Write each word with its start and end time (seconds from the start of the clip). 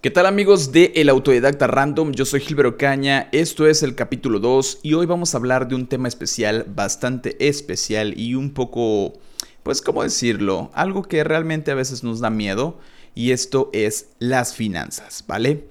¿Qué 0.00 0.12
tal 0.12 0.26
amigos 0.26 0.70
de 0.70 0.92
El 0.94 1.08
Autodidacta 1.08 1.66
Random? 1.66 2.12
Yo 2.12 2.24
soy 2.24 2.38
Gilbert 2.38 2.76
Caña, 2.76 3.28
esto 3.32 3.66
es 3.66 3.82
el 3.82 3.96
capítulo 3.96 4.38
2 4.38 4.78
y 4.84 4.94
hoy 4.94 5.06
vamos 5.06 5.34
a 5.34 5.38
hablar 5.38 5.66
de 5.66 5.74
un 5.74 5.88
tema 5.88 6.06
especial, 6.06 6.66
bastante 6.68 7.48
especial 7.48 8.14
y 8.16 8.36
un 8.36 8.54
poco, 8.54 9.14
pues, 9.64 9.82
¿cómo 9.82 10.04
decirlo? 10.04 10.70
Algo 10.72 11.02
que 11.02 11.24
realmente 11.24 11.72
a 11.72 11.74
veces 11.74 12.04
nos 12.04 12.20
da 12.20 12.30
miedo 12.30 12.78
y 13.16 13.32
esto 13.32 13.70
es 13.72 14.10
las 14.20 14.54
finanzas, 14.54 15.24
¿vale? 15.26 15.64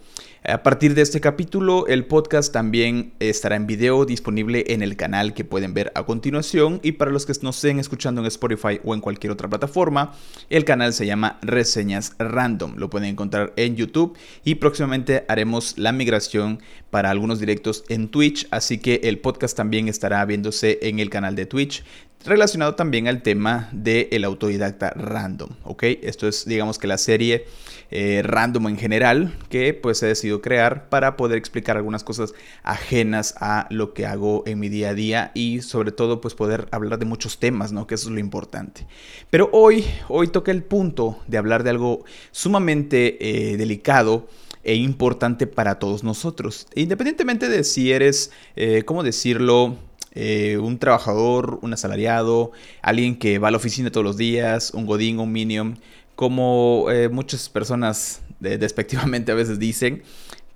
A 0.50 0.64
partir 0.64 0.95
de 0.95 1.02
este 1.02 1.20
capítulo, 1.20 1.88
el 1.88 2.05
podcast 2.05 2.54
también 2.54 3.11
estará 3.20 3.57
en 3.57 3.68
video 3.68 4.05
disponible 4.05 4.63
en 4.70 4.81
el 4.81 4.95
canal 4.95 5.34
que 5.34 5.43
pueden 5.43 5.73
ver 5.73 5.91
a 5.93 6.05
continuación. 6.05 6.80
Y 6.84 6.93
para 6.93 7.12
los 7.12 7.25
que 7.25 7.34
nos 7.41 7.57
estén 7.57 7.80
escuchando 7.80 8.21
en 8.21 8.27
Spotify 8.27 8.80
o 8.86 8.94
en 8.94 9.02
cualquier 9.02 9.34
otra 9.34 9.49
plataforma, 9.49 10.13
el 10.49 10.63
canal 10.63 10.94
se 10.94 11.05
llama 11.05 11.38
Reseñas 11.41 12.16
Random. 12.18 12.75
Lo 12.77 12.89
pueden 12.89 13.09
encontrar 13.09 13.52
en 13.57 13.75
YouTube 13.75 14.18
y 14.45 14.55
próximamente 14.55 15.25
haremos 15.27 15.77
la 15.77 15.91
migración 15.91 16.61
para 16.91 17.11
algunos 17.11 17.41
directos 17.41 17.84
en 17.89 18.08
Twitch. 18.08 18.48
Así 18.50 18.77
que 18.77 19.02
el 19.03 19.20
podcast 19.20 19.58
también 19.58 19.89
estará 19.89 20.23
viéndose 20.23 20.80
en 20.81 21.00
el 21.00 21.09
canal 21.09 21.36
de 21.36 21.45
Twitch 21.45 21.84
relacionado 22.25 22.75
también 22.75 23.08
al 23.08 23.22
tema 23.22 23.70
del 23.72 24.08
el 24.11 24.23
autodidacta 24.23 24.91
random, 24.91 25.50
¿ok? 25.64 25.84
Esto 26.02 26.27
es, 26.27 26.45
digamos 26.45 26.80
que 26.80 26.88
la 26.88 26.98
serie 26.98 27.45
eh, 27.90 28.22
random 28.22 28.68
en 28.68 28.77
general 28.77 29.38
que 29.50 29.73
pues 29.73 30.04
he 30.04 30.08
decidido 30.08 30.41
crear 30.41 30.90
para 30.90 31.16
poder 31.16 31.38
explicar 31.38 31.78
algunas 31.78 32.04
cosas 32.04 32.34
ajenas 32.64 33.36
a 33.40 33.66
lo 33.70 33.94
que 33.94 34.05
hago 34.05 34.44
en 34.45 34.59
mi 34.59 34.68
día 34.68 34.90
a 34.90 34.94
día 34.94 35.32
y 35.34 35.62
sobre 35.62 35.94
todo 35.94 36.20
pues 36.20 36.34
poder 36.34 36.68
hablar 36.72 37.00
de 37.00 37.05
muchos 37.05 37.40
temas, 37.40 37.72
¿no? 37.72 37.88
Que 37.88 37.95
eso 37.95 38.09
es 38.09 38.14
lo 38.14 38.20
importante. 38.20 38.86
Pero 39.30 39.50
hoy, 39.54 39.86
hoy 40.09 40.28
toca 40.28 40.52
el 40.52 40.64
punto 40.64 41.20
de 41.28 41.38
hablar 41.38 41.64
de 41.64 41.70
algo 41.70 42.04
sumamente 42.31 43.54
eh, 43.54 43.55
delicado 43.55 44.28
e 44.66 44.76
importante 44.76 45.48
para 45.48 45.80
todos 45.80 46.04
nosotros. 46.04 46.67
Independientemente 46.76 47.48
de 47.48 47.64
si 47.64 47.94
eres, 47.94 48.31
eh, 48.58 48.83
¿cómo 48.86 49.04
decirlo? 49.04 49.78
Un 50.20 50.80
trabajador, 50.80 51.59
un 51.61 51.73
asalariado, 51.73 52.52
alguien 52.81 53.20
que 53.20 53.38
va 53.38 53.50
a 53.50 53.52
la 53.52 53.58
oficina 53.58 53.92
todos 53.92 54.04
los 54.04 54.17
días, 54.17 54.72
un 54.73 54.88
godín, 54.88 55.20
un 55.20 55.31
minion, 55.31 55.78
como 56.18 56.88
eh, 56.90 57.10
muchas 57.10 57.48
personas 57.48 58.22
despectivamente 58.40 59.32
a 59.32 59.36
veces 59.36 59.60
dicen. 59.60 60.02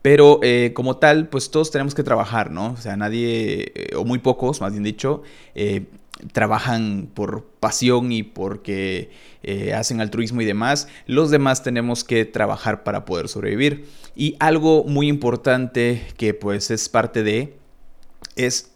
Pero 0.02 0.40
eh, 0.42 0.72
como 0.74 0.98
tal, 0.98 1.30
pues 1.30 1.52
todos 1.52 1.70
tenemos 1.70 1.94
que 1.94 2.02
trabajar, 2.02 2.50
¿no? 2.50 2.72
O 2.74 2.78
sea, 2.78 2.98
nadie, 2.98 3.72
o 3.96 4.04
muy 4.04 4.18
pocos, 4.18 4.60
más 4.60 4.72
bien 4.72 4.84
dicho, 4.84 5.22
trabajan 6.34 7.08
por 7.14 7.46
pasión 7.60 8.12
y 8.12 8.24
porque 8.24 9.12
hacen 9.76 10.02
altruismo 10.02 10.42
y 10.42 10.46
demás. 10.46 10.88
Los 11.06 11.30
demás 11.30 11.62
tenemos 11.62 12.04
que 12.04 12.26
trabajar 12.26 12.84
para 12.84 13.06
poder 13.06 13.28
sobrevivir. 13.28 13.86
Y 14.16 14.38
algo 14.40 14.84
muy 14.86 15.08
importante 15.08 16.02
que 16.18 16.34
pues 16.34 16.72
es 16.72 16.90
parte 16.90 17.22
de 17.22 17.62
es 18.36 18.71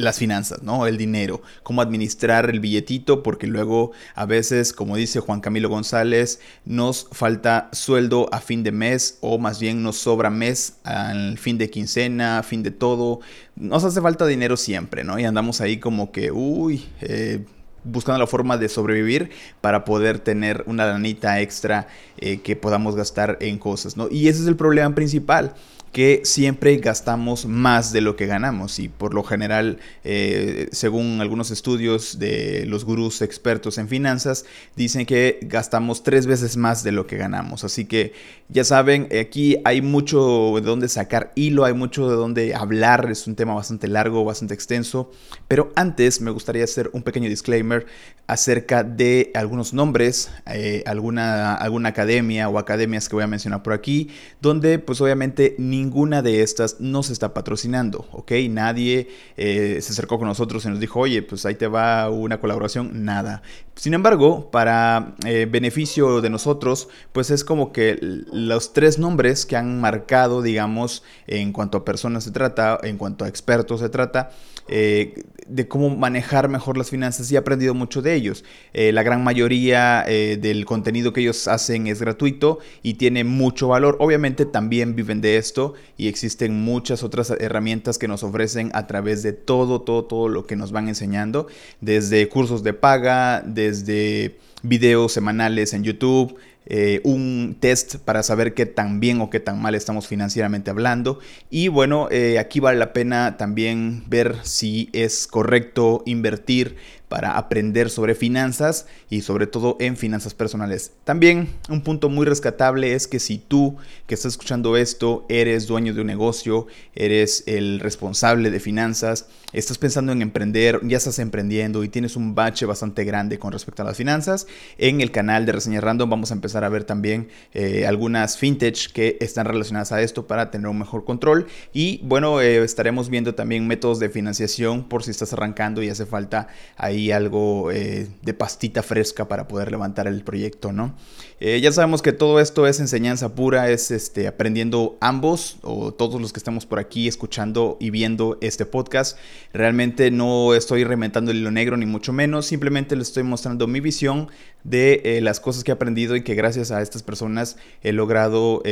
las 0.00 0.18
finanzas, 0.18 0.62
¿no? 0.62 0.86
El 0.86 0.96
dinero, 0.96 1.42
cómo 1.62 1.82
administrar 1.82 2.50
el 2.50 2.60
billetito, 2.60 3.22
porque 3.22 3.46
luego 3.46 3.92
a 4.14 4.24
veces, 4.24 4.72
como 4.72 4.96
dice 4.96 5.20
Juan 5.20 5.40
Camilo 5.40 5.68
González, 5.68 6.40
nos 6.64 7.08
falta 7.12 7.68
sueldo 7.72 8.28
a 8.32 8.40
fin 8.40 8.62
de 8.62 8.72
mes 8.72 9.18
o 9.20 9.38
más 9.38 9.60
bien 9.60 9.82
nos 9.82 9.98
sobra 9.98 10.30
mes 10.30 10.74
al 10.84 11.38
fin 11.38 11.58
de 11.58 11.70
quincena, 11.70 12.42
fin 12.42 12.62
de 12.62 12.70
todo. 12.70 13.20
Nos 13.56 13.84
hace 13.84 14.00
falta 14.00 14.26
dinero 14.26 14.56
siempre, 14.56 15.04
¿no? 15.04 15.18
Y 15.18 15.24
andamos 15.24 15.60
ahí 15.60 15.78
como 15.78 16.12
que, 16.12 16.30
uy, 16.32 16.86
eh, 17.00 17.44
buscando 17.84 18.18
la 18.18 18.26
forma 18.26 18.58
de 18.58 18.68
sobrevivir 18.68 19.30
para 19.60 19.84
poder 19.84 20.18
tener 20.18 20.64
una 20.66 20.86
lanita 20.86 21.40
extra 21.40 21.88
eh, 22.18 22.40
que 22.40 22.56
podamos 22.56 22.96
gastar 22.96 23.38
en 23.40 23.58
cosas, 23.58 23.96
¿no? 23.96 24.08
Y 24.10 24.28
ese 24.28 24.42
es 24.42 24.48
el 24.48 24.56
problema 24.56 24.94
principal 24.94 25.54
que 25.92 26.20
siempre 26.24 26.76
gastamos 26.76 27.46
más 27.46 27.92
de 27.92 28.00
lo 28.00 28.14
que 28.14 28.26
ganamos. 28.26 28.78
Y 28.78 28.88
por 28.88 29.12
lo 29.12 29.24
general, 29.24 29.78
eh, 30.04 30.68
según 30.70 31.20
algunos 31.20 31.50
estudios 31.50 32.18
de 32.18 32.64
los 32.66 32.84
gurús 32.84 33.22
expertos 33.22 33.78
en 33.78 33.88
finanzas, 33.88 34.44
dicen 34.76 35.04
que 35.04 35.40
gastamos 35.42 36.02
tres 36.02 36.26
veces 36.26 36.56
más 36.56 36.84
de 36.84 36.92
lo 36.92 37.06
que 37.06 37.16
ganamos. 37.16 37.64
Así 37.64 37.86
que 37.86 38.12
ya 38.48 38.64
saben, 38.64 39.08
aquí 39.20 39.56
hay 39.64 39.82
mucho 39.82 40.52
de 40.56 40.60
dónde 40.62 40.88
sacar 40.88 41.32
hilo, 41.34 41.64
hay 41.64 41.74
mucho 41.74 42.08
de 42.08 42.16
dónde 42.16 42.54
hablar, 42.54 43.08
es 43.10 43.26
un 43.26 43.34
tema 43.34 43.54
bastante 43.54 43.88
largo, 43.88 44.24
bastante 44.24 44.54
extenso, 44.54 45.10
pero 45.48 45.72
antes 45.74 46.20
me 46.20 46.30
gustaría 46.30 46.64
hacer 46.64 46.90
un 46.92 47.02
pequeño 47.02 47.28
disclaimer 47.28 47.86
acerca 48.26 48.84
de 48.84 49.32
algunos 49.34 49.74
nombres, 49.74 50.30
eh, 50.46 50.84
alguna, 50.86 51.54
alguna 51.54 51.88
academia 51.88 52.48
o 52.48 52.58
academias 52.58 53.08
que 53.08 53.16
voy 53.16 53.24
a 53.24 53.26
mencionar 53.26 53.62
por 53.62 53.72
aquí, 53.72 54.08
donde 54.40 54.78
pues 54.78 55.00
obviamente 55.00 55.56
ni 55.58 55.79
ninguna 55.80 56.20
de 56.20 56.42
estas 56.42 56.80
nos 56.80 57.10
está 57.10 57.32
patrocinando, 57.32 58.06
¿ok? 58.12 58.32
Nadie 58.50 59.08
eh, 59.36 59.78
se 59.80 59.92
acercó 59.92 60.18
con 60.18 60.28
nosotros 60.28 60.64
y 60.64 60.68
nos 60.68 60.78
dijo, 60.78 61.00
oye, 61.00 61.22
pues 61.22 61.46
ahí 61.46 61.54
te 61.54 61.66
va 61.66 62.10
una 62.10 62.38
colaboración, 62.38 63.04
nada. 63.04 63.42
Sin 63.74 63.94
embargo, 63.94 64.50
para 64.50 65.14
eh, 65.24 65.46
beneficio 65.50 66.20
de 66.20 66.28
nosotros, 66.28 66.88
pues 67.12 67.30
es 67.30 67.44
como 67.44 67.72
que 67.72 67.98
los 68.00 68.74
tres 68.74 68.98
nombres 68.98 69.46
que 69.46 69.56
han 69.56 69.80
marcado, 69.80 70.42
digamos, 70.42 71.02
en 71.26 71.52
cuanto 71.52 71.78
a 71.78 71.84
personas 71.84 72.24
se 72.24 72.30
trata, 72.30 72.78
en 72.82 72.98
cuanto 72.98 73.24
a 73.24 73.28
expertos 73.28 73.80
se 73.80 73.88
trata, 73.88 74.32
eh, 74.68 75.24
de 75.46 75.68
cómo 75.68 75.90
manejar 75.90 76.48
mejor 76.48 76.78
las 76.78 76.90
finanzas 76.90 77.30
y 77.30 77.34
he 77.34 77.38
aprendido 77.38 77.74
mucho 77.74 78.02
de 78.02 78.14
ellos. 78.14 78.44
Eh, 78.72 78.92
la 78.92 79.02
gran 79.02 79.24
mayoría 79.24 80.04
del 80.06 80.64
contenido 80.64 81.12
que 81.12 81.22
ellos 81.22 81.48
hacen 81.48 81.86
es 81.86 82.00
gratuito 82.00 82.58
y 82.82 82.94
tiene 82.94 83.24
mucho 83.24 83.68
valor. 83.68 83.96
Obviamente 84.00 84.46
también 84.46 84.94
viven 84.94 85.20
de 85.20 85.36
esto 85.36 85.74
y 85.96 86.08
existen 86.08 86.62
muchas 86.62 87.02
otras 87.02 87.30
herramientas 87.30 87.98
que 87.98 88.08
nos 88.08 88.22
ofrecen 88.22 88.70
a 88.74 88.86
través 88.86 89.22
de 89.22 89.32
todo, 89.32 89.80
todo, 89.80 90.04
todo 90.04 90.28
lo 90.28 90.46
que 90.46 90.56
nos 90.56 90.72
van 90.72 90.88
enseñando, 90.88 91.46
desde 91.80 92.28
cursos 92.28 92.62
de 92.62 92.72
paga, 92.72 93.42
desde 93.44 94.36
videos 94.62 95.12
semanales 95.12 95.72
en 95.72 95.84
YouTube, 95.84 96.36
eh, 96.72 97.00
un 97.02 97.56
test 97.58 97.96
para 97.96 98.22
saber 98.22 98.54
qué 98.54 98.64
tan 98.64 99.00
bien 99.00 99.20
o 99.20 99.28
qué 99.28 99.40
tan 99.40 99.60
mal 99.60 99.74
estamos 99.74 100.06
financieramente 100.06 100.70
hablando. 100.70 101.18
Y 101.50 101.66
bueno, 101.66 102.06
eh, 102.12 102.38
aquí 102.38 102.60
vale 102.60 102.78
la 102.78 102.92
pena 102.92 103.36
también 103.36 104.04
ver 104.06 104.36
si 104.44 104.88
es 104.92 105.26
correcto 105.26 106.04
invertir 106.06 106.76
para 107.08 107.36
aprender 107.36 107.90
sobre 107.90 108.14
finanzas 108.14 108.86
y 109.10 109.22
sobre 109.22 109.48
todo 109.48 109.76
en 109.80 109.96
finanzas 109.96 110.32
personales. 110.32 110.92
También 111.02 111.48
un 111.68 111.82
punto 111.82 112.08
muy 112.08 112.24
rescatable 112.24 112.94
es 112.94 113.08
que 113.08 113.18
si 113.18 113.38
tú 113.38 113.76
que 114.06 114.14
estás 114.14 114.34
escuchando 114.34 114.76
esto 114.76 115.26
eres 115.28 115.66
dueño 115.66 115.92
de 115.92 116.02
un 116.02 116.06
negocio, 116.06 116.68
eres 116.94 117.42
el 117.48 117.80
responsable 117.80 118.52
de 118.52 118.60
finanzas, 118.60 119.26
estás 119.52 119.78
pensando 119.78 120.12
en 120.12 120.22
emprender, 120.22 120.80
ya 120.82 120.96
estás 120.96 121.18
emprendiendo 121.18 121.82
y 121.84 121.88
tienes 121.88 122.16
un 122.16 122.34
bache 122.34 122.66
bastante 122.66 123.04
grande 123.04 123.38
con 123.38 123.52
respecto 123.52 123.82
a 123.82 123.84
las 123.84 123.96
finanzas, 123.96 124.46
en 124.78 125.00
el 125.00 125.10
canal 125.10 125.46
de 125.46 125.52
Reseñas 125.52 125.82
Random 125.82 126.08
vamos 126.08 126.30
a 126.30 126.34
empezar 126.34 126.64
a 126.64 126.68
ver 126.68 126.84
también 126.84 127.28
eh, 127.52 127.86
algunas 127.86 128.36
fintech 128.36 128.92
que 128.92 129.16
están 129.20 129.46
relacionadas 129.46 129.92
a 129.92 130.02
esto 130.02 130.26
para 130.26 130.50
tener 130.50 130.68
un 130.68 130.78
mejor 130.78 131.04
control 131.04 131.46
y 131.72 132.00
bueno, 132.04 132.40
eh, 132.40 132.62
estaremos 132.62 133.08
viendo 133.10 133.34
también 133.34 133.66
métodos 133.66 133.98
de 133.98 134.08
financiación 134.08 134.88
por 134.88 135.02
si 135.02 135.10
estás 135.10 135.32
arrancando 135.32 135.82
y 135.82 135.88
hace 135.88 136.06
falta 136.06 136.48
ahí 136.76 137.10
algo 137.10 137.70
eh, 137.70 138.08
de 138.22 138.34
pastita 138.34 138.82
fresca 138.82 139.28
para 139.28 139.48
poder 139.48 139.70
levantar 139.70 140.06
el 140.06 140.22
proyecto, 140.22 140.72
¿no? 140.72 140.94
Ya 141.40 141.72
sabemos 141.72 142.02
que 142.02 142.12
todo 142.12 142.38
esto 142.38 142.66
es 142.66 142.80
enseñanza 142.80 143.34
pura, 143.34 143.70
es 143.70 143.90
este, 143.90 144.28
aprendiendo 144.28 144.98
ambos 145.00 145.56
o 145.62 145.90
todos 145.90 146.20
los 146.20 146.34
que 146.34 146.38
estamos 146.38 146.66
por 146.66 146.78
aquí 146.78 147.08
escuchando 147.08 147.78
y 147.80 147.88
viendo 147.88 148.36
este 148.42 148.66
podcast. 148.66 149.16
Realmente 149.52 150.10
no 150.10 150.54
estoy 150.54 150.84
reinventando 150.84 151.30
el 151.30 151.38
hilo 151.38 151.50
negro 151.50 151.76
ni 151.76 151.86
mucho 151.86 152.12
menos, 152.12 152.46
simplemente 152.46 152.96
les 152.96 153.08
estoy 153.08 153.22
mostrando 153.22 153.66
mi 153.66 153.80
visión 153.80 154.28
de 154.64 155.00
eh, 155.04 155.20
las 155.20 155.40
cosas 155.40 155.64
que 155.64 155.70
he 155.70 155.74
aprendido 155.74 156.16
y 156.16 156.22
que 156.22 156.34
gracias 156.34 156.70
a 156.70 156.82
estas 156.82 157.02
personas 157.02 157.56
he 157.82 157.92
logrado 157.92 158.62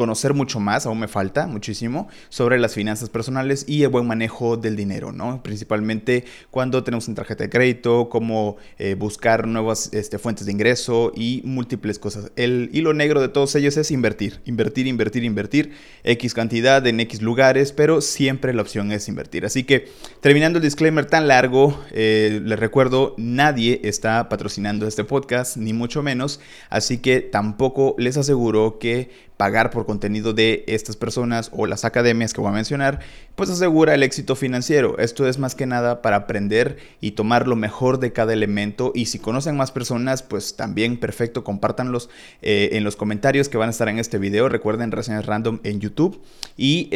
conocer 0.00 0.32
mucho 0.32 0.60
más, 0.60 0.86
aún 0.86 0.98
me 0.98 1.08
falta 1.08 1.46
muchísimo, 1.46 2.08
sobre 2.30 2.58
las 2.58 2.72
finanzas 2.72 3.10
personales 3.10 3.66
y 3.68 3.82
el 3.82 3.90
buen 3.90 4.06
manejo 4.06 4.56
del 4.56 4.74
dinero, 4.74 5.12
¿no? 5.12 5.42
Principalmente 5.42 6.24
cuando 6.50 6.82
tenemos 6.82 7.06
una 7.08 7.16
tarjeta 7.16 7.44
de 7.44 7.50
crédito, 7.50 8.08
cómo 8.08 8.56
eh, 8.78 8.94
buscar 8.94 9.46
nuevas 9.46 9.92
este, 9.92 10.18
fuentes 10.18 10.46
de 10.46 10.52
ingreso 10.52 11.12
y 11.14 11.42
múltiples 11.44 11.98
cosas. 11.98 12.32
El 12.36 12.70
hilo 12.72 12.94
negro 12.94 13.20
de 13.20 13.28
todos 13.28 13.54
ellos 13.56 13.76
es 13.76 13.90
invertir, 13.90 14.40
invertir, 14.46 14.86
invertir, 14.86 15.22
invertir, 15.22 15.72
X 16.04 16.32
cantidad 16.32 16.86
en 16.86 17.00
X 17.00 17.20
lugares, 17.20 17.72
pero 17.72 18.00
siempre 18.00 18.54
la 18.54 18.62
opción 18.62 18.92
es 18.92 19.06
invertir. 19.06 19.44
Así 19.44 19.64
que 19.64 19.88
terminando 20.20 20.58
el 20.58 20.62
disclaimer 20.62 21.06
tan 21.06 21.28
largo, 21.28 21.78
eh, 21.92 22.40
les 22.44 22.58
recuerdo, 22.58 23.14
nadie 23.16 23.80
está 23.84 24.28
patrocinando 24.28 24.86
este 24.86 25.04
podcast, 25.04 25.56
ni 25.56 25.72
mucho 25.72 26.02
menos, 26.02 26.40
así 26.68 26.98
que 26.98 27.20
tampoco 27.20 27.94
les 27.98 28.16
aseguro 28.16 28.78
que 28.78 29.29
pagar 29.40 29.70
por 29.70 29.86
contenido 29.86 30.34
de 30.34 30.64
estas 30.66 30.98
personas 30.98 31.48
o 31.54 31.64
las 31.64 31.86
academias 31.86 32.34
que 32.34 32.42
voy 32.42 32.50
a 32.50 32.52
mencionar, 32.52 33.00
pues 33.36 33.48
asegura 33.48 33.94
el 33.94 34.02
éxito 34.02 34.36
financiero. 34.36 34.98
Esto 34.98 35.26
es 35.26 35.38
más 35.38 35.54
que 35.54 35.64
nada 35.64 36.02
para 36.02 36.16
aprender 36.16 36.76
y 37.00 37.12
tomar 37.12 37.48
lo 37.48 37.56
mejor 37.56 38.00
de 38.00 38.12
cada 38.12 38.34
elemento 38.34 38.92
y 38.94 39.06
si 39.06 39.18
conocen 39.18 39.56
más 39.56 39.72
personas, 39.72 40.22
pues 40.22 40.56
también 40.56 40.98
perfecto, 40.98 41.42
compártanlos 41.42 42.10
eh, 42.42 42.68
en 42.72 42.84
los 42.84 42.96
comentarios 42.96 43.48
que 43.48 43.56
van 43.56 43.68
a 43.68 43.70
estar 43.70 43.88
en 43.88 43.98
este 43.98 44.18
video. 44.18 44.50
Recuerden 44.50 44.92
reseñas 44.92 45.24
random 45.24 45.60
en 45.64 45.80
YouTube 45.80 46.20
y 46.58 46.90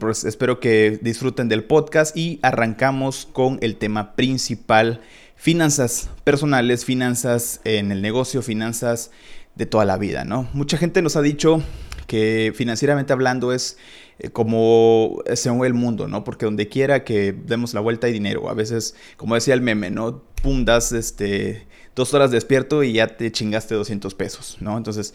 pues, 0.00 0.24
espero 0.24 0.58
que 0.58 0.98
disfruten 1.00 1.48
del 1.48 1.62
podcast 1.62 2.16
y 2.16 2.40
arrancamos 2.42 3.28
con 3.32 3.60
el 3.62 3.76
tema 3.76 4.16
principal, 4.16 5.00
finanzas 5.36 6.10
personales, 6.24 6.84
finanzas 6.84 7.60
en 7.62 7.92
el 7.92 8.02
negocio, 8.02 8.42
finanzas 8.42 9.12
de 9.54 9.66
toda 9.66 9.84
la 9.84 9.96
vida, 9.96 10.24
¿no? 10.24 10.48
Mucha 10.52 10.76
gente 10.76 11.02
nos 11.02 11.16
ha 11.16 11.22
dicho 11.22 11.62
que 12.06 12.52
financieramente 12.54 13.12
hablando 13.12 13.52
es 13.52 13.78
eh, 14.18 14.30
como 14.30 15.22
se 15.34 15.50
mueve 15.50 15.68
el 15.68 15.74
mundo, 15.74 16.08
¿no? 16.08 16.24
Porque 16.24 16.44
donde 16.44 16.68
quiera 16.68 17.04
que 17.04 17.32
demos 17.32 17.74
la 17.74 17.80
vuelta 17.80 18.06
hay 18.06 18.12
dinero. 18.12 18.48
A 18.48 18.54
veces, 18.54 18.94
como 19.16 19.34
decía 19.34 19.54
el 19.54 19.60
meme, 19.62 19.90
¿no? 19.90 20.22
Pum, 20.42 20.64
das 20.64 20.92
este, 20.92 21.66
dos 21.94 22.12
horas 22.14 22.30
despierto 22.30 22.82
y 22.82 22.94
ya 22.94 23.16
te 23.16 23.30
chingaste 23.32 23.74
200 23.74 24.14
pesos, 24.14 24.58
¿no? 24.60 24.76
Entonces, 24.76 25.14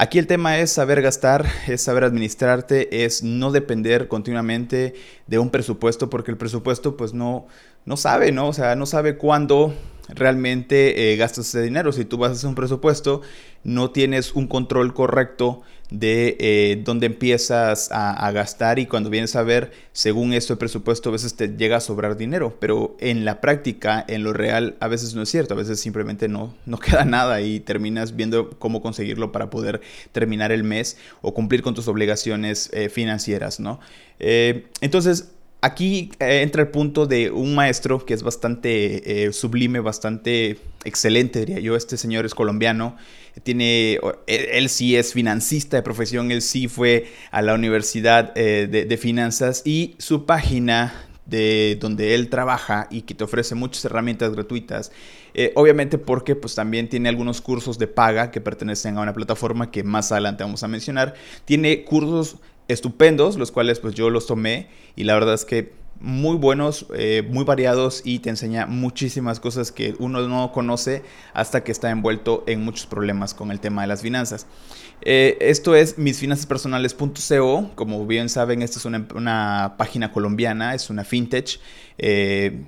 Aquí 0.00 0.18
el 0.18 0.26
tema 0.26 0.58
es 0.58 0.70
saber 0.72 1.02
gastar, 1.02 1.44
es 1.68 1.82
saber 1.82 2.04
administrarte, 2.04 3.04
es 3.04 3.22
no 3.22 3.52
depender 3.52 4.08
continuamente 4.08 4.94
de 5.26 5.38
un 5.38 5.50
presupuesto, 5.50 6.08
porque 6.08 6.30
el 6.30 6.38
presupuesto 6.38 6.96
pues 6.96 7.12
no, 7.12 7.48
no 7.84 7.98
sabe, 7.98 8.32
¿no? 8.32 8.48
O 8.48 8.54
sea, 8.54 8.76
no 8.76 8.86
sabe 8.86 9.18
cuándo 9.18 9.74
realmente 10.08 11.12
eh, 11.12 11.16
gastas 11.16 11.48
ese 11.48 11.60
dinero. 11.60 11.92
Si 11.92 12.06
tú 12.06 12.16
vas 12.16 12.30
a 12.30 12.32
hacer 12.32 12.48
un 12.48 12.54
presupuesto, 12.54 13.20
no 13.64 13.90
tienes 13.90 14.32
un 14.32 14.46
control 14.46 14.94
correcto 14.94 15.62
de 15.90 16.36
eh, 16.38 16.80
dónde 16.84 17.06
empiezas 17.06 17.90
a, 17.90 18.30
gastar 18.30 18.78
y 18.78 18.86
cuando 18.86 19.10
vienes 19.10 19.34
a 19.34 19.42
ver, 19.42 19.72
según 19.92 20.32
esto 20.32 20.52
el 20.52 20.58
presupuesto, 20.58 21.08
a 21.08 21.12
veces 21.12 21.34
te 21.34 21.48
llega 21.48 21.78
a 21.78 21.80
sobrar 21.80 22.16
dinero, 22.16 22.56
pero 22.60 22.96
en 23.00 23.24
la 23.24 23.40
práctica, 23.40 24.04
en 24.06 24.22
lo 24.22 24.32
real, 24.32 24.76
a 24.78 24.86
veces 24.86 25.14
no 25.14 25.22
es 25.22 25.28
cierto, 25.28 25.54
a 25.54 25.56
veces 25.56 25.80
simplemente 25.80 26.28
no, 26.28 26.54
no 26.64 26.78
queda 26.80 27.04
nada 27.04 27.40
y 27.40 27.58
terminas 27.60 28.14
viendo 28.14 28.50
cómo 28.50 28.82
conseguirlo 28.82 29.32
para 29.32 29.50
poder 29.50 29.80
terminar 30.12 30.52
el 30.52 30.62
mes 30.62 30.96
o 31.22 31.34
cumplir 31.34 31.62
con 31.62 31.74
tus 31.74 31.88
obligaciones 31.88 32.70
eh, 32.72 32.88
financieras, 32.88 33.58
¿no? 33.58 33.80
entonces, 34.22 35.30
Aquí 35.62 36.10
eh, 36.20 36.40
entra 36.40 36.62
el 36.62 36.68
punto 36.68 37.06
de 37.06 37.30
un 37.30 37.54
maestro 37.54 38.06
que 38.06 38.14
es 38.14 38.22
bastante 38.22 39.26
eh, 39.26 39.32
sublime, 39.32 39.80
bastante 39.80 40.58
excelente, 40.84 41.40
diría 41.40 41.60
yo. 41.60 41.76
Este 41.76 41.98
señor 41.98 42.24
es 42.24 42.34
colombiano, 42.34 42.96
tiene, 43.42 43.98
él, 44.26 44.68
sí 44.68 44.96
es 44.96 45.12
financista 45.12 45.76
de 45.76 45.82
profesión, 45.82 46.30
él 46.30 46.42
sí 46.42 46.68
fue 46.68 47.06
a 47.30 47.42
la 47.42 47.54
universidad 47.54 48.32
eh, 48.36 48.66
de, 48.66 48.96
finanzas 48.96 49.62
y 49.64 49.94
su 49.98 50.26
página 50.26 51.08
de 51.26 51.78
donde 51.80 52.14
él 52.14 52.28
trabaja 52.28 52.88
y 52.90 53.02
que 53.02 53.14
te 53.14 53.24
ofrece 53.24 53.54
muchas 53.54 53.84
herramientas 53.84 54.32
gratuitas. 54.32 54.90
obviamente 55.54 55.96
porque 55.96 56.34
pues 56.34 56.54
también 56.54 56.88
tiene 56.88 57.08
algunos 57.08 57.40
cursos 57.40 57.78
de 57.78 57.86
paga 57.86 58.30
que 58.30 58.40
pertenecen 58.40 58.98
a 58.98 59.00
una 59.00 59.12
plataforma 59.12 59.70
que 59.70 59.84
más 59.84 60.10
adelante 60.10 60.42
vamos 60.42 60.62
a 60.64 60.68
mencionar. 60.68 61.14
Tiene 61.44 61.84
cursos 61.84 62.38
estupendos, 62.72 63.36
los 63.36 63.50
cuales 63.52 63.78
pues 63.80 63.94
yo 63.94 64.10
los 64.10 64.26
tomé 64.26 64.68
y 64.96 65.04
la 65.04 65.14
verdad 65.14 65.34
es 65.34 65.44
que 65.44 65.72
muy 66.00 66.36
buenos, 66.36 66.86
eh, 66.94 67.22
muy 67.30 67.44
variados 67.44 68.02
y 68.04 68.20
te 68.20 68.30
enseña 68.30 68.66
muchísimas 68.66 69.38
cosas 69.38 69.70
que 69.70 69.94
uno 69.98 70.26
no 70.26 70.50
conoce 70.52 71.02
hasta 71.34 71.62
que 71.62 71.72
está 71.72 71.90
envuelto 71.90 72.42
en 72.46 72.64
muchos 72.64 72.86
problemas 72.86 73.34
con 73.34 73.50
el 73.50 73.60
tema 73.60 73.82
de 73.82 73.88
las 73.88 74.02
finanzas. 74.02 74.46
Eh, 75.02 75.38
esto 75.40 75.74
es 75.74 75.96
misfinanzaspersonales.co, 75.98 77.70
como 77.74 78.06
bien 78.06 78.28
saben, 78.28 78.62
esta 78.62 78.78
es 78.78 78.84
una, 78.84 79.74
página 79.78 80.12
colombiana, 80.12 80.74
es 80.74 80.90
una 80.90 81.04
fintech. 81.04 81.58
Eh, 81.98 82.64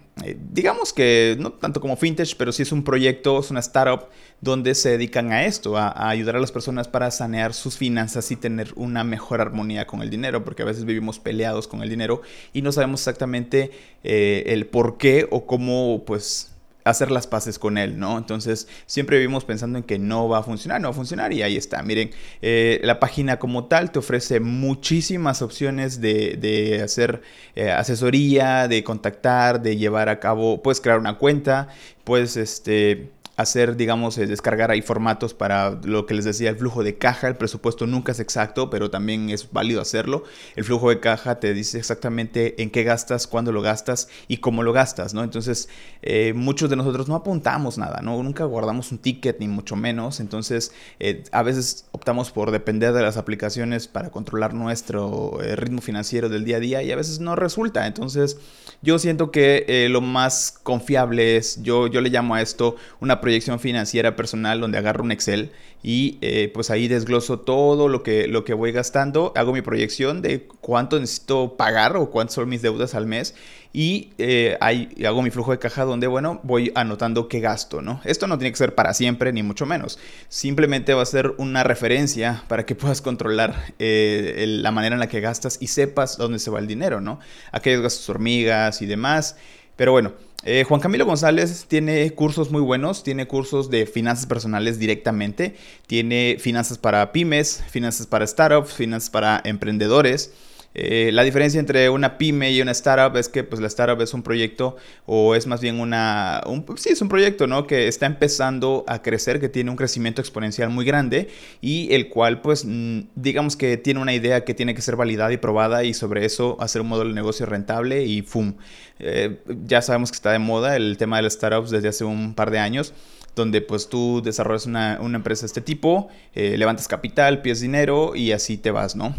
digamos 0.51 0.93
que 0.93 1.37
no 1.39 1.53
tanto 1.53 1.81
como 1.81 1.97
fintech, 1.97 2.37
pero 2.37 2.53
sí 2.53 2.63
es 2.63 2.73
un 2.73 2.85
proyecto, 2.85 3.41
es 3.41 3.51
una 3.51 3.61
startup 3.61 4.09
donde 4.41 4.75
se 4.75 4.91
dedican 4.91 5.33
a 5.33 5.45
esto, 5.45 5.77
a, 5.77 6.09
ayudar 6.09 6.37
a 6.37 6.41
las 6.41 6.53
personas 6.53 6.89
para 6.89 7.11
sanear 7.11 7.55
sus 7.55 7.77
finanzas 7.77 8.31
y 8.31 8.37
tener 8.37 8.73
una 8.77 9.05
mejor 9.05 9.41
armonía 9.41 9.87
con 9.87 10.03
el 10.03 10.11
dinero, 10.11 10.45
porque 10.45 10.63
a 10.63 10.67
veces 10.67 10.85
vivimos 10.85 11.19
peleados 11.19 11.69
con 11.69 11.83
el 11.83 11.91
dinero 11.91 12.23
y 12.53 12.63
no 12.63 12.73
sabemos 12.73 13.01
exactamente 13.01 13.71
el 14.03 14.67
por 14.67 14.99
qué 14.99 15.29
o 15.31 15.47
cómo 15.47 16.05
pues 16.05 16.52
hacer 16.85 17.11
las 17.11 17.27
paces 17.27 17.59
con 17.59 17.79
él, 17.79 17.99
¿no? 17.99 18.19
Entonces 18.19 18.69
siempre 18.87 19.19
vivimos 19.19 19.45
pensando 19.45 19.79
en 19.79 19.85
que 19.85 19.99
no 19.99 20.29
va 20.29 20.39
a 20.39 20.43
funcionar, 20.43 20.81
no 20.81 20.89
va 20.89 20.93
a 20.93 20.97
funcionar 20.97 21.33
y 21.33 21.43
ahí 21.43 21.57
está. 21.57 21.83
Miren, 21.83 22.11
eh, 22.41 22.81
la 22.83 23.01
página 23.01 23.39
como 23.39 23.67
tal 23.67 23.93
te 23.93 23.99
ofrece 23.99 24.41
muchísimas 24.41 25.43
opciones 25.43 26.01
de, 26.01 26.81
hacer 26.83 27.23
eh, 27.55 27.71
asesoría, 27.71 28.69
de 28.69 28.83
contactar, 28.85 29.63
de 29.63 29.77
llevar 29.77 30.09
a 30.09 30.19
cabo, 30.21 30.63
puedes 30.63 30.81
crear 30.81 30.99
una 30.99 31.19
cuenta, 31.19 31.69
puedes 32.05 32.37
este 32.37 33.11
hacer, 33.43 33.77
digamos, 33.77 34.17
eh, 34.19 34.27
descargar 34.27 34.71
ahí 34.71 34.83
formatos 34.83 35.35
para 35.35 35.79
lo 35.85 36.07
que 36.07 36.15
les 36.15 36.25
decía, 36.25 36.51
el 36.51 36.57
flujo 36.57 36.83
de 36.83 36.97
caja. 36.97 37.29
El 37.29 37.37
presupuesto 37.37 37.87
nunca 37.87 38.13
es 38.13 38.21
exacto, 38.21 38.71
pero 38.71 38.91
también 38.91 39.31
es 39.31 39.51
válido 39.53 39.81
hacerlo. 39.81 40.25
El 40.57 40.65
flujo 40.65 40.91
de 40.91 41.01
caja 41.01 41.41
te 41.41 41.53
dice 41.53 41.79
exactamente 41.79 42.63
en 42.63 42.71
qué 42.71 42.85
gastas, 42.85 43.27
cuándo 43.27 43.53
lo 43.53 43.63
gastas 43.63 44.09
y 44.29 44.39
cómo 44.39 44.63
lo 44.63 44.73
gastas, 44.73 45.15
¿no? 45.15 45.23
Entonces, 45.23 45.69
eh, 46.03 46.33
muchos 46.35 46.71
de 46.71 46.77
nosotros 46.77 47.09
no 47.09 47.15
apuntamos 47.15 47.79
nada, 47.79 48.01
¿no? 48.03 48.23
Nunca 48.23 48.45
guardamos 48.45 48.93
un 48.93 48.99
ticket, 48.99 49.39
ni 49.41 49.49
mucho 49.49 49.77
menos. 49.77 50.21
Entonces, 50.21 50.73
eh, 51.01 51.25
a 51.33 51.43
veces 51.43 51.87
optamos 51.93 52.31
por 52.31 52.51
depender 52.51 52.93
de 52.93 53.03
las 53.03 53.17
aplicaciones 53.17 53.89
para 53.89 54.11
controlar 54.11 54.55
nuestro 54.55 55.39
ritmo 55.57 55.81
financiero 55.81 56.29
del 56.29 56.45
día 56.45 56.57
a 56.57 56.61
día 56.61 56.83
y 56.83 56.93
a 56.93 56.97
veces 56.97 57.21
no 57.21 57.37
resulta. 57.37 57.87
Entonces, 57.87 58.39
yo 58.83 58.99
siento 58.99 59.31
que 59.31 59.89
lo 59.91 60.01
más 60.01 60.59
confiable 60.63 61.37
es, 61.37 61.63
yo, 61.63 61.87
yo 61.87 62.01
le 62.01 62.11
llamo 62.11 62.35
a 62.35 62.43
esto 62.43 62.77
una 63.01 63.21
proyección 63.21 63.32
financiera 63.41 64.17
personal 64.17 64.61
donde 64.61 64.79
agarro 64.79 65.03
un 65.03 65.13
Excel 65.13 65.53
y 65.83 66.19
eh, 66.21 66.51
pues 66.53 66.71
ahí 66.71 66.89
desgloso 66.89 67.41
todo 67.41 67.89
lo 67.89 68.03
que, 68.03 68.29
lo 68.29 68.45
que 68.45 68.55
voy 68.55 68.73
gastando, 68.73 69.33
hago 69.37 69.53
mi 69.53 69.63
proyección 69.63 70.23
de 70.23 70.47
cuánto 70.61 70.99
necesito 70.99 71.57
pagar 71.57 71.97
o 71.97 72.11
cuántas 72.11 72.35
son 72.35 72.49
mis 72.49 72.63
deudas 72.63 72.95
al 72.95 73.07
mes 73.07 73.35
y 73.73 74.11
eh, 74.19 74.59
ahí 74.61 74.91
hago 75.07 75.23
mi 75.23 75.31
flujo 75.31 75.51
de 75.51 75.59
caja 75.59 75.85
donde, 75.85 76.07
bueno, 76.07 76.41
voy 76.43 76.73
anotando 76.75 77.29
qué 77.29 77.41
gasto, 77.41 77.81
¿no? 77.81 78.01
Esto 78.05 78.27
no 78.27 78.37
tiene 78.37 78.53
que 78.53 78.59
ser 78.59 78.75
para 78.75 78.93
siempre, 78.93 79.33
ni 79.33 79.43
mucho 79.43 79.65
menos. 79.65 79.99
Simplemente 80.29 80.93
va 80.93 81.03
a 81.03 81.07
ser 81.07 81.35
una 81.39 81.65
referencia 81.65 82.45
para 82.49 82.67
que 82.67 82.75
puedas 82.77 83.01
controlar 83.01 83.73
eh, 83.79 84.45
la 84.47 84.71
manera 84.73 84.95
en 84.95 85.01
la 85.01 85.09
que 85.09 85.21
gastas 85.21 85.57
y 85.61 85.69
sepas 85.69 86.19
dónde 86.19 86.39
se 86.39 86.51
va 86.51 86.59
el 86.59 86.67
dinero, 86.67 87.01
¿no? 87.01 87.19
Aquellos 87.51 87.83
gastos 87.83 88.09
hormigas 88.11 88.83
y 88.83 88.87
demás. 88.87 89.37
Pero 89.77 89.93
bueno, 89.93 90.13
eh, 90.45 90.65
Juan 90.65 90.81
Camilo 90.81 91.07
González 91.07 91.67
tiene 91.69 92.11
cursos 92.13 92.51
muy 92.51 92.61
buenos, 92.63 93.05
tiene 93.05 93.27
cursos 93.27 93.71
de 93.71 93.87
finanzas 93.87 94.27
personales 94.27 94.79
directamente, 94.79 95.55
tiene 95.87 96.37
finanzas 96.41 96.79
para 96.79 97.13
pymes, 97.13 97.63
finanzas 97.71 98.07
para 98.07 98.27
startups, 98.27 98.75
finanzas 98.75 99.11
para 99.11 99.41
emprendedores. 99.45 100.33
Eh, 100.75 101.11
la 101.13 101.23
diferencia 101.23 101.61
entre 101.61 101.91
una 101.91 102.19
pyme 102.19 102.51
y 102.51 102.61
una 102.63 102.73
startup 102.73 103.17
es 103.19 103.29
que 103.29 103.45
pues, 103.45 103.61
la 103.61 103.67
startup 103.67 104.01
es 104.01 104.15
un 104.15 104.23
proyecto 104.23 104.77
o 105.07 105.35
es 105.35 105.47
más 105.47 105.61
bien 105.61 105.81
una... 105.81 106.43
sí, 106.77 106.91
es 106.91 107.03
un 107.03 107.09
proyecto, 107.09 107.47
¿no? 107.47 107.67
Que 107.67 107.89
está 107.89 108.07
empezando 108.07 108.85
a 108.87 109.03
crecer, 109.03 109.41
que 109.41 109.49
tiene 109.49 109.71
un 109.71 109.77
crecimiento 109.77 110.21
exponencial 110.21 110.71
muy 110.71 110.85
grande 110.85 111.29
y 111.61 111.93
el 111.93 112.09
cual 112.09 112.41
pues 112.41 112.65
mm, 112.65 113.01
digamos 113.15 113.57
que 113.57 113.77
tiene 113.77 114.01
una 114.01 114.15
idea 114.15 114.45
que 114.45 114.55
tiene 114.55 114.75
que 114.75 114.83
ser 114.83 114.97
validada 114.97 115.33
y 115.33 115.37
probada 115.37 115.85
y 115.85 115.95
sobre 115.95 116.25
eso 116.25 116.57
hacer 116.61 116.83
un 116.83 116.89
modelo 116.89 117.11
de 117.11 117.15
negocio 117.15 117.47
rentable 117.47 118.05
y 118.05 118.23
¡fum! 118.23 118.55
Eh, 118.99 119.41
ya 119.67 119.83
sabemos 119.83 120.11
que 120.11 120.17
está 120.17 120.33
de 120.33 120.39
moda 120.39 120.77
el 120.77 120.97
tema 120.97 121.17
de 121.17 121.23
las 121.23 121.35
startups 121.35 121.71
desde 121.71 121.89
hace 121.89 122.05
un 122.05 122.35
par 122.35 122.51
de 122.51 122.59
años 122.59 122.95
donde 123.35 123.63
pues 123.63 123.89
tú 123.89 124.21
desarrollas 124.23 124.67
una, 124.67 124.97
empresa 124.97 125.43
de 125.43 125.47
este 125.47 125.63
tipo, 125.63 126.09
eh, 126.35 126.57
levantas 126.59 126.87
capital, 126.87 127.41
pides 127.41 127.61
dinero 127.61 128.15
y 128.15 128.33
así 128.33 128.59
te 128.59 128.71
vas, 128.71 128.95
¿no? 128.95 129.15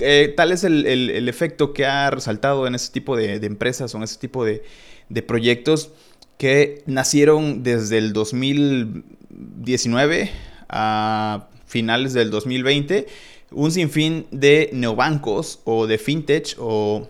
Eh, 0.00 0.32
tal 0.36 0.52
es 0.52 0.64
el, 0.64 1.28
efecto 1.28 1.72
que 1.72 1.86
ha 1.86 2.10
resaltado 2.10 2.66
en 2.66 2.74
ese 2.74 2.92
tipo 2.92 3.16
de, 3.16 3.36
empresas 3.36 3.94
o 3.94 3.98
en 3.98 4.02
ese 4.04 4.18
tipo 4.18 4.44
de, 4.44 4.62
proyectos 5.26 5.90
que 6.38 6.82
nacieron 6.86 7.62
desde 7.62 7.98
el 7.98 8.12
2019 8.12 10.30
a 10.68 11.48
finales 11.66 12.12
del 12.14 12.30
2020, 12.30 13.06
un 13.52 13.72
sinfín 13.72 14.26
de 14.30 14.70
neobancos 14.72 15.60
o 15.64 15.86
de 15.86 15.98
fintech 15.98 16.56
o 16.58 17.08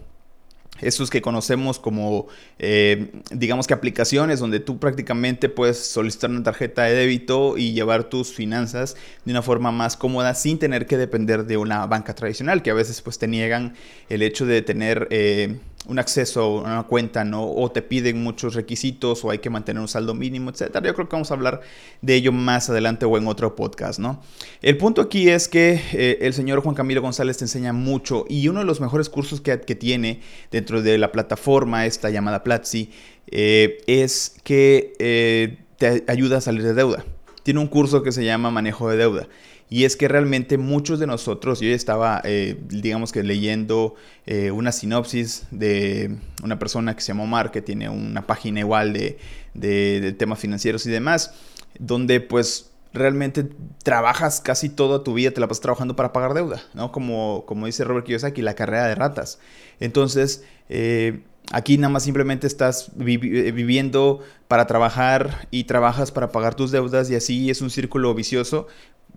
esos 0.80 1.10
que 1.10 1.22
conocemos 1.22 1.78
como, 1.78 2.28
eh, 2.58 3.10
digamos 3.30 3.66
que 3.66 3.74
aplicaciones 3.74 4.40
donde 4.40 4.60
tú 4.60 4.78
prácticamente 4.78 5.48
puedes 5.48 5.78
solicitar 5.78 6.30
una 6.30 6.42
tarjeta 6.42 6.82
de 6.82 6.94
débito 6.94 7.56
y 7.58 7.72
llevar 7.72 8.04
tus 8.04 8.32
finanzas 8.32 8.96
de 9.24 9.32
una 9.32 9.42
forma 9.42 9.72
más 9.72 9.96
cómoda 9.96 10.34
sin 10.34 10.58
tener 10.58 10.86
que 10.86 10.96
depender 10.96 11.44
de 11.44 11.56
una 11.56 11.86
banca 11.86 12.14
tradicional, 12.14 12.62
que 12.62 12.70
a 12.70 12.74
veces 12.74 13.00
pues 13.02 13.18
te 13.18 13.28
niegan 13.28 13.74
el 14.08 14.22
hecho 14.22 14.46
de 14.46 14.62
tener... 14.62 15.08
Eh, 15.10 15.56
un 15.86 15.98
acceso 15.98 16.58
a 16.58 16.72
una 16.72 16.82
cuenta, 16.84 17.24
¿no? 17.24 17.50
O 17.50 17.70
te 17.70 17.82
piden 17.82 18.22
muchos 18.22 18.54
requisitos 18.54 19.24
o 19.24 19.30
hay 19.30 19.38
que 19.38 19.48
mantener 19.48 19.80
un 19.80 19.88
saldo 19.88 20.14
mínimo, 20.14 20.50
etcétera. 20.50 20.86
Yo 20.86 20.94
creo 20.94 21.08
que 21.08 21.16
vamos 21.16 21.30
a 21.30 21.34
hablar 21.34 21.62
de 22.02 22.14
ello 22.14 22.32
más 22.32 22.68
adelante 22.68 23.06
o 23.06 23.16
en 23.16 23.26
otro 23.26 23.56
podcast, 23.56 23.98
¿no? 23.98 24.20
El 24.60 24.76
punto 24.76 25.00
aquí 25.00 25.28
es 25.30 25.48
que 25.48 25.80
eh, 25.92 26.18
el 26.20 26.34
señor 26.34 26.60
Juan 26.60 26.74
Camilo 26.74 27.00
González 27.00 27.38
te 27.38 27.44
enseña 27.44 27.72
mucho 27.72 28.26
y 28.28 28.46
uno 28.48 28.60
de 28.60 28.66
los 28.66 28.80
mejores 28.80 29.08
cursos 29.08 29.40
que, 29.40 29.56
tiene 29.70 30.20
dentro 30.50 30.82
de 30.82 30.98
la 30.98 31.12
plataforma, 31.12 31.86
esta 31.86 32.10
llamada 32.10 32.42
Platzi, 32.42 32.90
eh, 33.28 33.78
es 33.86 34.36
que 34.42 34.92
eh, 34.98 35.58
te 35.78 36.04
ayuda 36.08 36.38
a 36.38 36.40
salir 36.40 36.62
de 36.62 36.74
deuda. 36.74 37.04
Tiene 37.42 37.60
un 37.60 37.66
curso 37.66 38.02
que 38.02 38.12
se 38.12 38.24
llama 38.24 38.50
Manejo 38.50 38.88
de 38.90 38.96
Deuda. 38.96 39.28
Y 39.70 39.84
es 39.84 39.96
que 39.96 40.08
realmente 40.08 40.58
muchos 40.58 40.98
de 40.98 41.06
nosotros, 41.06 41.60
yo 41.60 41.68
estaba, 41.68 42.20
eh, 42.24 42.58
digamos 42.68 43.12
que 43.12 43.22
leyendo 43.22 43.94
eh, 44.26 44.50
una 44.50 44.72
sinopsis 44.72 45.46
de 45.52 46.16
una 46.42 46.58
persona 46.58 46.96
que 46.96 47.02
se 47.02 47.08
llama 47.08 47.22
Omar, 47.22 47.52
que 47.52 47.62
tiene 47.62 47.88
una 47.88 48.26
página 48.26 48.58
igual 48.58 48.92
de, 48.92 49.18
de, 49.54 50.12
temas 50.18 50.40
financieros 50.40 50.86
y 50.86 50.90
demás, 50.90 51.34
donde 51.78 52.20
pues 52.20 52.72
realmente 52.92 53.48
trabajas 53.84 54.40
casi 54.40 54.68
toda 54.68 55.04
tu 55.04 55.14
vida, 55.14 55.30
te 55.30 55.40
la 55.40 55.46
pasas 55.46 55.62
trabajando 55.62 55.94
para 55.94 56.12
pagar 56.12 56.34
deuda, 56.34 56.60
¿no? 56.74 56.90
Como, 56.90 57.44
como 57.46 57.66
dice 57.66 57.84
Robert 57.84 58.04
Kiyosaki, 58.06 58.42
la 58.42 58.54
carrera 58.54 58.88
de 58.88 58.96
ratas. 58.96 59.38
Entonces, 59.78 60.42
eh, 60.68 61.20
aquí 61.52 61.78
nada 61.78 61.92
más 61.92 62.04
simplemente 62.04 62.46
estás 62.46 62.90
viviendo 62.94 64.20
para 64.48 64.66
trabajar 64.66 65.48
y 65.50 65.64
trabajas 65.64 66.12
para 66.12 66.32
pagar 66.32 66.54
tus 66.54 66.70
deudas 66.70 67.10
y 67.10 67.14
así 67.14 67.50
es 67.50 67.60
un 67.60 67.70
círculo 67.70 68.14
vicioso 68.14 68.66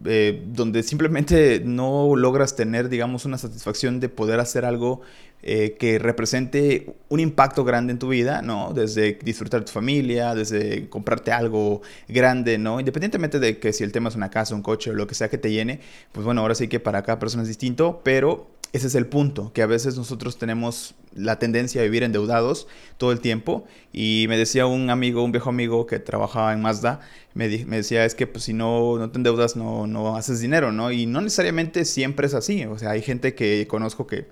eh, 0.05 0.43
donde 0.47 0.83
simplemente 0.83 1.61
no 1.63 2.15
logras 2.15 2.55
tener, 2.55 2.89
digamos, 2.89 3.25
una 3.25 3.37
satisfacción 3.37 3.99
de 3.99 4.09
poder 4.09 4.39
hacer 4.39 4.65
algo 4.65 5.01
eh, 5.43 5.75
que 5.79 5.99
represente 5.99 6.95
un 7.09 7.19
impacto 7.19 7.63
grande 7.63 7.93
en 7.93 7.99
tu 7.99 8.09
vida, 8.09 8.41
¿no? 8.41 8.73
Desde 8.73 9.19
disfrutar 9.23 9.61
de 9.61 9.65
tu 9.67 9.71
familia, 9.71 10.35
desde 10.35 10.89
comprarte 10.89 11.31
algo 11.31 11.81
grande, 12.07 12.57
¿no? 12.57 12.79
Independientemente 12.79 13.39
de 13.39 13.59
que 13.59 13.71
si 13.71 13.83
el 13.83 13.91
tema 13.91 14.09
es 14.09 14.15
una 14.15 14.29
casa, 14.29 14.55
un 14.55 14.61
coche 14.61 14.91
o 14.91 14.93
lo 14.93 15.07
que 15.07 15.15
sea 15.15 15.29
que 15.29 15.37
te 15.37 15.51
llene, 15.51 15.79
pues 16.11 16.25
bueno, 16.25 16.41
ahora 16.41 16.55
sí 16.55 16.67
que 16.67 16.79
para 16.79 17.03
cada 17.03 17.19
persona 17.19 17.43
es 17.43 17.49
distinto, 17.49 18.01
pero 18.03 18.47
ese 18.73 18.87
es 18.87 18.95
el 18.95 19.05
punto, 19.05 19.53
que 19.53 19.61
a 19.61 19.67
veces 19.67 19.97
nosotros 19.97 20.39
tenemos 20.39 20.95
la 21.13 21.37
tendencia 21.37 21.81
a 21.81 21.83
vivir 21.83 22.01
endeudados 22.01 22.67
todo 22.97 23.11
el 23.11 23.19
tiempo. 23.19 23.65
Y 23.93 24.25
me 24.29 24.35
decía 24.35 24.65
un 24.65 24.89
amigo, 24.89 25.23
un 25.23 25.31
viejo 25.31 25.51
amigo 25.51 25.85
que 25.85 25.99
trabajaba 25.99 26.53
en 26.53 26.61
Mazda, 26.61 26.99
me, 27.35 27.47
decía, 27.47 28.03
es 28.03 28.15
que 28.15 28.25
pues, 28.25 28.45
si 28.45 28.53
no, 28.53 28.97
no 28.97 29.11
te 29.11 29.17
endeudas, 29.17 29.55
no, 29.55 29.85
no 29.85 30.15
haces 30.15 30.39
dinero, 30.39 30.71
¿no? 30.71 30.91
Y 30.91 31.05
no 31.05 31.21
necesariamente 31.21 31.85
siempre 31.85 32.25
es 32.25 32.33
así. 32.33 32.65
O 32.65 32.79
sea, 32.79 32.91
hay 32.91 33.03
gente 33.03 33.35
que 33.35 33.67
conozco 33.67 34.07
que 34.07 34.25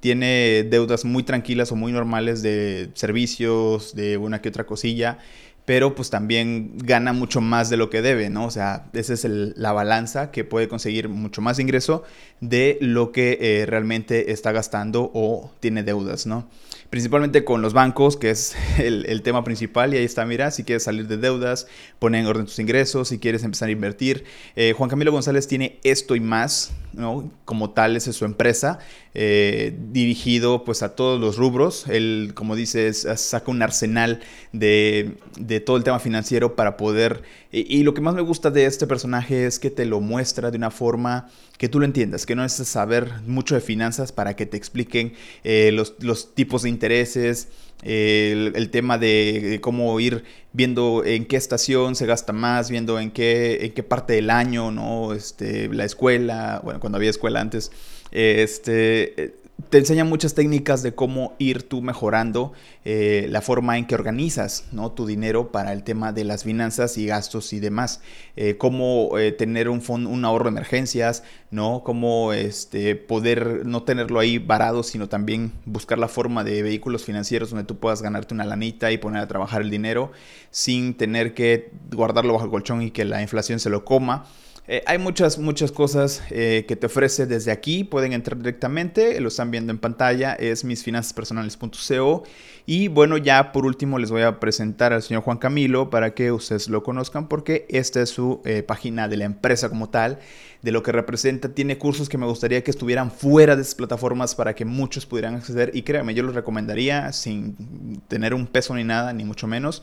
tiene 0.00 0.64
deudas 0.64 1.04
muy 1.04 1.22
tranquilas 1.22 1.70
o 1.70 1.76
muy 1.76 1.92
normales 1.92 2.42
de 2.42 2.90
servicios, 2.94 3.94
de 3.94 4.16
una 4.16 4.40
que 4.40 4.48
otra 4.48 4.64
cosilla, 4.64 5.18
pero 5.64 5.94
pues 5.94 6.10
también 6.10 6.72
gana 6.78 7.12
mucho 7.12 7.40
más 7.40 7.70
de 7.70 7.76
lo 7.76 7.88
que 7.88 8.02
debe, 8.02 8.30
¿no? 8.30 8.46
O 8.46 8.50
sea, 8.50 8.86
esa 8.92 9.14
es 9.14 9.24
la 9.24 9.72
balanza 9.72 10.30
que 10.30 10.44
puede 10.44 10.68
conseguir 10.68 11.08
mucho 11.08 11.40
más 11.40 11.58
ingreso 11.58 12.02
de 12.40 12.78
lo 12.80 13.12
que 13.12 13.38
eh, 13.40 13.66
realmente 13.66 14.32
está 14.32 14.50
gastando 14.50 15.10
o 15.14 15.52
tiene 15.60 15.84
deudas, 15.84 16.26
¿no? 16.26 16.48
Principalmente 16.90 17.42
con 17.42 17.62
los 17.62 17.72
bancos, 17.72 18.18
que 18.18 18.28
es 18.28 18.54
el, 18.78 19.22
tema 19.22 19.44
principal, 19.44 19.94
y 19.94 19.96
ahí 19.96 20.04
está, 20.04 20.26
mira, 20.26 20.50
si 20.50 20.64
quieres 20.64 20.82
salir 20.82 21.06
de 21.06 21.16
deudas, 21.16 21.66
pone 21.98 22.18
en 22.18 22.26
orden 22.26 22.44
tus 22.44 22.58
ingresos, 22.58 23.08
si 23.08 23.18
quieres 23.18 23.44
empezar 23.44 23.68
a 23.68 23.72
invertir. 23.72 24.24
Eh, 24.56 24.74
Juan 24.76 24.90
Camilo 24.90 25.12
González 25.12 25.48
tiene 25.48 25.78
esto 25.84 26.16
y 26.16 26.20
más, 26.20 26.72
¿no? 26.92 27.30
Como 27.46 27.70
tal, 27.70 27.96
esa 27.96 28.10
es 28.10 28.16
su 28.16 28.24
empresa, 28.24 28.78
eh, 29.14 29.74
dirigido 29.90 30.64
pues 30.64 30.82
a 30.82 30.94
todos 30.94 31.20
los 31.20 31.36
rubros. 31.36 31.86
Él, 31.88 32.32
como 32.34 32.56
dices, 32.56 33.06
saca 33.16 33.50
un 33.50 33.62
arsenal 33.62 34.20
de, 34.52 35.16
de 35.38 35.51
todo 35.60 35.76
el 35.76 35.84
tema 35.84 35.98
financiero 35.98 36.56
para 36.56 36.76
poder... 36.76 37.22
Y, 37.50 37.82
lo 37.82 37.94
que 37.94 38.00
más 38.00 38.14
me 38.14 38.22
gusta 38.22 38.50
de 38.50 38.64
este 38.66 38.86
personaje 38.86 39.46
es 39.46 39.58
que 39.58 39.70
te 39.70 39.84
lo 39.84 40.00
muestra 40.00 40.50
de 40.50 40.56
una 40.56 40.70
forma 40.70 41.28
que 41.58 41.68
tú 41.68 41.78
lo 41.78 41.84
entiendas, 41.84 42.24
que 42.24 42.34
no 42.34 42.42
necesitas 42.42 42.68
saber 42.68 43.10
mucho 43.26 43.54
de 43.54 43.60
finanzas 43.60 44.12
para 44.12 44.34
que 44.34 44.46
te 44.46 44.56
expliquen 44.56 45.14
eh, 45.44 45.70
los, 45.72 45.94
los, 46.00 46.34
tipos 46.34 46.62
de 46.62 46.70
intereses, 46.70 47.48
el, 47.82 48.70
tema 48.70 48.96
de, 48.96 49.58
cómo 49.60 49.98
ir 50.00 50.24
viendo 50.52 51.04
en 51.04 51.26
qué 51.26 51.36
estación 51.36 51.94
se 51.94 52.06
gasta 52.06 52.32
más, 52.32 52.70
viendo 52.70 52.98
en 52.98 53.10
qué, 53.10 53.66
en 53.66 53.72
qué 53.72 53.82
parte 53.82 54.14
del 54.14 54.30
año, 54.30 54.70
¿no? 54.70 55.12
Este, 55.12 55.68
la 55.68 55.84
escuela, 55.84 56.60
bueno, 56.64 56.80
cuando 56.80 56.96
había 56.96 57.10
escuela 57.10 57.40
antes, 57.40 57.70
este 58.12 59.41
te 59.72 59.78
enseña 59.78 60.04
muchas 60.04 60.34
técnicas 60.34 60.82
de 60.82 60.94
cómo 60.94 61.34
ir 61.38 61.62
tú 61.62 61.80
mejorando 61.80 62.52
eh, 62.84 63.26
la 63.30 63.40
forma 63.40 63.78
en 63.78 63.86
que 63.86 63.94
organizas 63.94 64.66
¿no? 64.70 64.92
tu 64.92 65.06
dinero 65.06 65.50
para 65.50 65.72
el 65.72 65.82
tema 65.82 66.12
de 66.12 66.24
las 66.24 66.44
finanzas 66.44 66.98
y 66.98 67.06
gastos 67.06 67.52
y 67.52 67.60
demás. 67.60 68.02
Eh, 68.36 68.56
cómo 68.58 69.18
eh, 69.18 69.32
tener 69.32 69.68
un, 69.68 69.80
fondo, 69.80 70.10
un 70.10 70.24
ahorro 70.24 70.44
de 70.44 70.50
emergencias, 70.50 71.22
¿no? 71.50 71.82
Cómo 71.84 72.32
este, 72.32 72.96
poder 72.96 73.64
no 73.64 73.82
tenerlo 73.82 74.20
ahí 74.20 74.38
varado, 74.38 74.82
sino 74.82 75.08
también 75.08 75.52
buscar 75.64 75.98
la 75.98 76.08
forma 76.08 76.44
de 76.44 76.62
vehículos 76.62 77.04
financieros 77.04 77.50
donde 77.50 77.64
tú 77.64 77.78
puedas 77.78 78.02
ganarte 78.02 78.34
una 78.34 78.44
lanita 78.44 78.92
y 78.92 78.98
poner 78.98 79.22
a 79.22 79.28
trabajar 79.28 79.62
el 79.62 79.70
dinero 79.70 80.12
sin 80.50 80.94
tener 80.94 81.34
que 81.34 81.70
guardarlo 81.90 82.34
bajo 82.34 82.44
el 82.44 82.50
colchón 82.50 82.82
y 82.82 82.90
que 82.90 83.04
la 83.04 83.22
inflación 83.22 83.58
se 83.58 83.70
lo 83.70 83.84
coma. 83.84 84.26
Eh, 84.68 84.80
hay 84.86 84.98
muchas, 84.98 85.38
muchas 85.38 85.72
cosas 85.72 86.22
eh, 86.30 86.64
que 86.68 86.76
te 86.76 86.86
ofrece 86.86 87.26
desde 87.26 87.50
aquí. 87.50 87.82
Pueden 87.82 88.12
entrar 88.12 88.38
directamente, 88.38 89.20
lo 89.20 89.26
están 89.26 89.50
viendo 89.50 89.72
en 89.72 89.78
pantalla, 89.78 90.34
es 90.34 90.64
misfinanzaspersonales.co. 90.64 92.22
Y 92.64 92.86
bueno, 92.86 93.16
ya 93.16 93.50
por 93.50 93.66
último 93.66 93.98
les 93.98 94.12
voy 94.12 94.22
a 94.22 94.38
presentar 94.38 94.92
al 94.92 95.02
señor 95.02 95.24
Juan 95.24 95.38
Camilo 95.38 95.90
para 95.90 96.14
que 96.14 96.30
ustedes 96.30 96.68
lo 96.68 96.84
conozcan 96.84 97.26
porque 97.26 97.66
esta 97.70 98.00
es 98.02 98.10
su 98.10 98.40
eh, 98.44 98.62
página 98.62 99.08
de 99.08 99.16
la 99.16 99.24
empresa 99.24 99.68
como 99.68 99.90
tal, 99.90 100.20
de 100.62 100.70
lo 100.70 100.84
que 100.84 100.92
representa. 100.92 101.48
Tiene 101.48 101.76
cursos 101.76 102.08
que 102.08 102.16
me 102.16 102.26
gustaría 102.26 102.62
que 102.62 102.70
estuvieran 102.70 103.10
fuera 103.10 103.56
de 103.56 103.62
esas 103.62 103.74
plataformas 103.74 104.36
para 104.36 104.54
que 104.54 104.64
muchos 104.64 105.06
pudieran 105.06 105.34
acceder. 105.34 105.72
Y 105.74 105.82
créanme, 105.82 106.14
yo 106.14 106.22
los 106.22 106.36
recomendaría 106.36 107.12
sin 107.12 108.00
tener 108.06 108.32
un 108.32 108.46
peso 108.46 108.76
ni 108.76 108.84
nada, 108.84 109.12
ni 109.12 109.24
mucho 109.24 109.48
menos 109.48 109.82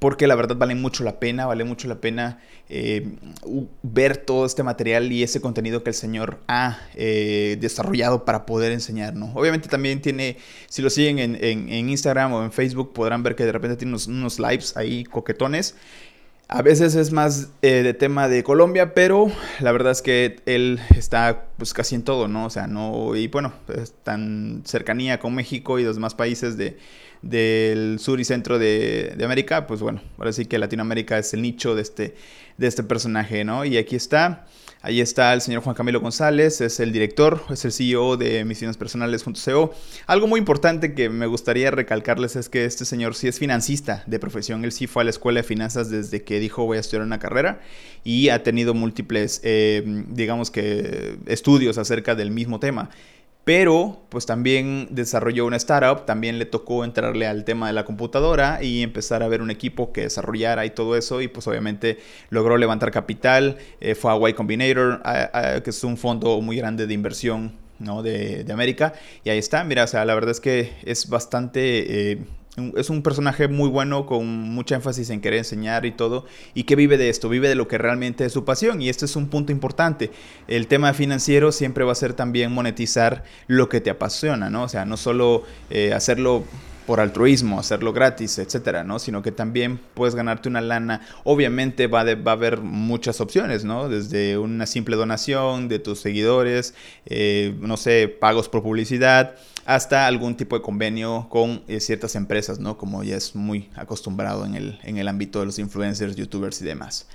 porque 0.00 0.26
la 0.26 0.34
verdad 0.34 0.56
vale 0.56 0.74
mucho 0.74 1.04
la 1.04 1.20
pena, 1.20 1.46
vale 1.46 1.62
mucho 1.62 1.86
la 1.86 2.00
pena 2.00 2.40
eh, 2.70 3.06
ver 3.82 4.16
todo 4.16 4.46
este 4.46 4.62
material 4.62 5.12
y 5.12 5.22
ese 5.22 5.42
contenido 5.42 5.84
que 5.84 5.90
el 5.90 5.94
Señor 5.94 6.40
ha 6.48 6.78
eh, 6.94 7.58
desarrollado 7.60 8.24
para 8.24 8.46
poder 8.46 8.72
enseñar, 8.72 9.14
¿no? 9.14 9.30
Obviamente 9.34 9.68
también 9.68 10.00
tiene, 10.00 10.38
si 10.68 10.80
lo 10.80 10.88
siguen 10.88 11.18
en, 11.18 11.68
Instagram 11.68 12.32
o 12.32 12.42
en 12.42 12.50
Facebook, 12.50 12.94
podrán 12.94 13.22
ver 13.22 13.36
que 13.36 13.44
de 13.44 13.52
repente 13.52 13.76
tiene 13.76 13.94
unos, 14.08 14.40
lives 14.40 14.74
ahí 14.76 15.04
coquetones. 15.04 15.76
A 16.48 16.62
veces 16.62 16.94
es 16.94 17.12
más 17.12 17.50
eh, 17.60 17.82
de 17.82 17.94
tema 17.94 18.26
de 18.26 18.42
Colombia, 18.42 18.94
pero 18.94 19.30
la 19.60 19.70
verdad 19.70 19.92
es 19.92 20.02
que 20.02 20.36
él 20.46 20.80
está 20.96 21.44
pues 21.58 21.74
casi 21.74 21.94
en 21.94 22.02
todo, 22.02 22.26
¿no? 22.26 22.46
O 22.46 22.50
sea, 22.50 22.66
no, 22.66 23.14
y 23.14 23.28
bueno, 23.28 23.52
es 23.68 23.92
tan 24.02 24.62
cercanía 24.64 25.20
con 25.20 25.34
México 25.34 25.78
y 25.78 25.84
los 25.84 25.96
demás 25.96 26.14
países 26.14 26.56
de, 26.56 26.78
del 27.22 27.98
sur 27.98 28.18
y 28.20 28.24
centro 28.24 28.58
de, 28.58 29.16
América, 29.22 29.66
pues 29.66 29.80
bueno, 29.80 30.00
ahora 30.18 30.32
sí 30.32 30.46
que 30.46 30.58
Latinoamérica 30.58 31.18
es 31.18 31.34
el 31.34 31.42
nicho 31.42 31.74
de 31.74 31.82
este, 31.82 32.14
de 32.56 32.66
este 32.66 32.82
personaje, 32.82 33.44
¿no? 33.44 33.64
Y 33.64 33.76
aquí 33.76 33.94
está, 33.94 34.46
ahí 34.80 35.00
está 35.00 35.32
el 35.34 35.42
señor 35.42 35.62
Juan 35.62 35.74
Camilo 35.74 36.00
González, 36.00 36.60
es 36.62 36.80
el 36.80 36.92
director, 36.92 37.42
es 37.50 37.64
el 37.66 37.72
CEO 37.72 38.16
de 38.16 38.44
misionespersonales.co. 38.44 39.74
Algo 40.06 40.26
muy 40.26 40.38
importante 40.38 40.94
que 40.94 41.10
me 41.10 41.26
gustaría 41.26 41.70
recalcarles 41.70 42.36
es 42.36 42.48
que 42.48 42.64
este 42.64 42.86
señor 42.86 43.14
sí 43.14 43.28
es 43.28 43.38
financista 43.38 44.02
de 44.06 44.18
profesión, 44.18 44.64
él 44.64 44.72
sí 44.72 44.86
fue 44.86 45.02
a 45.02 45.04
la 45.04 45.10
escuela 45.10 45.40
de 45.40 45.44
finanzas 45.44 45.90
desde 45.90 46.22
que 46.22 46.40
dijo 46.40 46.64
voy 46.64 46.78
a 46.78 46.80
estudiar 46.80 47.02
una 47.02 47.18
carrera 47.18 47.60
y 48.02 48.30
ha 48.30 48.42
tenido 48.42 48.72
múltiples, 48.72 49.40
eh, 49.44 49.82
digamos 50.08 50.50
que, 50.50 51.18
estudios 51.26 51.76
acerca 51.76 52.14
del 52.14 52.30
mismo 52.30 52.60
tema 52.60 52.88
pero 53.44 54.02
pues 54.10 54.26
también 54.26 54.88
desarrolló 54.90 55.46
una 55.46 55.56
startup, 55.56 56.04
también 56.04 56.38
le 56.38 56.44
tocó 56.44 56.84
entrarle 56.84 57.26
al 57.26 57.44
tema 57.44 57.68
de 57.68 57.72
la 57.72 57.84
computadora 57.84 58.62
y 58.62 58.82
empezar 58.82 59.22
a 59.22 59.28
ver 59.28 59.42
un 59.42 59.50
equipo 59.50 59.92
que 59.92 60.02
desarrollara 60.02 60.66
y 60.66 60.70
todo 60.70 60.96
eso 60.96 61.20
y 61.20 61.28
pues 61.28 61.46
obviamente 61.46 61.98
logró 62.28 62.56
levantar 62.56 62.90
capital, 62.90 63.56
eh, 63.80 63.94
fue 63.94 64.12
a 64.12 64.30
Y 64.30 64.34
Combinator, 64.34 65.02
que 65.62 65.70
es 65.70 65.84
un 65.84 65.96
fondo 65.96 66.40
muy 66.40 66.56
grande 66.56 66.86
de 66.86 66.94
inversión 66.94 67.52
¿no? 67.78 68.02
de, 68.02 68.44
de, 68.44 68.52
América 68.52 68.92
y 69.24 69.30
ahí 69.30 69.38
está, 69.38 69.64
mira, 69.64 69.84
o 69.84 69.86
sea, 69.86 70.04
la 70.04 70.14
verdad 70.14 70.32
es 70.32 70.40
que 70.40 70.72
es 70.84 71.08
bastante... 71.08 72.12
Eh, 72.12 72.18
es 72.76 72.90
un 72.90 73.02
personaje 73.02 73.48
muy 73.48 73.68
bueno 73.68 74.06
con 74.06 74.26
mucha 74.26 74.74
énfasis 74.74 75.10
en 75.10 75.20
querer 75.20 75.38
enseñar 75.38 75.86
y 75.86 75.92
todo 75.92 76.26
y 76.52 76.64
que 76.64 76.76
vive 76.76 76.98
de 76.98 77.08
esto, 77.08 77.28
vive 77.28 77.48
de 77.48 77.54
lo 77.54 77.68
que 77.68 77.78
realmente 77.78 78.24
es 78.24 78.32
su 78.32 78.44
pasión 78.44 78.82
y 78.82 78.88
este 78.88 79.04
es 79.04 79.16
un 79.16 79.28
punto 79.28 79.52
importante. 79.52 80.10
El 80.48 80.66
tema 80.66 80.92
financiero 80.92 81.52
siempre 81.52 81.84
va 81.84 81.92
a 81.92 81.96
ser 81.96 82.14
también 82.14 82.52
monetizar 82.52 83.24
lo 83.46 83.68
que 83.68 83.80
te 83.80 83.90
apasiona, 83.90 84.50
¿no? 84.50 84.64
O 84.64 84.68
sea, 84.68 84.84
no 84.84 84.96
solo 84.96 85.44
eh, 85.70 85.92
hacerlo 85.92 86.44
por 86.86 86.98
altruismo, 86.98 87.60
hacerlo 87.60 87.92
gratis, 87.92 88.38
etcétera, 88.38 88.82
¿no? 88.82 88.98
Sino 88.98 89.22
que 89.22 89.30
también 89.30 89.78
puedes 89.94 90.16
ganarte 90.16 90.48
una 90.48 90.60
lana. 90.60 91.02
Obviamente 91.22 91.86
va, 91.86 92.02
va 92.02 92.32
a 92.32 92.34
haber 92.34 92.62
muchas 92.62 93.20
opciones, 93.20 93.64
¿no? 93.64 93.88
Desde 93.88 94.38
una 94.38 94.66
simple 94.66 94.96
donación 94.96 95.68
de 95.68 95.78
tus 95.78 96.00
seguidores, 96.00 96.74
eh, 97.06 97.54
no 97.60 97.76
sé, 97.76 98.08
pagos 98.08 98.48
por 98.48 98.64
publicidad, 98.64 99.36
hasta 99.70 100.08
algún 100.08 100.36
tipo 100.36 100.56
de 100.56 100.62
convenio 100.62 101.28
con 101.30 101.62
eh, 101.68 101.78
ciertas 101.78 102.16
empresas, 102.16 102.58
¿no? 102.58 102.76
Como 102.76 103.04
ya 103.04 103.16
es 103.16 103.36
muy 103.36 103.70
acostumbrado 103.76 104.44
en 104.44 104.56
el, 104.56 104.80
en 104.82 104.98
el 104.98 105.06
ámbito 105.06 105.38
de 105.38 105.46
los 105.46 105.60
influencers, 105.60 106.16
youtubers 106.16 106.60
y 106.60 106.64
demás. 106.64 107.06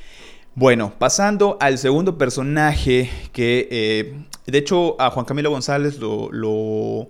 Bueno, 0.53 0.93
pasando 0.97 1.57
al 1.59 1.77
segundo 1.77 2.17
personaje 2.17 3.09
que, 3.33 3.67
eh, 3.69 4.15
de 4.45 4.57
hecho, 4.57 4.95
a 5.01 5.09
Juan 5.09 5.25
Camilo 5.25 5.50
González 5.50 6.00
lo 6.00 7.09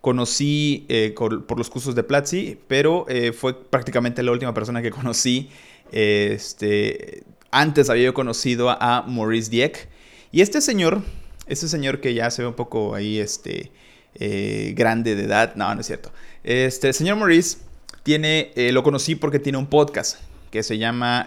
conocí 0.00 0.86
eh, 0.88 1.14
por 1.14 1.58
los 1.58 1.68
cursos 1.68 1.94
de 1.94 2.02
Platzi, 2.02 2.58
pero 2.66 3.04
fue 3.38 3.68
prácticamente 3.68 4.22
la 4.22 4.32
última 4.32 4.54
persona 4.54 4.80
que 4.80 4.90
conocí. 4.90 5.50
este, 5.92 7.22
antes 7.50 7.90
había 7.90 8.04
yo 8.04 8.14
conocido 8.14 8.70
a, 8.70 9.04
Maurice 9.06 9.50
Dieck. 9.50 9.88
Y 10.32 10.40
este 10.40 10.62
señor, 10.62 11.02
este 11.48 11.68
señor 11.68 12.00
que 12.00 12.14
ya 12.14 12.30
se 12.30 12.40
ve 12.40 12.48
un 12.48 12.54
poco 12.54 12.94
ahí 12.94 13.18
este, 13.18 13.72
eh, 14.18 14.72
grande 14.76 15.14
de 15.14 15.24
edad, 15.24 15.54
no, 15.54 15.74
no 15.74 15.80
es 15.80 15.86
cierto. 15.86 16.12
Este, 16.44 16.92
señor 16.92 17.16
Maurice 17.16 17.58
tiene, 18.02 18.52
lo 18.72 18.82
conocí 18.82 19.14
porque 19.14 19.38
tiene 19.38 19.58
un 19.58 19.66
podcast 19.66 20.18
que 20.50 20.62
se 20.62 20.78
llama 20.78 21.26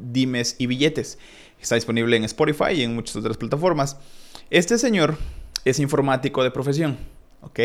Dimes 0.00 0.56
y 0.58 0.66
Billetes. 0.66 1.18
Está 1.60 1.74
disponible 1.74 2.16
en 2.16 2.24
Spotify 2.24 2.72
y 2.74 2.82
en 2.82 2.94
muchas 2.94 3.16
otras 3.16 3.36
plataformas. 3.36 3.98
Este 4.50 4.78
señor 4.78 5.18
es 5.64 5.78
informático 5.80 6.42
de 6.42 6.50
profesión. 6.50 6.96
¿ok? 7.44 7.60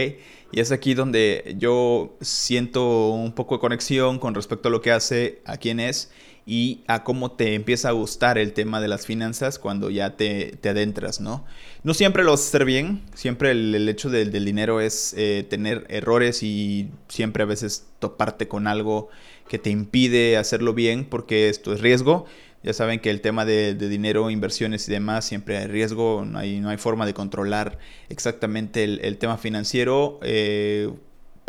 Y 0.52 0.60
es 0.60 0.72
aquí 0.72 0.94
donde 0.94 1.56
yo 1.58 2.18
siento 2.22 3.10
un 3.10 3.34
poco 3.34 3.56
de 3.56 3.62
conexión 3.62 4.20
con 4.20 4.36
respecto 4.36 4.68
a 4.68 4.72
lo 4.72 4.82
que 4.82 4.92
hace, 4.92 5.42
a 5.46 5.58
quién 5.58 5.80
es 5.80 6.12
y 6.50 6.84
a 6.88 7.04
cómo 7.04 7.34
te 7.34 7.54
empieza 7.54 7.90
a 7.90 7.92
gustar 7.92 8.40
el 8.40 8.54
tema 8.54 8.82
de 8.82 8.88
las 8.88 9.06
finanzas 9.06 9.60
cuando 9.60 9.92
ya 9.92 10.18
te, 10.18 10.58
adentras, 10.64 11.22
¿no? 11.22 11.46
No 11.84 11.94
siempre 11.94 12.24
lo 12.24 12.32
vas 12.32 12.42
a 12.42 12.48
hacer 12.48 12.66
bien, 12.66 13.04
siempre 13.14 13.52
el, 13.52 13.88
hecho 13.88 14.10
del 14.10 14.44
dinero 14.44 14.82
es 14.82 15.14
eh, 15.16 15.46
tener 15.48 15.86
errores 15.90 16.42
y 16.42 16.90
siempre 17.08 17.44
a 17.44 17.46
veces 17.46 17.86
toparte 18.00 18.48
con 18.48 18.66
algo 18.66 19.10
que 19.48 19.60
te 19.60 19.70
impide 19.70 20.38
hacerlo 20.38 20.74
bien 20.74 21.06
porque 21.06 21.50
esto 21.50 21.72
es 21.72 21.82
riesgo 21.82 22.26
ya 22.62 22.74
saben 22.74 23.00
que 23.00 23.10
el 23.10 23.22
tema 23.22 23.46
de, 23.46 23.74
dinero, 23.74 24.30
inversiones 24.30 24.88
y 24.90 24.92
demás, 24.92 25.24
siempre 25.24 25.58
hay 25.58 25.68
riesgo, 25.68 26.26
no 26.26 26.40
hay, 26.40 26.60
no 26.60 26.70
hay 26.70 26.78
forma 26.78 27.06
de 27.06 27.14
controlar 27.14 27.78
exactamente 28.10 28.84
el, 28.84 29.18
tema 29.18 29.38
financiero, 29.38 30.20
eh, 30.24 30.92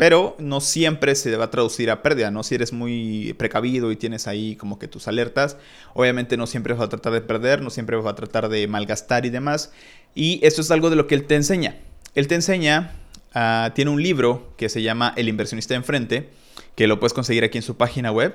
pero 0.01 0.35
no 0.39 0.61
siempre 0.61 1.13
se 1.13 1.37
va 1.37 1.43
a 1.43 1.51
traducir 1.51 1.91
a 1.91 2.01
pérdida, 2.01 2.31
¿no? 2.31 2.41
Si 2.41 2.55
eres 2.55 2.73
muy 2.73 3.35
precavido 3.37 3.91
y 3.91 3.95
tienes 3.95 4.25
ahí 4.25 4.55
como 4.55 4.79
que 4.79 4.87
tus 4.87 5.07
alertas, 5.07 5.57
obviamente 5.93 6.37
no 6.37 6.47
siempre 6.47 6.73
vas 6.73 6.81
a 6.81 6.89
tratar 6.89 7.13
de 7.13 7.21
perder, 7.21 7.61
no 7.61 7.69
siempre 7.69 7.95
vas 7.95 8.07
a 8.07 8.15
tratar 8.15 8.49
de 8.49 8.67
malgastar 8.67 9.27
y 9.27 9.29
demás. 9.29 9.71
Y 10.15 10.39
esto 10.43 10.61
es 10.61 10.71
algo 10.71 10.89
de 10.89 10.95
lo 10.95 11.05
que 11.05 11.13
él 11.13 11.27
te 11.27 11.35
enseña. 11.35 11.75
Él 12.15 12.27
te 12.27 12.33
enseña, 12.33 12.95
ah, 13.35 13.73
tiene 13.75 13.91
un 13.91 14.01
libro 14.01 14.55
que 14.57 14.69
se 14.69 14.81
llama 14.81 15.13
El 15.17 15.29
inversionista 15.29 15.75
enfrente, 15.75 16.31
que 16.73 16.87
lo 16.87 16.99
puedes 16.99 17.13
conseguir 17.13 17.43
aquí 17.43 17.59
en 17.59 17.63
su 17.63 17.77
página 17.77 18.11
web 18.11 18.33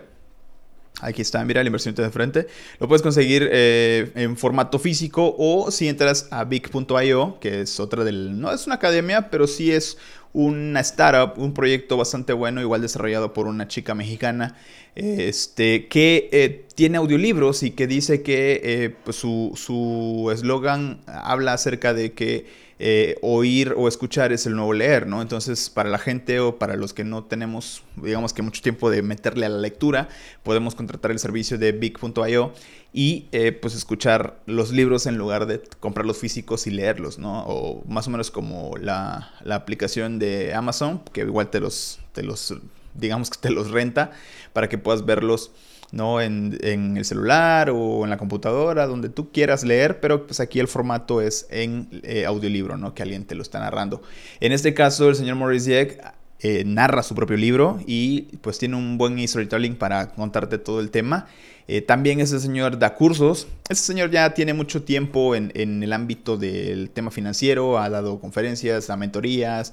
Aquí 1.02 1.20
está, 1.20 1.44
mira, 1.44 1.60
el 1.60 1.66
inversionista 1.66 2.02
de 2.02 2.10
frente. 2.10 2.46
Lo 2.80 2.88
puedes 2.88 3.02
conseguir 3.02 3.48
eh, 3.52 4.12
en 4.14 4.36
formato 4.36 4.78
físico 4.78 5.34
o 5.38 5.70
si 5.70 5.88
entras 5.88 6.26
a 6.30 6.44
big.io, 6.44 7.38
que 7.38 7.60
es 7.60 7.78
otra 7.80 8.02
del... 8.02 8.40
No 8.40 8.50
es 8.50 8.66
una 8.66 8.76
academia, 8.76 9.28
pero 9.30 9.46
sí 9.46 9.72
es 9.72 9.98
una 10.36 10.80
startup, 10.80 11.38
un 11.38 11.54
proyecto 11.54 11.96
bastante 11.96 12.34
bueno, 12.34 12.60
igual 12.60 12.82
desarrollado 12.82 13.32
por 13.32 13.46
una 13.46 13.68
chica 13.68 13.94
mexicana, 13.94 14.54
este, 14.94 15.86
que 15.88 16.28
eh, 16.30 16.66
tiene 16.74 16.98
audiolibros 16.98 17.62
y 17.62 17.70
que 17.70 17.86
dice 17.86 18.20
que 18.22 18.60
eh, 18.62 18.94
pues 19.02 19.16
su 19.16 20.30
eslogan 20.30 21.00
habla 21.06 21.54
acerca 21.54 21.94
de 21.94 22.12
que 22.12 22.44
eh, 22.78 23.16
oír 23.22 23.74
o 23.76 23.88
escuchar 23.88 24.32
es 24.32 24.44
el 24.44 24.54
nuevo 24.54 24.74
leer, 24.74 25.06
¿no? 25.06 25.22
Entonces, 25.22 25.70
para 25.70 25.88
la 25.88 25.98
gente 25.98 26.40
o 26.40 26.58
para 26.58 26.76
los 26.76 26.92
que 26.92 27.04
no 27.04 27.24
tenemos, 27.24 27.82
digamos 27.96 28.34
que 28.34 28.42
mucho 28.42 28.60
tiempo 28.60 28.90
de 28.90 29.00
meterle 29.00 29.46
a 29.46 29.48
la 29.48 29.58
lectura, 29.58 30.08
podemos 30.42 30.74
contratar 30.74 31.10
el 31.10 31.18
servicio 31.18 31.56
de 31.56 31.72
big.io 31.72 32.52
y 32.92 33.28
eh, 33.32 33.52
pues 33.52 33.74
escuchar 33.74 34.38
los 34.44 34.72
libros 34.72 35.06
en 35.06 35.16
lugar 35.16 35.46
de 35.46 35.62
comprarlos 35.80 36.18
físicos 36.18 36.66
y 36.66 36.70
leerlos, 36.70 37.18
¿no? 37.18 37.44
O 37.46 37.82
más 37.86 38.08
o 38.08 38.10
menos 38.10 38.30
como 38.30 38.76
la, 38.76 39.32
la 39.42 39.54
aplicación 39.54 40.18
de 40.18 40.52
Amazon, 40.52 41.00
que 41.12 41.22
igual 41.22 41.48
te 41.48 41.60
los, 41.60 41.98
te 42.12 42.22
los, 42.22 42.54
digamos 42.92 43.30
que 43.30 43.38
te 43.38 43.50
los 43.50 43.70
renta 43.70 44.12
para 44.52 44.68
que 44.68 44.76
puedas 44.76 45.06
verlos 45.06 45.50
¿no? 45.92 46.20
En, 46.20 46.58
el 46.96 47.04
celular 47.04 47.70
o 47.70 48.04
en 48.04 48.10
la 48.10 48.16
computadora, 48.16 48.86
donde 48.86 49.08
tú 49.08 49.30
quieras 49.30 49.64
leer, 49.64 50.00
pero 50.00 50.26
pues 50.26 50.40
aquí 50.40 50.60
el 50.60 50.68
formato 50.68 51.20
es 51.20 51.46
en 51.50 51.88
eh, 52.02 52.26
audiolibro, 52.26 52.76
¿no? 52.76 52.94
Que 52.94 53.02
alguien 53.02 53.24
te 53.24 53.34
lo 53.34 53.42
está 53.42 53.60
narrando. 53.60 54.02
En 54.40 54.52
este 54.52 54.74
caso, 54.74 55.08
el 55.08 55.16
señor 55.16 55.36
Maurice 55.36 55.70
Dieck 55.70 56.14
eh, 56.40 56.64
narra 56.66 57.02
su 57.02 57.14
propio 57.14 57.36
libro 57.36 57.80
y 57.86 58.22
pues 58.42 58.58
tiene 58.58 58.76
un 58.76 58.98
buen 58.98 59.26
storytelling 59.26 59.76
para 59.76 60.10
contarte 60.10 60.58
todo 60.58 60.80
el 60.80 60.90
tema. 60.90 61.26
Eh, 61.68 61.80
también 61.82 62.20
ese 62.20 62.38
señor 62.38 62.78
da 62.78 62.94
cursos. 62.94 63.48
Ese 63.68 63.82
señor 63.82 64.10
ya 64.10 64.34
tiene 64.34 64.54
mucho 64.54 64.82
tiempo 64.84 65.34
en, 65.34 65.50
el 65.54 65.92
ámbito 65.92 66.36
del 66.36 66.90
tema 66.90 67.10
financiero, 67.10 67.78
ha 67.78 67.90
dado 67.90 68.20
conferencias, 68.20 68.88
a 68.90 68.96
mentorías, 68.96 69.72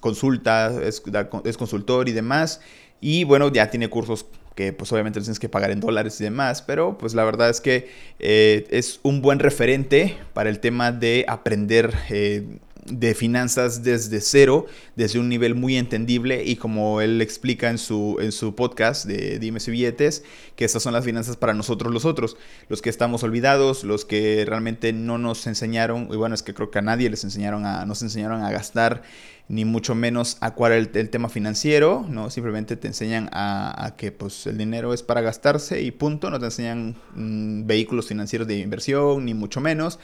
consultas, 0.00 0.74
es, 0.76 1.02
es 1.44 1.56
consultor 1.58 2.08
y 2.08 2.12
demás. 2.12 2.60
Y 3.02 3.24
bueno, 3.24 3.52
ya 3.52 3.68
tiene 3.68 3.90
cursos 3.90 4.24
que 4.54 4.72
pues 4.72 4.92
obviamente 4.92 5.20
tienes 5.20 5.38
que 5.38 5.48
pagar 5.48 5.70
en 5.70 5.80
dólares 5.80 6.20
y 6.20 6.24
demás, 6.24 6.62
pero 6.62 6.98
pues 6.98 7.14
la 7.14 7.24
verdad 7.24 7.50
es 7.50 7.60
que 7.60 7.90
eh, 8.18 8.66
es 8.70 9.00
un 9.02 9.22
buen 9.22 9.38
referente 9.38 10.16
para 10.34 10.50
el 10.50 10.60
tema 10.60 10.92
de 10.92 11.24
aprender 11.28 11.94
eh, 12.10 12.44
de 12.86 13.14
finanzas 13.14 13.82
desde 13.82 14.20
cero, 14.20 14.66
desde 14.96 15.18
un 15.18 15.28
nivel 15.28 15.54
muy 15.54 15.76
entendible 15.76 16.44
y 16.44 16.56
como 16.56 17.00
él 17.00 17.20
explica 17.20 17.70
en 17.70 17.78
su, 17.78 18.18
en 18.20 18.32
su 18.32 18.54
podcast 18.54 19.06
de 19.06 19.38
Dime 19.38 19.60
si 19.60 19.70
billetes, 19.70 20.24
que 20.56 20.64
estas 20.64 20.82
son 20.82 20.92
las 20.92 21.04
finanzas 21.04 21.36
para 21.36 21.54
nosotros 21.54 21.92
los 21.92 22.04
otros, 22.04 22.36
los 22.68 22.82
que 22.82 22.90
estamos 22.90 23.22
olvidados, 23.22 23.84
los 23.84 24.04
que 24.04 24.44
realmente 24.46 24.92
no 24.92 25.18
nos 25.18 25.46
enseñaron, 25.46 26.08
y 26.10 26.16
bueno, 26.16 26.34
es 26.34 26.42
que 26.42 26.54
creo 26.54 26.70
que 26.70 26.80
a 26.80 26.82
nadie 26.82 27.08
les 27.08 27.24
enseñaron 27.24 27.66
a, 27.66 27.86
nos 27.86 28.02
enseñaron 28.02 28.42
a 28.42 28.50
gastar 28.50 29.02
ni 29.48 29.64
mucho 29.64 29.94
menos 29.94 30.38
a 30.40 30.52
cuál 30.52 30.72
el, 30.72 30.90
el 30.94 31.10
tema 31.10 31.28
financiero, 31.28 32.06
¿no? 32.08 32.30
Simplemente 32.30 32.76
te 32.76 32.88
enseñan 32.88 33.28
a, 33.32 33.94
que 33.96 34.10
pues 34.10 34.46
el 34.46 34.56
dinero 34.56 34.94
es 34.94 35.02
para 35.02 35.20
gastarse 35.20 35.82
y 35.82 35.90
punto, 35.90 36.30
no 36.30 36.38
te 36.38 36.46
enseñan 36.46 36.96
mm, 37.14 37.66
vehículos 37.66 38.06
financieros 38.06 38.48
de 38.48 38.58
inversión, 38.58 39.24
ni 39.24 39.34
mucho 39.34 39.60
menos 39.60 39.98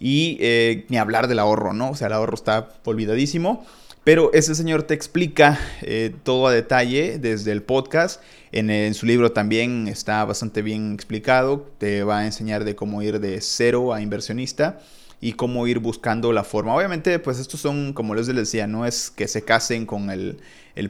y 0.00 0.38
eh, 0.40 0.86
ni 0.88 0.96
hablar 0.96 1.28
del 1.28 1.38
ahorro, 1.38 1.74
¿no? 1.74 1.90
O 1.90 1.94
sea, 1.94 2.08
el 2.08 2.14
ahorro 2.14 2.34
está 2.34 2.70
olvidadísimo. 2.84 3.64
Pero 4.02 4.32
ese 4.32 4.54
señor 4.54 4.84
te 4.84 4.94
explica 4.94 5.60
eh, 5.82 6.14
todo 6.22 6.46
a 6.46 6.52
detalle 6.52 7.18
desde 7.18 7.52
el 7.52 7.62
podcast. 7.62 8.22
En, 8.50 8.94
su 8.94 9.04
libro 9.04 9.32
también 9.32 9.88
está 9.88 10.24
bastante 10.24 10.62
bien 10.62 10.94
explicado. 10.94 11.66
Te 11.76 12.02
va 12.02 12.20
a 12.20 12.26
enseñar 12.26 12.64
de 12.64 12.74
cómo 12.74 13.02
ir 13.02 13.20
de 13.20 13.40
cero 13.42 13.92
a 13.92 14.00
inversionista 14.00 14.80
y 15.20 15.34
cómo 15.34 15.66
ir 15.66 15.80
buscando 15.80 16.32
la 16.32 16.44
forma. 16.44 16.74
Obviamente, 16.74 17.18
pues 17.18 17.38
estos 17.38 17.60
son, 17.60 17.92
como 17.92 18.14
les 18.14 18.26
decía, 18.26 18.66
no 18.66 18.86
es 18.86 19.10
que 19.10 19.28
se 19.28 19.42
casen 19.42 19.84
con 19.84 20.08
el, 20.08 20.40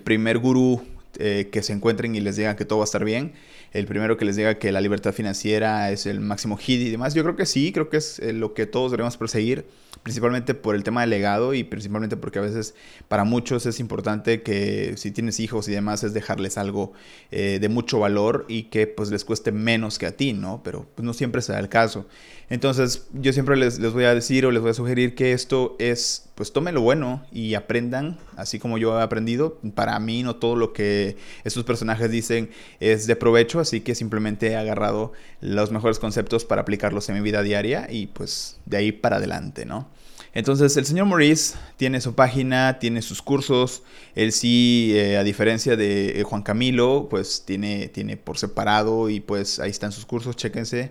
primer 0.05 0.39
gurú 0.39 0.81
eh, 1.19 1.49
que 1.51 1.63
se 1.65 1.73
encuentren 1.73 2.15
y 2.15 2.21
les 2.21 2.37
digan 2.37 2.55
que 2.55 2.65
todo 2.65 2.79
va 2.79 2.85
a 2.85 2.87
estar 2.87 3.05
bien. 3.05 3.33
El 3.73 3.87
primero 3.87 4.17
que 4.17 4.25
les 4.25 4.35
diga 4.35 4.59
que 4.59 4.73
la 4.73 4.81
libertad 4.81 5.13
financiera 5.13 5.93
es 5.93 6.07
el 6.07 6.21
máximo 6.21 6.57
hit 6.57 6.81
y 6.81 6.91
demás. 6.91 7.15
Yo 7.15 7.23
creo 7.23 7.37
que 7.37 7.47
sí, 7.47 7.73
creo 7.73 7.89
que 7.89 7.99
es 7.99 8.19
eh, 8.19 8.33
lo 8.33 8.53
que 8.53 8.67
todos 8.67 8.91
debemos 8.91 9.17
perseguir, 9.17 9.67
principalmente 10.03 10.55
por 10.55 10.75
el 10.75 10.83
tema 10.83 11.03
del 11.03 11.11
legado 11.11 11.55
y 11.55 11.63
principalmente 11.63 12.17
porque 12.17 12.41
a 12.41 12.43
veces 12.43 12.75
para 13.07 13.23
muchos 13.23 13.67
es 13.67 13.79
importante 13.79 14.43
que 14.43 14.95
si 14.97 15.13
tienes 15.13 15.39
hijos 15.39 15.69
y 15.69 15.73
demás 15.73 16.03
es 16.03 16.15
dejarles 16.15 16.59
algo 16.59 16.93
eh, 17.31 17.59
de 17.61 17.69
mucho 17.69 18.01
valor 18.01 18.45
y 18.49 18.65
que 18.65 18.89
pues 18.89 19.11
les 19.11 19.25
cueste 19.25 19.53
menos 19.53 19.99
que 19.99 20.07
a 20.07 20.17
ti, 20.17 20.33
¿no? 20.33 20.63
Pero 20.65 20.89
pues, 20.97 21.07
no 21.07 21.13
siempre 21.13 21.41
se 21.41 21.53
da 21.53 21.61
el 21.61 21.69
caso. 21.69 22.07
Entonces 22.49 23.07
yo 23.13 23.33
siempre 23.33 23.57
les, 23.57 23.79
les 23.79 23.93
voy 23.93 24.05
a 24.05 24.15
decir 24.15 24.47
o 24.47 24.51
les 24.51 24.63
voy 24.63 24.73
a 24.73 24.75
sugerir 24.75 25.15
que 25.15 25.33
esto 25.33 25.77
es 25.79 26.30
pues 26.41 26.55
tomen 26.55 26.75
lo 26.75 26.81
bueno 26.81 27.23
y 27.31 27.53
aprendan, 27.53 28.17
así 28.35 28.59
como 28.59 28.79
yo 28.79 28.99
he 28.99 29.03
aprendido. 29.03 29.59
Para 29.75 29.99
mí 29.99 30.23
no 30.23 30.37
todo 30.37 30.57
lo 30.57 30.73
que 30.73 31.19
estos 31.45 31.65
personajes 31.65 32.11
dicen 32.11 32.49
es 32.81 33.07
de 33.07 33.15
provecho, 33.15 33.61
así 33.61 33.83
que 33.83 33.95
simplemente 33.95 34.47
he 34.47 34.57
agarrado 34.57 35.13
los 35.43 35.71
mejores 35.71 35.99
conceptos 35.99 36.47
para 36.47 36.63
aplicarlos 36.63 37.11
en 37.11 37.17
mi 37.17 37.21
vida 37.21 37.43
diaria 37.43 37.89
y 37.91 38.07
pues 38.07 38.59
de 38.65 38.79
ahí 38.79 38.91
para 38.91 39.17
adelante, 39.17 39.67
¿no? 39.67 39.91
Entonces 40.33 40.75
el 40.79 40.87
señor 40.87 41.05
Maurice 41.05 41.59
tiene 41.77 42.01
su 42.01 42.15
página, 42.15 42.79
tiene 42.79 43.03
sus 43.03 43.21
cursos, 43.21 43.83
él 44.15 44.33
sí, 44.33 44.93
eh, 44.95 45.19
a 45.19 45.25
diferencia 45.25 45.77
de 45.77 46.21
eh, 46.21 46.23
Juan 46.23 46.43
Camilo, 46.43 47.09
pues 47.11 47.43
tiene, 47.45 47.89
tiene 47.89 48.17
por 48.17 48.39
separado 48.39 49.11
y 49.11 49.21
pues 49.21 49.59
ahí 49.61 49.71
están 49.71 49.93
sus 49.93 50.07
cursos, 50.07 50.37
chéquense. 50.37 50.91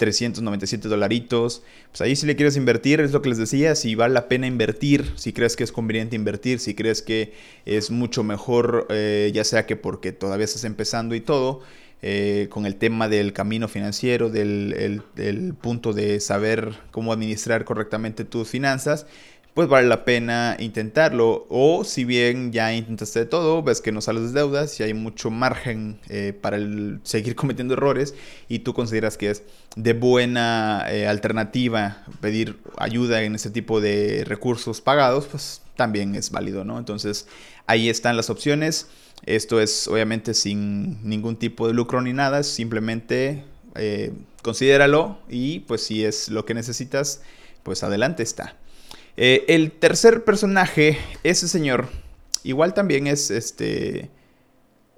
397 0.00 0.88
dolaritos. 0.88 1.62
Pues 1.90 2.00
ahí 2.00 2.16
si 2.16 2.26
le 2.26 2.34
quieres 2.34 2.56
invertir, 2.56 3.00
es 3.00 3.12
lo 3.12 3.20
que 3.20 3.28
les 3.28 3.38
decía, 3.38 3.74
si 3.74 3.94
vale 3.94 4.14
la 4.14 4.28
pena 4.28 4.46
invertir, 4.46 5.12
si 5.16 5.32
crees 5.32 5.56
que 5.56 5.62
es 5.62 5.72
conveniente 5.72 6.16
invertir, 6.16 6.58
si 6.58 6.74
crees 6.74 7.02
que 7.02 7.34
es 7.66 7.90
mucho 7.90 8.24
mejor, 8.24 8.86
eh, 8.88 9.30
ya 9.34 9.44
sea 9.44 9.66
que 9.66 9.76
porque 9.76 10.12
todavía 10.12 10.46
estás 10.46 10.64
empezando 10.64 11.14
y 11.14 11.20
todo, 11.20 11.60
eh, 12.00 12.48
con 12.50 12.64
el 12.64 12.76
tema 12.76 13.08
del 13.08 13.34
camino 13.34 13.68
financiero, 13.68 14.30
del, 14.30 15.02
punto 15.60 15.92
de 15.92 16.18
saber 16.20 16.72
cómo 16.92 17.12
administrar 17.12 17.66
correctamente 17.66 18.24
tus 18.24 18.48
finanzas, 18.48 19.06
pues 19.54 19.68
vale 19.68 19.88
la 19.88 20.04
pena 20.04 20.56
intentarlo. 20.58 21.46
O 21.48 21.84
si 21.84 22.04
bien 22.04 22.52
ya 22.52 22.72
intentaste 22.72 23.26
todo, 23.26 23.62
ves 23.62 23.80
que 23.80 23.92
no 23.92 24.00
sales 24.00 24.32
de 24.32 24.40
deudas 24.40 24.78
y 24.80 24.82
hay 24.82 24.94
mucho 24.94 25.30
margen 25.30 25.98
eh, 26.08 26.32
para 26.38 26.58
seguir 27.02 27.34
cometiendo 27.36 27.74
errores 27.74 28.14
y 28.48 28.60
tú 28.60 28.74
consideras 28.74 29.16
que 29.16 29.30
es 29.30 29.42
de 29.76 29.92
buena 29.92 30.84
eh, 30.88 31.06
alternativa 31.06 32.04
pedir 32.20 32.58
ayuda 32.78 33.22
en 33.22 33.34
ese 33.34 33.50
tipo 33.50 33.80
de 33.80 34.24
recursos 34.26 34.80
pagados, 34.80 35.26
pues 35.26 35.62
también 35.76 36.14
es 36.14 36.30
válido, 36.30 36.64
¿no? 36.64 36.78
Entonces 36.78 37.26
ahí 37.66 37.88
están 37.88 38.16
las 38.16 38.30
opciones. 38.30 38.88
Esto 39.26 39.60
es 39.60 39.86
obviamente 39.88 40.34
sin 40.34 41.06
ningún 41.06 41.36
tipo 41.36 41.66
de 41.66 41.74
lucro 41.74 42.00
ni 42.00 42.12
nada, 42.12 42.42
simplemente 42.42 43.44
eh, 43.74 44.12
considéralo 44.42 45.18
y 45.28 45.60
pues 45.60 45.82
si 45.84 46.04
es 46.04 46.28
lo 46.30 46.44
que 46.44 46.54
necesitas, 46.54 47.20
pues 47.62 47.82
adelante 47.82 48.22
está. 48.22 48.56
Eh, 49.16 49.44
el 49.48 49.72
tercer 49.72 50.24
personaje, 50.24 50.98
ese 51.24 51.48
señor, 51.48 51.88
igual 52.42 52.74
también 52.74 53.06
es 53.06 53.30
este 53.30 54.10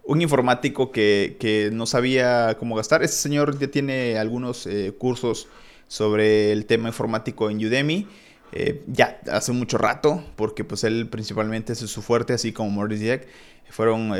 un 0.04 0.20
informático 0.20 0.90
que, 0.90 1.70
no 1.72 1.86
sabía 1.86 2.56
cómo 2.58 2.74
gastar. 2.74 3.02
Ese 3.02 3.14
señor 3.14 3.58
ya 3.58 3.68
tiene 3.68 4.18
algunos 4.18 4.66
eh, 4.66 4.92
cursos 4.98 5.48
sobre 5.88 6.52
el 6.52 6.66
tema 6.66 6.88
informático 6.88 7.50
en 7.50 7.58
Udemy. 7.58 8.08
Eh, 8.54 8.82
ya 8.86 9.20
hace 9.30 9.52
mucho 9.52 9.78
rato, 9.78 10.22
porque 10.36 10.64
pues 10.64 10.84
él 10.84 11.08
principalmente 11.08 11.72
es 11.72 11.78
su 11.78 12.02
fuerte, 12.02 12.34
así 12.34 12.52
como 12.52 12.70
Maurice 12.70 13.06
Jack. 13.06 13.26
Fueron, 13.70 14.12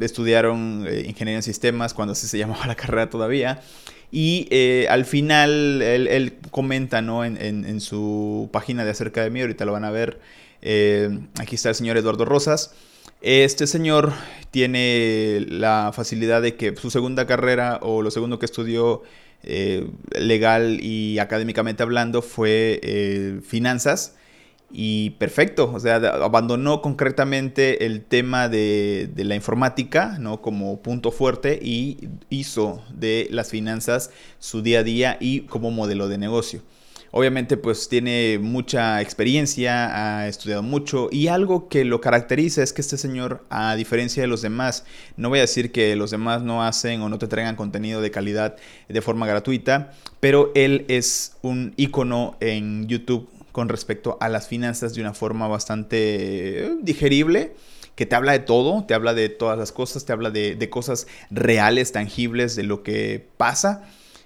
estudiaron 0.00 0.86
ingeniería 1.06 1.36
en 1.36 1.42
sistemas 1.42 1.94
cuando 1.94 2.12
así 2.12 2.26
se 2.26 2.38
llamaba 2.38 2.66
la 2.66 2.74
carrera 2.74 3.08
todavía. 3.08 3.62
Y 4.12 4.46
eh, 4.50 4.86
al 4.90 5.06
final 5.06 5.80
él, 5.80 6.34
comenta 6.50 7.00
¿no? 7.00 7.24
en, 7.24 7.80
su 7.80 8.50
página 8.52 8.84
de 8.84 8.90
acerca 8.90 9.22
de 9.22 9.30
mí, 9.30 9.40
ahorita 9.40 9.64
lo 9.64 9.72
van 9.72 9.84
a 9.84 9.90
ver. 9.90 10.20
Eh, 10.60 11.18
aquí 11.40 11.54
está 11.54 11.70
el 11.70 11.74
señor 11.74 11.96
Eduardo 11.96 12.26
Rosas. 12.26 12.74
Este 13.22 13.66
señor 13.66 14.12
tiene 14.50 15.46
la 15.48 15.92
facilidad 15.94 16.42
de 16.42 16.56
que 16.56 16.76
su 16.76 16.90
segunda 16.90 17.26
carrera 17.26 17.78
o 17.80 18.02
lo 18.02 18.10
segundo 18.10 18.38
que 18.38 18.44
estudió 18.44 19.02
eh, 19.44 19.88
legal 20.10 20.78
y 20.82 21.18
académicamente 21.18 21.82
hablando 21.82 22.20
fue 22.20 23.40
finanzas. 23.46 24.16
Y 24.74 25.10
perfecto, 25.10 25.70
o 25.70 25.78
sea, 25.78 25.96
abandonó 25.96 26.80
concretamente 26.80 27.84
el 27.84 28.02
tema 28.02 28.48
de, 28.48 29.10
la 29.16 29.34
informática, 29.34 30.16
¿no? 30.18 30.40
Como 30.40 30.80
punto 30.80 31.10
fuerte 31.10 31.58
y 31.62 32.08
hizo 32.30 32.82
de 32.94 33.28
las 33.30 33.50
finanzas 33.50 34.10
su 34.38 34.62
día 34.62 34.78
a 34.78 34.82
día 34.82 35.18
y 35.20 35.40
como 35.42 35.70
modelo 35.70 36.08
de 36.08 36.16
negocio. 36.16 36.62
Obviamente 37.14 37.58
pues 37.58 37.90
tiene 37.90 38.38
mucha 38.40 39.02
experiencia, 39.02 40.20
ha 40.22 40.28
estudiado 40.28 40.62
mucho 40.62 41.10
y 41.12 41.26
algo 41.26 41.68
que 41.68 41.84
lo 41.84 42.00
caracteriza 42.00 42.62
es 42.62 42.72
que 42.72 42.80
este 42.80 42.96
señor, 42.96 43.44
a 43.50 43.76
diferencia 43.76 44.22
de 44.22 44.26
los 44.28 44.40
demás, 44.40 44.86
no 45.18 45.28
voy 45.28 45.40
a 45.40 45.42
decir 45.42 45.72
que 45.72 45.94
los 45.94 46.10
demás 46.10 46.40
no 46.40 46.64
hacen 46.64 47.02
o 47.02 47.10
no 47.10 47.18
te 47.18 47.28
traigan 47.28 47.54
contenido 47.54 48.00
de 48.00 48.10
calidad 48.10 48.56
de 48.88 49.02
forma 49.02 49.26
gratuita, 49.26 49.92
pero 50.20 50.52
él 50.54 50.86
es 50.88 51.36
un 51.42 51.74
icono 51.76 52.38
en 52.40 52.88
YouTube 52.88 53.28
con 53.52 53.68
respecto 53.68 54.16
a 54.20 54.28
las 54.28 54.48
finanzas 54.48 54.94
de 54.94 55.02
una 55.02 55.14
forma 55.14 55.46
bastante 55.46 56.66
eh, 56.66 56.76
digerible 56.82 57.54
que 57.94 58.06
te 58.06 58.16
habla 58.16 58.32
de 58.32 58.40
todo, 58.40 58.84
te 58.84 58.94
habla 58.94 59.14
de 59.14 59.28
todas 59.28 59.58
las 59.58 59.72
cosas, 59.72 60.04
te 60.04 60.12
habla 60.12 60.30
de, 60.30 60.70
cosas 60.70 61.06
reales, 61.30 61.92
tangibles, 61.92 62.56
de 62.56 62.62
lo 62.62 62.82
que 62.82 63.28
pasa. 63.36 63.82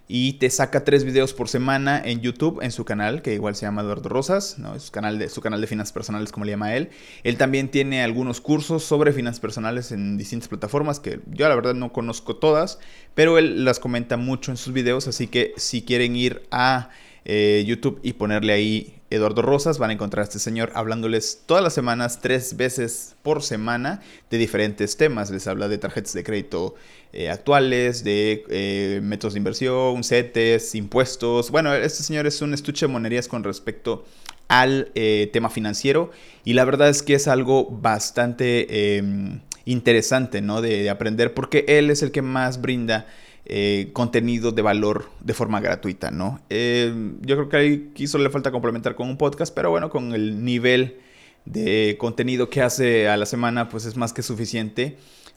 Y 0.09 0.35
te 0.35 0.51
saca 0.51 0.85
tres 0.85 1.03
videos 1.03 1.35
por 1.35 1.49
semana 1.49 2.01
en 2.05 2.21
YouTube, 2.21 2.61
en 2.63 2.71
su 2.71 2.85
canal, 2.85 3.23
que 3.23 3.35
igual 3.35 3.57
se 3.57 3.67
llama 3.67 3.83
Eduardo 3.83 4.09
Rosas, 4.09 4.57
¿no? 4.57 4.79
su 4.79 4.93
canal, 4.93 5.29
su 5.29 5.41
canal 5.41 5.61
de 5.61 5.67
finanzas 5.67 5.93
personales, 5.93 6.31
como 6.31 6.45
le 6.45 6.53
llama 6.53 6.77
él. 6.77 6.91
Él 7.25 7.37
también 7.37 7.73
tiene 7.73 8.05
algunos 8.05 8.41
cursos 8.41 8.85
sobre 8.85 9.13
finanzas 9.13 9.41
personales 9.41 9.91
en 9.91 10.17
distintas 10.17 10.47
plataformas, 10.49 11.01
que 11.01 11.19
yo 11.33 11.49
la 11.49 11.57
verdad 11.57 11.75
no 11.75 11.93
conozco 11.93 12.37
todas, 12.37 12.79
pero 13.17 13.37
él 13.37 13.65
las 13.65 13.81
comenta 13.81 14.17
mucho 14.17 14.53
en 14.53 14.59
sus 14.59 14.73
videos, 14.73 15.09
así 15.09 15.27
que 15.27 15.55
si 15.57 15.83
quieren 15.83 16.15
ir 16.15 16.47
a 16.53 16.91
eh, 17.29 17.65
YouTube 17.67 17.99
y 18.05 18.13
ponerle 18.13 18.53
ahí 18.53 18.95
Eduardo 19.11 19.43
Rosas, 19.43 19.79
van 19.79 19.91
a 19.91 19.95
encontrar 19.95 20.21
a 20.21 20.25
este 20.29 20.39
señor 20.39 20.71
hablándoles 20.77 21.43
todas 21.45 21.61
las 21.61 21.75
semanas, 21.75 22.21
tres 22.23 22.57
veces 22.57 23.17
por 23.25 23.43
semana, 23.43 24.01
de 24.31 24.39
diferentes 24.39 24.97
temas. 24.97 25.33
Les 25.33 25.49
habla 25.49 25.67
de 25.67 25.77
tarjetas 25.77 26.13
de 26.13 26.23
crédito 26.23 26.77
eh, 27.13 27.29
actuales, 27.29 28.05
de 28.05 28.45
eh, 28.49 29.01
métodos 29.03 29.35
de 29.35 29.39
inversión, 29.39 30.05
CETES, 30.05 30.77
impuestos. 30.77 31.51
Bueno, 31.51 31.75
este 31.75 32.05
señor 32.05 32.29
es 32.29 32.41
un 32.43 32.55
estuche 32.55 32.87
de 32.87 32.93
monerías 32.93 33.27
con 33.27 33.43
respecto 33.43 34.05
al 34.47 34.93
tema 35.33 35.51
financiero 35.51 36.13
y 36.45 36.53
la 36.53 36.65
verdad 36.65 36.89
es 36.89 37.03
que 37.03 37.15
es 37.15 37.27
algo 37.27 37.65
bastante 37.69 38.99
em, 38.99 39.41
interesante 39.65 40.41
¿no? 40.41 40.63
de 40.63 40.89
aprender 40.89 41.35
porque 41.35 41.65
él 41.67 41.91
es 41.91 42.05
el 42.05 42.13
que 42.13 42.23
más 42.23 42.61
brinda 42.61 43.09
eh, 43.49 43.91
contenido 43.93 44.51
de 44.51 44.61
valor 44.61 45.09
de 45.21 45.33
forma 45.33 45.61
gratuita, 45.61 46.11
¿no? 46.11 46.41
Eh, 46.51 46.93
yo 47.21 47.37
creo 47.37 47.49
que 47.49 47.57
ahí 47.57 47.91
quiso 47.95 48.19
le 48.19 48.29
falta 48.29 48.51
complementar 48.51 48.97
con 48.97 49.09
un 49.09 49.17
podcast, 49.17 49.55
pero 49.55 49.71
bueno, 49.71 49.89
con 49.89 50.15
el 50.15 50.45
nivel 50.45 50.99
de 51.45 51.97
contenido 51.99 52.51
que 52.51 52.63
hace 52.63 53.09
a 53.09 53.17
la 53.17 53.25
semana, 53.25 53.69
pues 53.69 53.85
es 53.87 53.97
más 53.97 54.13
que 54.13 54.23
suficiente 54.23 54.97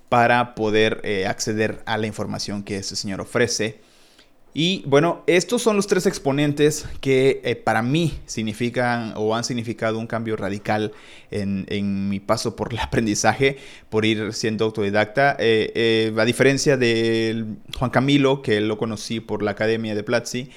para 0.09 0.55
poder 0.55 1.01
eh, 1.03 1.27
acceder 1.27 1.83
a 1.85 1.97
la 1.97 2.07
información 2.07 2.63
que 2.63 2.77
ese 2.77 2.95
señor 2.95 3.21
ofrece. 3.21 3.79
Y 4.53 4.83
bueno, 4.87 5.21
estos 5.27 5.61
son 5.61 5.75
los 5.75 5.85
tres 5.85 6.07
exponentes 6.07 6.87
que 7.01 7.39
eh, 7.43 7.55
para 7.55 7.83
mí 7.83 8.13
significan 8.25 9.13
o 9.15 9.35
han 9.35 9.43
significado 9.43 9.99
un 9.99 10.07
cambio 10.07 10.35
radical 10.35 10.91
en, 11.29 12.09
mi 12.09 12.19
paso 12.19 12.55
por 12.55 12.73
el 12.73 12.79
aprendizaje, 12.83 13.57
por 13.89 14.05
ir 14.05 14.33
siendo 14.33 14.65
autodidacta. 14.65 15.35
Eh, 15.39 15.71
eh, 15.75 16.13
a 16.17 16.25
diferencia 16.25 16.77
de 16.77 17.45
Juan 17.77 17.91
Camilo, 17.91 18.41
que 18.41 18.59
lo 18.59 18.77
conocí 18.77 19.19
por 19.19 19.43
la 19.43 19.51
Academia 19.51 19.93
de 19.93 20.03
Platzi, 20.03 20.49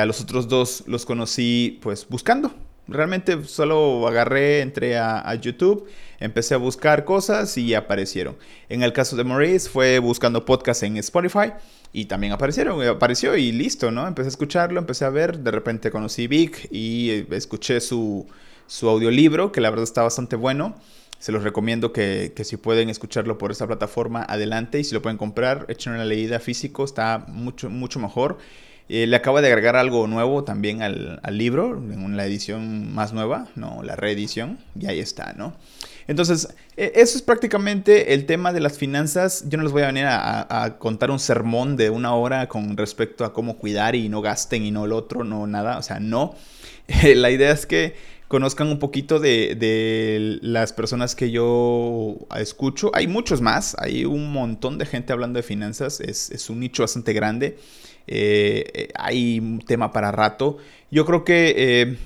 a 0.00 0.06
los 0.06 0.20
otros 0.20 0.46
dos 0.46 0.84
los 0.86 1.04
conocí 1.04 1.80
pues 1.82 2.06
buscando. 2.08 2.54
Realmente 2.86 3.44
solo 3.44 4.06
agarré, 4.06 4.60
entré 4.60 4.98
a, 4.98 5.34
YouTube, 5.36 5.88
empecé 6.20 6.54
a 6.54 6.58
buscar 6.58 7.04
cosas 7.06 7.56
y 7.56 7.74
aparecieron. 7.74 8.36
En 8.68 8.82
el 8.82 8.92
caso 8.92 9.16
de 9.16 9.24
Maurice 9.24 9.70
fue 9.70 9.98
buscando 10.00 10.44
podcasts 10.44 10.82
en 10.82 10.98
Spotify 10.98 11.52
y 11.94 12.04
también 12.04 12.34
aparecieron, 12.34 12.86
apareció 12.86 13.36
y 13.36 13.52
listo, 13.52 13.90
¿no? 13.90 14.06
Empecé 14.06 14.26
a 14.26 14.30
escucharlo, 14.30 14.78
empecé 14.78 15.06
a 15.06 15.10
ver, 15.10 15.38
de 15.38 15.50
repente 15.50 15.90
conocí 15.90 16.26
Vic 16.26 16.68
y 16.70 17.10
eh, 17.10 17.26
escuché 17.30 17.80
su, 17.80 18.26
su 18.66 18.88
audiolibro, 18.88 19.50
que 19.50 19.62
la 19.62 19.70
verdad 19.70 19.84
está 19.84 20.02
bastante 20.02 20.36
bueno. 20.36 20.74
Se 21.18 21.32
los 21.32 21.42
recomiendo 21.42 21.90
que, 21.90 22.34
que, 22.36 22.44
si 22.44 22.58
pueden 22.58 22.90
escucharlo 22.90 23.38
por 23.38 23.50
esa 23.50 23.66
plataforma, 23.66 24.26
adelante. 24.28 24.78
Y 24.78 24.84
si 24.84 24.92
lo 24.92 25.00
pueden 25.00 25.16
comprar, 25.16 25.64
echen 25.68 25.94
una 25.94 26.04
leída 26.04 26.38
físico, 26.38 26.84
está 26.84 27.24
mucho, 27.28 27.70
mucho 27.70 27.98
mejor. 27.98 28.36
Eh, 28.88 29.06
le 29.06 29.16
acaba 29.16 29.40
de 29.40 29.48
agregar 29.48 29.76
algo 29.76 30.06
nuevo 30.06 30.44
también 30.44 30.82
al, 30.82 31.20
libro, 31.30 31.76
en 31.76 32.16
la 32.16 32.26
edición 32.26 32.92
más 32.94 33.14
nueva, 33.14 33.48
no, 33.54 33.82
la 33.82 33.96
reedición, 33.96 34.58
y 34.78 34.86
ahí 34.86 35.00
está, 35.00 35.32
¿no? 35.32 35.54
Entonces, 36.06 36.48
e, 36.76 36.92
eso 36.96 37.16
es 37.16 37.22
prácticamente 37.22 38.12
el 38.12 38.26
tema 38.26 38.52
de 38.52 38.60
las 38.60 38.76
finanzas. 38.76 39.44
Yo 39.48 39.56
no 39.56 39.64
les 39.64 39.72
voy 39.72 39.82
a 39.82 39.86
venir 39.86 40.04
a, 40.06 40.76
contar 40.78 41.10
un 41.10 41.18
sermón 41.18 41.76
de 41.76 41.88
una 41.88 42.14
hora 42.14 42.46
con 42.48 42.76
respecto 42.76 43.24
a 43.24 43.32
cómo 43.32 43.56
cuidar 43.56 43.94
y 43.94 44.10
no 44.10 44.20
gasten 44.20 44.64
y 44.64 44.70
no 44.70 44.84
el 44.84 44.92
otro, 44.92 45.24
no 45.24 45.46
nada. 45.46 45.78
O 45.78 45.82
sea, 45.82 45.98
no. 46.00 46.34
La 47.14 47.30
idea 47.30 47.52
es 47.52 47.64
que 47.64 47.96
conozcan 48.34 48.66
un 48.66 48.80
poquito 48.80 49.20
de, 49.20 50.40
las 50.42 50.72
personas 50.72 51.14
que 51.14 51.30
yo 51.30 52.16
escucho. 52.36 52.90
Hay 52.92 53.06
muchos 53.06 53.40
más, 53.40 53.76
hay 53.78 54.04
un 54.04 54.32
montón 54.32 54.76
de 54.76 54.86
gente 54.86 55.12
hablando 55.12 55.36
de 55.36 55.44
finanzas, 55.44 56.00
es, 56.00 56.50
un 56.50 56.58
nicho 56.58 56.82
bastante 56.82 57.12
grande. 57.12 57.58
Eh, 58.08 58.64
eh, 58.74 58.88
hay 58.96 59.38
un 59.38 59.60
tema 59.60 59.92
para 59.92 60.10
rato. 60.10 60.56
Yo 60.90 61.06
creo 61.06 61.22
que 61.22 61.54
eh, 61.56 61.96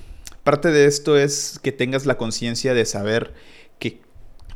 parte 0.43 0.69
de 0.69 0.85
esto 0.85 1.17
es 1.17 1.59
que 1.63 1.71
tengas 1.71 2.05
la 2.05 2.15
conciencia 2.15 2.75
de 2.75 2.85
saber 2.85 3.33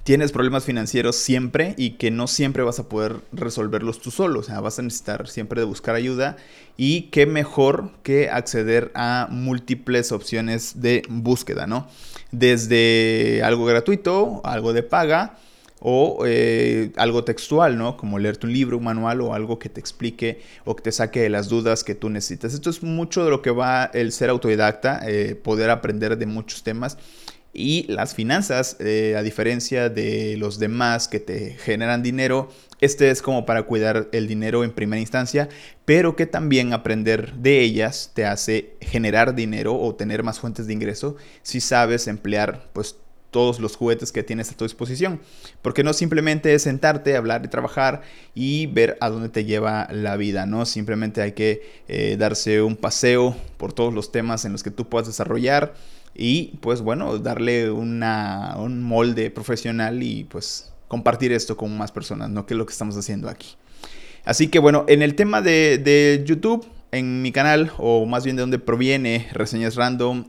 tienes 0.04 0.32
problemas 0.32 0.66
financieros 0.66 1.16
siempre 1.16 1.76
y 1.78 1.92
que 1.92 2.12
no 2.12 2.28
siempre 2.28 2.64
vas 2.64 2.80
a 2.80 2.90
poder 2.90 3.16
resolverlos 3.32 4.00
tú 4.00 4.12
solo. 4.12 4.42
O 4.42 4.44
sea, 4.44 4.60
vas 4.60 4.80
a 4.80 4.82
necesitar 4.82 5.28
siempre 5.28 5.62
de 5.62 5.66
buscar 5.66 5.96
ayuda 5.96 6.38
y 6.78 7.04
qué 7.04 7.26
mejor 7.26 7.92
que 8.04 8.30
acceder 8.30 8.92
a 8.96 9.28
múltiples 9.32 10.12
opciones 10.12 10.82
de 10.82 11.04
búsqueda, 11.10 11.68
¿no? 11.68 11.88
Desde 12.32 13.42
algo 13.44 13.66
gratuito, 13.66 14.42
algo 14.44 14.74
de 14.74 14.84
paga 14.84 15.38
o 15.80 16.24
eh, 16.26 16.92
algo 16.98 17.24
textual, 17.24 17.78
¿no? 17.78 17.96
Como 17.96 18.20
leerte 18.20 18.48
un 18.48 18.54
libro, 18.54 18.78
un 18.78 18.86
manual 18.86 19.22
o 19.22 19.34
algo 19.34 19.60
que 19.60 19.70
te 19.70 19.80
explique 19.80 20.42
o 20.66 20.76
que 20.76 20.84
te 20.84 20.92
saque 20.92 21.22
de 21.22 21.30
las 21.30 21.48
dudas 21.50 21.84
que 21.84 21.96
tú 21.96 22.10
necesitas. 22.10 22.54
Esto 22.54 22.70
es 22.70 22.84
mucho 22.84 23.24
de 23.24 23.30
lo 23.30 23.42
que 23.42 23.52
va 23.52 23.86
el 23.94 24.12
ser 24.12 24.30
autodidacta, 24.30 25.02
eh, 25.06 25.36
poder 25.36 25.70
aprender 25.70 26.18
de 26.18 26.26
muchos 26.26 26.64
temas 26.64 26.98
y 27.54 27.86
las 27.88 28.16
finanzas, 28.16 28.78
eh, 28.80 29.16
a 29.16 29.22
diferencia 29.22 29.90
de 29.90 30.36
los 30.38 30.58
demás 30.58 31.08
que 31.08 31.20
te 31.20 31.52
generan 31.52 32.02
dinero, 32.02 32.50
este 32.82 33.12
es 33.12 33.22
como 33.22 33.46
para 33.46 33.64
cuidar 33.64 34.10
el 34.12 34.28
dinero 34.28 34.64
en 34.64 34.72
primera 34.72 35.00
instancia, 35.00 35.50
pero 35.86 36.16
que 36.16 36.26
también 36.26 36.74
aprender 36.74 37.34
de 37.36 37.62
ellas 37.62 38.12
te 38.14 38.26
hace 38.26 38.74
generar 38.82 39.36
dinero 39.36 39.80
o 39.80 39.96
tener 39.96 40.24
más 40.24 40.40
fuentes 40.40 40.66
de 40.66 40.74
ingreso 40.74 41.16
si 41.44 41.62
sabes 41.62 42.08
emplear 42.08 42.70
pues 42.74 42.98
todos 43.30 43.60
los 43.60 43.76
juguetes 43.76 44.12
que 44.12 44.24
tienes 44.24 44.52
a 44.52 44.58
tu 44.58 44.64
disposición. 44.64 45.20
Porque 45.62 45.84
no 45.84 45.94
simplemente 45.94 46.54
es 46.54 46.64
sentarte, 46.64 47.18
hablar 47.18 47.44
y 47.44 47.50
trabajar 47.50 48.02
y 48.36 48.68
ver 48.68 48.98
a 49.02 49.10
dónde 49.10 49.30
te 49.30 49.44
lleva 49.44 49.88
la 49.92 50.18
vida, 50.18 50.46
¿no? 50.46 50.66
Simplemente 50.66 51.22
hay 51.22 51.32
que 51.34 51.64
eh, 51.88 52.16
darse 52.18 52.62
un 52.62 52.78
paseo 52.78 53.36
por 53.58 53.74
todos 53.74 53.94
los 53.94 54.12
temas 54.12 54.46
en 54.46 54.52
los 54.52 54.62
que 54.62 54.72
tú 54.72 54.88
puedas 54.88 55.08
desarrollar 55.08 55.74
y 56.16 56.58
pues 56.62 56.82
bueno, 56.82 57.18
darle 57.18 57.72
una, 57.72 58.56
un 58.58 58.84
molde 58.84 59.32
profesional 59.32 60.04
y 60.04 60.26
pues 60.26 60.72
compartir 60.88 61.32
esto 61.32 61.58
con 61.58 61.76
más 61.78 61.92
personas, 61.92 62.30
¿no? 62.30 62.46
Que 62.46 62.54
es 62.54 62.58
lo 62.58 62.66
que 62.66 62.72
estamos 62.72 62.96
haciendo 62.98 63.30
aquí. 63.30 63.56
Así 64.26 64.48
que 64.48 64.60
bueno, 64.60 64.86
en 64.88 65.02
el 65.02 65.16
tema 65.16 65.42
de, 65.42 66.24
YouTube, 66.26 66.66
en 66.92 67.22
mi 67.22 67.32
canal, 67.32 67.72
o 67.78 68.06
más 68.06 68.24
bien 68.24 68.36
de 68.36 68.42
donde 68.42 68.60
proviene 68.60 69.28
Reseñas 69.34 69.76
Random, 69.76 70.26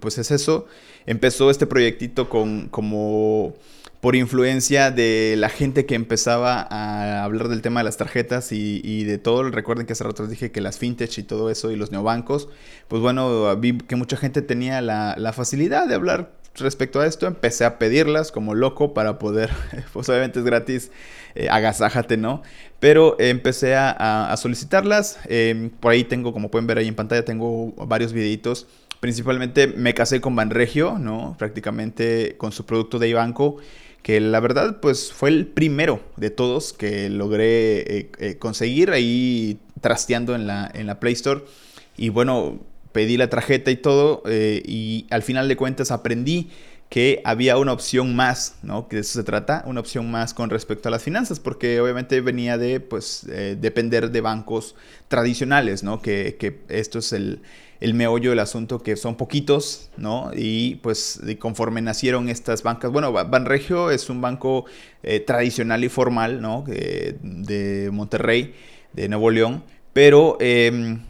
pues 0.00 0.18
es 0.18 0.30
eso. 0.30 0.66
Empezó 1.06 1.50
este 1.50 1.66
proyectito 1.66 2.28
con 2.28 2.68
como 2.68 3.54
por 4.00 4.14
influencia 4.14 4.90
de 4.90 5.34
la 5.36 5.48
gente 5.48 5.86
que 5.86 5.94
empezaba 5.94 6.66
a 6.70 7.24
hablar 7.24 7.48
del 7.48 7.62
tema 7.62 7.80
de 7.80 7.84
las 7.84 7.96
tarjetas 7.96 8.52
y, 8.52 9.04
de 9.04 9.18
todo. 9.18 9.44
Recuerden 9.50 9.86
que 9.86 9.94
hace 9.94 10.04
rato 10.04 10.22
les 10.22 10.30
dije 10.30 10.50
que 10.50 10.60
las 10.60 10.78
fintech 10.78 11.16
y 11.18 11.22
todo 11.22 11.50
eso 11.50 11.70
y 11.70 11.76
los 11.76 11.92
neobancos, 11.92 12.48
pues 12.88 13.02
bueno, 13.02 13.56
vi 13.56 13.78
que 13.78 13.96
mucha 13.96 14.16
gente 14.16 14.42
tenía 14.42 14.80
la, 14.80 15.32
facilidad 15.32 15.86
de 15.86 15.94
hablar 15.94 16.32
respecto 16.56 17.00
a 17.00 17.06
esto. 17.06 17.26
Empecé 17.26 17.64
a 17.64 17.78
pedirlas 17.78 18.32
como 18.32 18.54
loco 18.54 18.94
para 18.94 19.18
poder, 19.18 19.50
pues 19.92 20.08
obviamente 20.08 20.38
es 20.38 20.44
gratis, 20.44 20.90
eh, 21.34 21.48
agasájate, 21.50 22.16
¿no? 22.16 22.42
Pero 22.80 23.16
empecé 23.18 23.74
a, 23.76 24.34
solicitarlas. 24.36 25.18
Em, 25.24 25.70
por 25.70 25.92
ahí 25.92 26.04
tengo, 26.04 26.32
como 26.32 26.50
pueden 26.50 26.66
ver 26.66 26.78
ahí 26.78 26.88
en 26.88 26.94
pantalla, 26.94 27.24
tengo 27.24 27.72
varios 27.86 28.12
videitos. 28.12 28.66
Principalmente 29.00 29.66
me 29.66 29.94
casé 29.94 30.20
con 30.20 30.36
Banregio, 30.36 30.98
¿no? 30.98 31.34
Prácticamente 31.38 32.36
con 32.38 32.52
su 32.52 32.64
producto 32.66 32.98
de 32.98 33.08
Ibanco 33.08 33.58
que 34.06 34.20
la 34.20 34.38
verdad 34.38 34.78
pues 34.78 35.12
fue 35.12 35.30
el 35.30 35.48
primero 35.48 36.00
de 36.16 36.30
todos 36.30 36.72
que 36.72 37.10
logré 37.10 37.78
eh, 37.78 38.10
eh, 38.20 38.36
conseguir 38.38 38.92
ahí 38.92 39.58
trasteando 39.80 40.36
en 40.36 40.46
la, 40.46 40.70
en 40.72 40.86
la 40.86 41.00
Play 41.00 41.14
Store. 41.14 41.42
Y 41.96 42.10
bueno, 42.10 42.60
pedí 42.92 43.16
la 43.16 43.28
tarjeta 43.28 43.72
y 43.72 43.76
todo 43.76 44.22
eh, 44.26 44.62
y 44.64 45.08
al 45.10 45.24
final 45.24 45.48
de 45.48 45.56
cuentas 45.56 45.90
aprendí 45.90 46.50
que 46.88 47.20
había 47.24 47.58
una 47.58 47.72
opción 47.72 48.14
más, 48.14 48.58
¿no? 48.62 48.86
Que 48.86 48.94
de 48.94 49.02
eso 49.02 49.18
se 49.18 49.24
trata, 49.24 49.64
una 49.66 49.80
opción 49.80 50.08
más 50.08 50.34
con 50.34 50.50
respecto 50.50 50.88
a 50.88 50.92
las 50.92 51.02
finanzas, 51.02 51.40
porque 51.40 51.80
obviamente 51.80 52.20
venía 52.20 52.58
de, 52.58 52.78
pues, 52.78 53.26
depender 53.26 54.12
de 54.12 54.20
bancos 54.20 54.76
tradicionales, 55.08 55.82
¿no? 55.82 56.00
Que, 56.00 56.36
que 56.38 56.60
esto 56.68 57.00
es 57.00 57.12
el, 57.12 57.40
el 57.80 57.94
meollo 57.94 58.30
del 58.30 58.38
asunto, 58.38 58.82
que 58.82 58.96
son 58.96 59.16
poquitos, 59.16 59.90
¿no? 59.96 60.30
Y 60.34 60.76
pues 60.76 61.20
conforme 61.38 61.82
nacieron 61.82 62.28
estas 62.28 62.62
bancas, 62.62 62.90
bueno, 62.90 63.12
Banregio 63.12 63.90
es 63.90 64.08
un 64.10 64.20
banco 64.20 64.64
eh, 65.02 65.20
tradicional 65.20 65.84
y 65.84 65.88
formal, 65.88 66.40
¿no? 66.40 66.64
de 66.66 67.90
Monterrey, 67.92 68.54
de 68.92 69.08
Nuevo 69.08 69.30
León, 69.30 69.62
pero 69.92 70.36
em, 70.40 71.00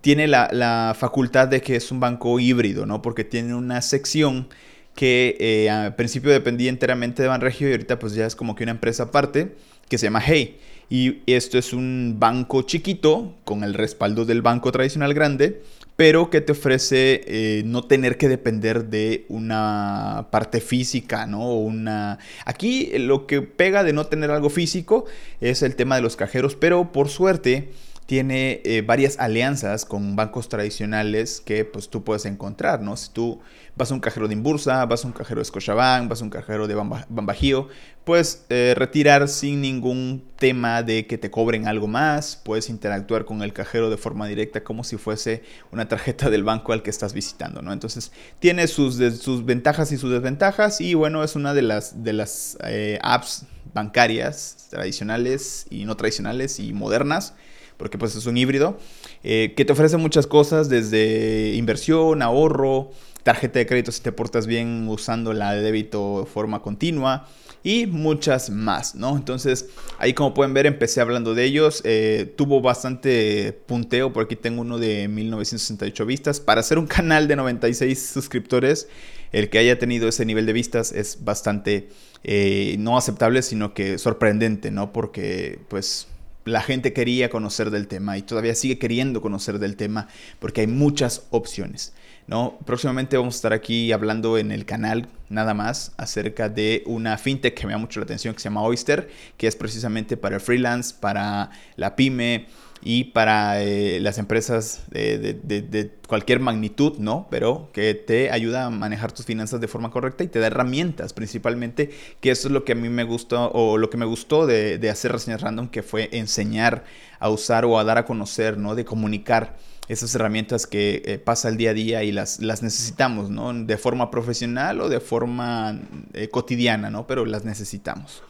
tiene 0.00 0.26
la, 0.26 0.94
facultad 0.98 1.48
de 1.48 1.60
que 1.60 1.76
es 1.76 1.90
un 1.90 2.00
banco 2.00 2.38
híbrido, 2.40 2.86
¿no? 2.86 3.02
Porque 3.02 3.24
tiene 3.24 3.54
una 3.54 3.82
sección 3.82 4.48
que 4.94 5.36
eh, 5.40 5.70
al 5.70 5.94
principio 5.94 6.30
dependía 6.30 6.70
enteramente 6.70 7.22
de 7.22 7.28
Banregio 7.28 7.68
y 7.68 7.72
ahorita 7.72 7.98
pues 7.98 8.14
ya 8.14 8.24
es 8.26 8.34
como 8.36 8.54
que 8.54 8.64
una 8.64 8.72
empresa 8.72 9.04
aparte 9.04 9.56
que 9.88 9.98
se 9.98 10.06
llama 10.06 10.22
Hey. 10.24 10.58
Y 10.88 11.22
esto 11.26 11.58
es 11.58 11.72
un 11.72 12.16
banco 12.18 12.62
chiquito 12.62 13.34
con 13.44 13.64
el 13.64 13.74
respaldo 13.74 14.24
del 14.24 14.42
banco 14.42 14.70
tradicional 14.70 15.14
grande 15.14 15.62
pero 15.96 16.28
que 16.28 16.42
te 16.42 16.52
ofrece 16.52 17.22
eh, 17.26 17.62
no 17.64 17.84
tener 17.84 18.18
que 18.18 18.28
depender 18.28 18.84
de 18.86 19.24
una 19.28 20.28
parte 20.30 20.60
física, 20.60 21.26
¿no? 21.26 21.54
Una... 21.54 22.18
Aquí 22.44 22.92
lo 22.98 23.26
que 23.26 23.40
pega 23.42 23.82
de 23.82 23.94
no 23.94 24.06
tener 24.06 24.30
algo 24.30 24.50
físico 24.50 25.06
es 25.40 25.62
el 25.62 25.74
tema 25.74 25.96
de 25.96 26.02
los 26.02 26.16
cajeros, 26.16 26.54
pero 26.54 26.92
por 26.92 27.08
suerte 27.08 27.70
tiene 28.04 28.60
eh, 28.64 28.82
varias 28.82 29.18
alianzas 29.18 29.84
con 29.84 30.14
bancos 30.16 30.48
tradicionales 30.48 31.40
que 31.40 31.64
pues 31.64 31.88
tú 31.88 32.04
puedes 32.04 32.24
encontrar, 32.24 32.80
¿no? 32.80 32.96
Si 32.96 33.10
tú 33.10 33.40
vas 33.76 33.90
a 33.90 33.94
un 33.94 34.00
cajero 34.00 34.26
de 34.26 34.34
Imbursa, 34.34 34.84
vas 34.86 35.04
a 35.04 35.06
un 35.06 35.12
cajero 35.12 35.40
de 35.40 35.44
Scotiabank, 35.44 36.08
vas 36.08 36.22
a 36.22 36.24
un 36.24 36.30
cajero 36.30 36.66
de 36.66 36.74
Bambajío, 36.74 37.68
puedes 38.04 38.46
eh, 38.48 38.74
retirar 38.76 39.28
sin 39.28 39.60
ningún 39.60 40.24
tema 40.36 40.82
de 40.82 41.06
que 41.06 41.18
te 41.18 41.30
cobren 41.30 41.68
algo 41.68 41.86
más, 41.86 42.40
puedes 42.42 42.70
interactuar 42.70 43.26
con 43.26 43.42
el 43.42 43.52
cajero 43.52 43.90
de 43.90 43.98
forma 43.98 44.26
directa 44.26 44.64
como 44.64 44.82
si 44.82 44.96
fuese 44.96 45.42
una 45.72 45.88
tarjeta 45.88 46.30
del 46.30 46.42
banco 46.42 46.72
al 46.72 46.82
que 46.82 46.90
estás 46.90 47.12
visitando, 47.12 47.60
¿no? 47.60 47.72
Entonces 47.72 48.12
tiene 48.38 48.66
sus, 48.66 48.96
sus 49.20 49.44
ventajas 49.44 49.92
y 49.92 49.98
sus 49.98 50.10
desventajas 50.10 50.80
y 50.80 50.94
bueno, 50.94 51.22
es 51.22 51.36
una 51.36 51.52
de 51.52 51.62
las, 51.62 52.02
de 52.02 52.14
las 52.14 52.56
eh, 52.64 52.98
apps 53.02 53.44
bancarias 53.74 54.68
tradicionales 54.70 55.66
y 55.68 55.84
no 55.84 55.96
tradicionales 55.96 56.58
y 56.58 56.72
modernas 56.72 57.34
porque 57.76 57.98
pues 57.98 58.16
es 58.16 58.24
un 58.24 58.38
híbrido, 58.38 58.78
eh, 59.22 59.52
que 59.54 59.66
te 59.66 59.72
ofrece 59.74 59.98
muchas 59.98 60.26
cosas 60.26 60.70
desde 60.70 61.52
inversión, 61.56 62.22
ahorro, 62.22 62.90
tarjeta 63.26 63.58
de 63.58 63.66
crédito 63.66 63.90
si 63.90 64.00
te 64.02 64.12
portas 64.12 64.46
bien 64.46 64.86
usando 64.88 65.32
la 65.32 65.52
de 65.52 65.60
débito 65.60 66.20
de 66.20 66.26
forma 66.26 66.62
continua 66.62 67.26
y 67.64 67.86
muchas 67.86 68.50
más, 68.50 68.94
¿no? 68.94 69.16
Entonces, 69.16 69.66
ahí 69.98 70.14
como 70.14 70.32
pueden 70.32 70.54
ver, 70.54 70.66
empecé 70.66 71.00
hablando 71.00 71.34
de 71.34 71.42
ellos. 71.42 71.82
Eh, 71.82 72.32
tuvo 72.36 72.60
bastante 72.60 73.52
punteo, 73.66 74.12
por 74.12 74.26
aquí 74.26 74.36
tengo 74.36 74.60
uno 74.60 74.78
de 74.78 75.08
1968 75.08 76.06
vistas. 76.06 76.38
Para 76.38 76.60
hacer 76.60 76.78
un 76.78 76.86
canal 76.86 77.26
de 77.26 77.34
96 77.34 78.10
suscriptores, 78.14 78.86
el 79.32 79.50
que 79.50 79.58
haya 79.58 79.76
tenido 79.76 80.06
ese 80.06 80.24
nivel 80.24 80.46
de 80.46 80.52
vistas 80.52 80.92
es 80.92 81.24
bastante 81.24 81.88
eh, 82.22 82.76
no 82.78 82.96
aceptable, 82.96 83.42
sino 83.42 83.74
que 83.74 83.98
sorprendente, 83.98 84.70
¿no? 84.70 84.92
Porque, 84.92 85.58
pues, 85.66 86.06
la 86.44 86.62
gente 86.62 86.92
quería 86.92 87.28
conocer 87.28 87.72
del 87.72 87.88
tema 87.88 88.16
y 88.16 88.22
todavía 88.22 88.54
sigue 88.54 88.78
queriendo 88.78 89.20
conocer 89.20 89.58
del 89.58 89.74
tema 89.74 90.06
porque 90.38 90.60
hay 90.60 90.68
muchas 90.68 91.26
opciones. 91.30 91.92
¿No? 92.26 92.58
Próximamente 92.64 93.16
vamos 93.16 93.34
a 93.34 93.38
estar 93.38 93.52
aquí 93.52 93.92
hablando 93.92 94.38
en 94.38 94.52
el 94.52 94.64
canal 94.64 95.08
nada 95.28 95.54
más 95.54 95.92
acerca 95.96 96.48
de 96.48 96.82
una 96.86 97.18
fintech 97.18 97.54
que 97.54 97.66
me 97.66 97.72
da 97.72 97.78
mucho 97.78 98.00
la 98.00 98.04
atención 98.04 98.34
que 98.34 98.40
se 98.40 98.44
llama 98.44 98.62
Oyster, 98.62 99.08
que 99.36 99.46
es 99.46 99.56
precisamente 99.56 100.16
para 100.16 100.36
el 100.36 100.40
freelance, 100.40 100.94
para 100.98 101.50
la 101.76 101.96
pyme, 101.96 102.46
y 102.82 103.04
para 103.04 103.62
eh, 103.62 104.00
las 104.00 104.18
empresas 104.18 104.82
de, 104.90 105.90
cualquier 106.06 106.40
magnitud, 106.40 106.98
¿no? 106.98 107.26
Pero 107.30 107.70
que 107.72 107.94
te 107.94 108.30
ayuda 108.30 108.66
a 108.66 108.70
manejar 108.70 109.12
tus 109.12 109.26
finanzas 109.26 109.60
de 109.60 109.68
forma 109.68 109.90
correcta 109.90 110.24
y 110.24 110.28
te 110.28 110.38
da 110.38 110.46
herramientas 110.46 111.12
principalmente, 111.12 111.90
que 112.20 112.30
eso 112.30 112.48
es 112.48 112.52
lo 112.52 112.64
que 112.64 112.72
a 112.72 112.74
mí 112.74 112.88
me 112.88 113.04
gustó 113.04 113.50
o 113.52 113.78
lo 113.78 113.90
que 113.90 113.96
me 113.96 114.06
gustó 114.06 114.46
de, 114.46 114.88
hacer 114.90 115.12
reseñas 115.12 115.40
random, 115.40 115.68
que 115.68 115.82
fue 115.82 116.08
enseñar 116.12 116.84
a 117.18 117.28
usar 117.28 117.64
o 117.64 117.78
a 117.78 117.84
dar 117.84 117.98
a 117.98 118.04
conocer, 118.04 118.56
¿no? 118.56 118.74
De 118.74 118.84
comunicar 118.84 119.56
esas 119.88 120.14
herramientas 120.14 120.66
que 120.66 121.02
eh, 121.04 121.18
pasa 121.18 121.48
el 121.48 121.56
día 121.56 121.70
a 121.70 121.74
día 121.74 122.02
y 122.02 122.12
las, 122.12 122.40
las 122.40 122.62
necesitamos, 122.62 123.30
¿no? 123.30 123.52
De 123.54 123.76
forma 123.76 124.10
profesional 124.10 124.80
o 124.80 124.88
de 124.88 125.00
forma 125.00 125.80
eh, 126.12 126.28
cotidiana, 126.28 126.90
¿no? 126.90 127.06
Pero 127.06 127.24
las 127.24 127.44
necesitamos. 127.44 128.22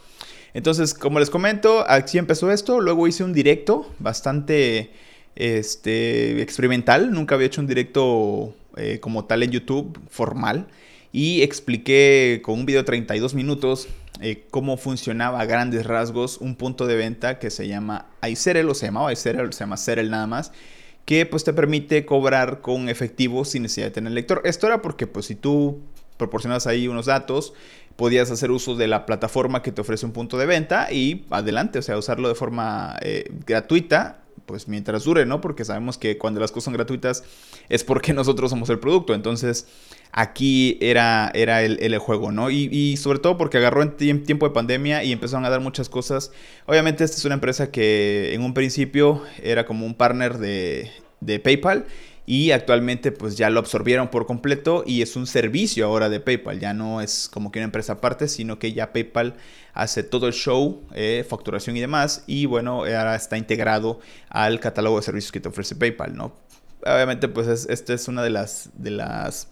Entonces, 0.52 0.94
como 0.94 1.18
les 1.18 1.30
comento, 1.30 1.86
así 1.88 2.18
empezó 2.18 2.50
esto. 2.50 2.80
Luego 2.80 3.08
hice 3.08 3.24
un 3.24 3.32
directo 3.32 3.90
bastante 3.98 4.90
este, 5.34 6.42
experimental. 6.42 7.10
Nunca 7.12 7.34
había 7.34 7.46
hecho 7.46 7.60
un 7.60 7.66
directo 7.66 8.54
eh, 8.76 8.98
como 9.00 9.24
tal 9.24 9.42
en 9.42 9.50
YouTube, 9.50 9.98
formal. 10.10 10.66
Y 11.12 11.42
expliqué 11.42 12.42
con 12.44 12.58
un 12.60 12.66
video 12.66 12.82
de 12.82 12.86
32 12.86 13.34
minutos 13.34 13.88
cómo 14.50 14.78
funcionaba 14.78 15.40
a 15.40 15.44
grandes 15.44 15.84
rasgos 15.84 16.38
un 16.38 16.56
punto 16.56 16.86
de 16.86 16.96
venta 16.96 17.38
que 17.38 17.50
se 17.50 17.68
llama 17.68 18.06
iCerel, 18.26 18.68
o 18.70 18.74
se 18.74 18.86
llamaba 18.86 19.12
iCerel, 19.12 19.52
se 19.52 19.60
llama 19.60 19.76
Cerel 19.76 20.10
nada 20.10 20.26
más 20.26 20.52
que 21.06 21.24
pues 21.24 21.44
te 21.44 21.54
permite 21.54 22.04
cobrar 22.04 22.60
con 22.60 22.90
efectivo 22.90 23.46
sin 23.46 23.62
necesidad 23.62 23.86
de 23.86 23.92
tener 23.92 24.12
lector. 24.12 24.42
Esto 24.44 24.66
era 24.66 24.82
porque 24.82 25.06
pues 25.06 25.26
si 25.26 25.36
tú 25.36 25.80
proporcionas 26.18 26.66
ahí 26.66 26.88
unos 26.88 27.06
datos, 27.06 27.54
podías 27.94 28.30
hacer 28.30 28.50
uso 28.50 28.74
de 28.74 28.88
la 28.88 29.06
plataforma 29.06 29.62
que 29.62 29.72
te 29.72 29.80
ofrece 29.80 30.04
un 30.04 30.12
punto 30.12 30.36
de 30.36 30.46
venta 30.46 30.92
y 30.92 31.24
adelante, 31.30 31.78
o 31.78 31.82
sea, 31.82 31.96
usarlo 31.96 32.28
de 32.28 32.34
forma 32.34 32.98
eh, 33.00 33.32
gratuita 33.46 34.20
pues 34.44 34.68
mientras 34.68 35.04
dure, 35.04 35.26
¿no? 35.26 35.40
Porque 35.40 35.64
sabemos 35.64 35.98
que 35.98 36.18
cuando 36.18 36.40
las 36.40 36.52
cosas 36.52 36.64
son 36.64 36.74
gratuitas 36.74 37.24
es 37.68 37.84
porque 37.84 38.12
nosotros 38.14 38.50
somos 38.50 38.68
el 38.70 38.78
producto. 38.78 39.14
Entonces, 39.14 39.66
aquí 40.12 40.78
era, 40.80 41.30
era 41.34 41.62
el, 41.62 41.98
juego, 41.98 42.32
¿no? 42.32 42.50
Y, 42.50 42.96
sobre 42.96 43.18
todo 43.18 43.36
porque 43.36 43.58
agarró 43.58 43.82
en 43.82 44.24
tiempo 44.24 44.48
de 44.48 44.54
pandemia 44.54 45.04
y 45.04 45.12
empezaron 45.12 45.44
a 45.44 45.50
dar 45.50 45.60
muchas 45.60 45.88
cosas. 45.88 46.32
Obviamente, 46.66 47.04
esta 47.04 47.16
es 47.16 47.24
una 47.24 47.34
empresa 47.34 47.70
que 47.70 48.34
en 48.34 48.42
un 48.42 48.54
principio 48.54 49.22
era 49.42 49.66
como 49.66 49.86
un 49.86 49.94
partner 49.94 50.38
de, 50.38 50.90
de 51.20 51.38
PayPal 51.38 51.86
y 52.26 52.50
actualmente 52.50 53.12
pues 53.12 53.36
ya 53.36 53.48
lo 53.50 53.60
absorbieron 53.60 54.08
por 54.08 54.26
completo 54.26 54.82
y 54.84 55.00
es 55.00 55.14
un 55.14 55.28
servicio 55.28 55.86
ahora 55.86 56.08
de 56.08 56.18
PayPal, 56.18 56.58
ya 56.58 56.74
no 56.74 57.00
es 57.00 57.28
como 57.32 57.52
que 57.52 57.60
una 57.60 57.66
empresa 57.66 57.94
aparte, 57.94 58.26
sino 58.26 58.58
que 58.58 58.72
ya 58.72 58.92
PayPal 58.92 59.36
hace 59.72 60.02
todo 60.02 60.26
el 60.26 60.32
show, 60.32 60.82
eh, 60.94 61.24
facturación 61.28 61.76
y 61.76 61.80
demás 61.80 62.24
y 62.26 62.46
bueno, 62.46 62.80
ahora 62.80 63.14
está 63.14 63.38
integrado 63.38 64.00
al 64.28 64.58
catálogo 64.58 64.96
de 64.96 65.04
servicios 65.04 65.30
que 65.30 65.40
te 65.40 65.48
ofrece 65.48 65.76
PayPal, 65.76 66.16
¿no? 66.16 66.34
Obviamente 66.84 67.28
pues 67.28 67.66
esta 67.70 67.94
es 67.94 68.08
una 68.08 68.22
de 68.24 68.30
las, 68.30 68.70
de 68.74 68.90
las 68.90 69.48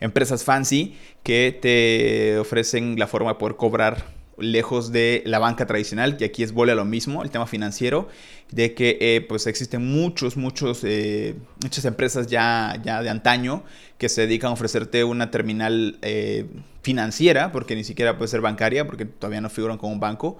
empresas 0.00 0.44
fancy 0.44 0.96
que 1.22 1.58
te 1.60 2.38
ofrecen 2.38 2.98
la 2.98 3.06
forma 3.06 3.32
de 3.32 3.38
poder 3.38 3.56
cobrar 3.56 4.18
lejos 4.38 4.92
de 4.92 5.22
la 5.26 5.38
banca 5.38 5.66
tradicional, 5.66 6.16
que 6.16 6.24
aquí 6.24 6.42
es 6.42 6.52
vuelve 6.52 6.72
a 6.72 6.76
lo 6.76 6.84
mismo, 6.84 7.22
el 7.22 7.30
tema 7.30 7.46
financiero, 7.46 8.08
de 8.50 8.74
que 8.74 8.96
eh, 9.00 9.20
pues 9.28 9.46
existen 9.46 9.84
muchos, 9.84 10.36
muchos, 10.36 10.84
eh, 10.84 11.34
muchas 11.62 11.84
empresas 11.84 12.28
ya, 12.28 12.80
ya 12.84 13.02
de 13.02 13.10
antaño 13.10 13.64
que 13.98 14.08
se 14.08 14.22
dedican 14.22 14.50
a 14.50 14.54
ofrecerte 14.54 15.02
una 15.04 15.30
terminal 15.30 15.98
eh, 16.02 16.46
financiera, 16.82 17.52
porque 17.52 17.74
ni 17.74 17.84
siquiera 17.84 18.16
puede 18.16 18.28
ser 18.28 18.40
bancaria, 18.40 18.86
porque 18.86 19.04
todavía 19.04 19.40
no 19.40 19.50
figuran 19.50 19.76
como 19.76 19.92
un 19.92 20.00
banco, 20.00 20.38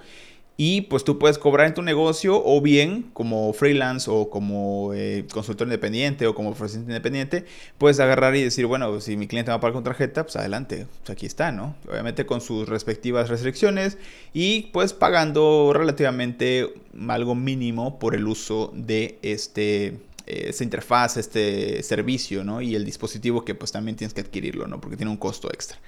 y 0.61 0.81
pues 0.81 1.05
tú 1.05 1.17
puedes 1.17 1.37
cobrar 1.37 1.67
en 1.67 1.73
tu 1.73 1.81
negocio 1.81 2.43
o 2.43 2.59
bien 2.59 3.11
como 3.13 3.53
freelance 3.53 4.11
o 4.11 4.29
como 4.29 4.93
eh, 4.93 5.25
consultor 5.31 5.67
independiente 5.67 6.27
o 6.27 6.35
como 6.35 6.53
profesional 6.53 6.89
independiente, 6.89 7.45
puedes 7.77 8.01
agarrar 8.01 8.35
y 8.35 8.43
decir, 8.43 8.65
bueno, 8.65 8.99
si 8.99 9.15
mi 9.15 9.25
cliente 9.25 9.51
va 9.51 9.55
a 9.55 9.59
pagar 9.61 9.75
con 9.75 9.85
tarjeta, 9.85 10.23
pues 10.23 10.35
adelante, 10.35 10.85
pues 10.99 11.11
aquí 11.11 11.25
está, 11.25 11.53
¿no? 11.53 11.77
Obviamente 11.89 12.25
con 12.25 12.41
sus 12.41 12.67
respectivas 12.67 13.29
restricciones 13.29 13.97
y 14.33 14.63
pues 14.73 14.91
pagando 14.91 15.71
relativamente 15.73 16.73
algo 17.07 17.35
mínimo 17.35 17.97
por 17.97 18.13
el 18.13 18.27
uso 18.27 18.73
de 18.75 19.17
este 19.21 19.97
esta 20.25 20.65
interfaz, 20.65 21.15
este 21.15 21.81
servicio, 21.83 22.43
¿no? 22.43 22.61
Y 22.61 22.75
el 22.75 22.83
dispositivo 22.83 23.45
que 23.45 23.55
pues 23.55 23.71
también 23.71 23.95
tienes 23.95 24.13
que 24.13 24.19
adquirirlo, 24.19 24.67
¿no? 24.67 24.81
Porque 24.81 24.97
tiene 24.97 25.09
un 25.09 25.17
costo 25.17 25.49
extra. 25.53 25.79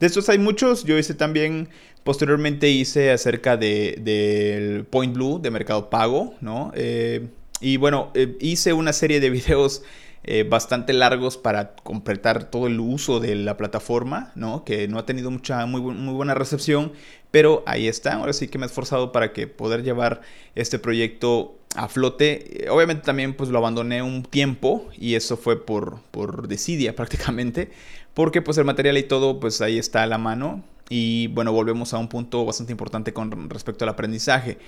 De 0.00 0.06
estos 0.06 0.28
hay 0.28 0.38
muchos. 0.38 0.84
Yo 0.84 0.98
hice 0.98 1.14
también, 1.14 1.68
posteriormente 2.02 2.68
hice 2.68 3.10
acerca 3.10 3.56
del 3.56 4.04
de, 4.04 4.84
Point 4.90 5.14
Blue 5.14 5.38
de 5.40 5.50
Mercado 5.50 5.90
Pago, 5.90 6.34
¿no? 6.40 6.72
Eh, 6.74 7.28
y 7.60 7.76
bueno, 7.76 8.10
eh, 8.14 8.36
hice 8.40 8.72
una 8.72 8.92
serie 8.92 9.20
de 9.20 9.30
videos 9.30 9.82
eh, 10.26 10.42
bastante 10.42 10.94
largos 10.94 11.36
para 11.36 11.76
completar 11.76 12.44
todo 12.50 12.66
el 12.66 12.80
uso 12.80 13.20
de 13.20 13.34
la 13.34 13.56
plataforma, 13.56 14.32
¿no? 14.34 14.64
Que 14.64 14.88
no 14.88 14.98
ha 14.98 15.06
tenido 15.06 15.30
mucha, 15.30 15.66
muy, 15.66 15.80
muy 15.80 16.14
buena 16.14 16.34
recepción, 16.34 16.92
pero 17.30 17.62
ahí 17.66 17.88
está. 17.88 18.14
Ahora 18.14 18.32
sí 18.32 18.48
que 18.48 18.56
me 18.58 18.64
he 18.64 18.68
esforzado 18.68 19.12
para 19.12 19.32
que 19.32 19.46
poder 19.46 19.82
llevar 19.82 20.22
este 20.54 20.78
proyecto 20.78 21.58
a 21.74 21.88
flote. 21.88 22.66
Obviamente 22.70 23.02
también 23.04 23.34
pues 23.34 23.50
lo 23.50 23.58
abandoné 23.58 24.02
un 24.02 24.22
tiempo 24.22 24.88
y 24.96 25.14
eso 25.14 25.36
fue 25.36 25.64
por, 25.64 26.00
por 26.10 26.48
desidia 26.48 26.94
prácticamente, 26.96 27.70
porque 28.14 28.42
pues 28.42 28.56
el 28.58 28.64
material 28.64 28.96
y 28.96 29.02
todo 29.02 29.40
pues 29.40 29.60
ahí 29.60 29.78
está 29.78 30.02
a 30.02 30.06
la 30.06 30.18
mano 30.18 30.62
y 30.88 31.28
bueno 31.28 31.52
volvemos 31.52 31.94
a 31.94 31.98
un 31.98 32.08
punto 32.08 32.44
bastante 32.44 32.72
importante 32.72 33.12
con 33.12 33.50
respecto 33.50 33.84
al 33.84 33.90
aprendizaje. 33.90 34.58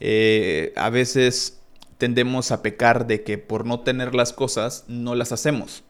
Eh, 0.00 0.72
a 0.76 0.90
veces 0.90 1.60
tendemos 1.98 2.50
a 2.50 2.62
pecar 2.62 3.06
de 3.06 3.22
que 3.22 3.38
por 3.38 3.66
no 3.66 3.80
tener 3.80 4.14
las 4.14 4.32
cosas 4.32 4.84
no 4.88 5.14
las 5.14 5.32
hacemos. 5.32 5.84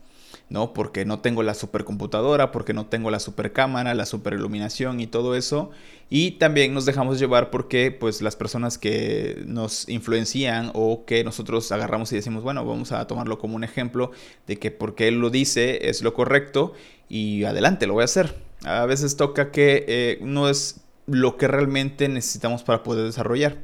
¿No? 0.48 0.72
Porque 0.72 1.04
no 1.04 1.20
tengo 1.20 1.42
la 1.42 1.54
supercomputadora, 1.54 2.52
porque 2.52 2.74
no 2.74 2.86
tengo 2.86 3.10
la 3.10 3.20
supercámara, 3.20 3.94
la 3.94 4.06
superiluminación 4.06 5.00
y 5.00 5.06
todo 5.06 5.34
eso. 5.34 5.70
Y 6.10 6.32
también 6.32 6.74
nos 6.74 6.84
dejamos 6.84 7.18
llevar 7.18 7.50
porque 7.50 7.90
pues 7.90 8.22
las 8.22 8.36
personas 8.36 8.78
que 8.78 9.42
nos 9.46 9.88
influencian 9.88 10.70
o 10.74 11.04
que 11.06 11.24
nosotros 11.24 11.72
agarramos 11.72 12.12
y 12.12 12.16
decimos, 12.16 12.42
bueno, 12.42 12.64
vamos 12.64 12.92
a 12.92 13.06
tomarlo 13.06 13.38
como 13.38 13.56
un 13.56 13.64
ejemplo 13.64 14.10
de 14.46 14.58
que 14.58 14.70
porque 14.70 15.08
él 15.08 15.20
lo 15.20 15.30
dice 15.30 15.88
es 15.88 16.02
lo 16.02 16.14
correcto 16.14 16.74
y 17.08 17.44
adelante, 17.44 17.86
lo 17.86 17.94
voy 17.94 18.02
a 18.02 18.04
hacer. 18.04 18.34
A 18.64 18.86
veces 18.86 19.16
toca 19.16 19.50
que 19.50 19.84
eh, 19.88 20.18
no 20.22 20.48
es 20.48 20.80
lo 21.06 21.36
que 21.36 21.48
realmente 21.48 22.08
necesitamos 22.08 22.62
para 22.62 22.82
poder 22.82 23.04
desarrollar. 23.04 23.58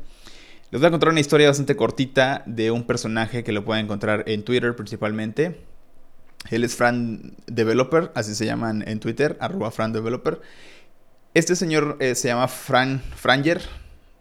Les 0.71 0.81
voy 0.81 0.89
a 0.89 0.91
contar 0.91 1.09
una 1.09 1.21
historia 1.21 1.49
bastante 1.49 1.75
cortita 1.75 2.43
de 2.47 2.71
un 2.71 2.87
personaje 2.87 3.43
que 3.43 3.53
lo 3.53 3.65
pueden 3.65 3.87
encontrar 3.87 4.25
en 4.27 4.45
Twitter 4.45 4.77
principalmente. 4.77 5.70
Él 6.49 6.65
es 6.65 6.75
Fran 6.75 7.35
Developer, 7.47 8.11
así 8.15 8.35
se 8.35 8.47
llaman 8.47 8.83
en 8.87 8.99
Twitter, 9.01 9.37
arroba 9.41 9.71
Fran 9.71 9.93
Developer. 9.93 10.41
Este 11.35 11.55
señor 11.55 11.97
eh, 12.01 12.15
se 12.15 12.29
llama 12.29 12.49
Fran 12.49 13.03
Franger 13.15 13.61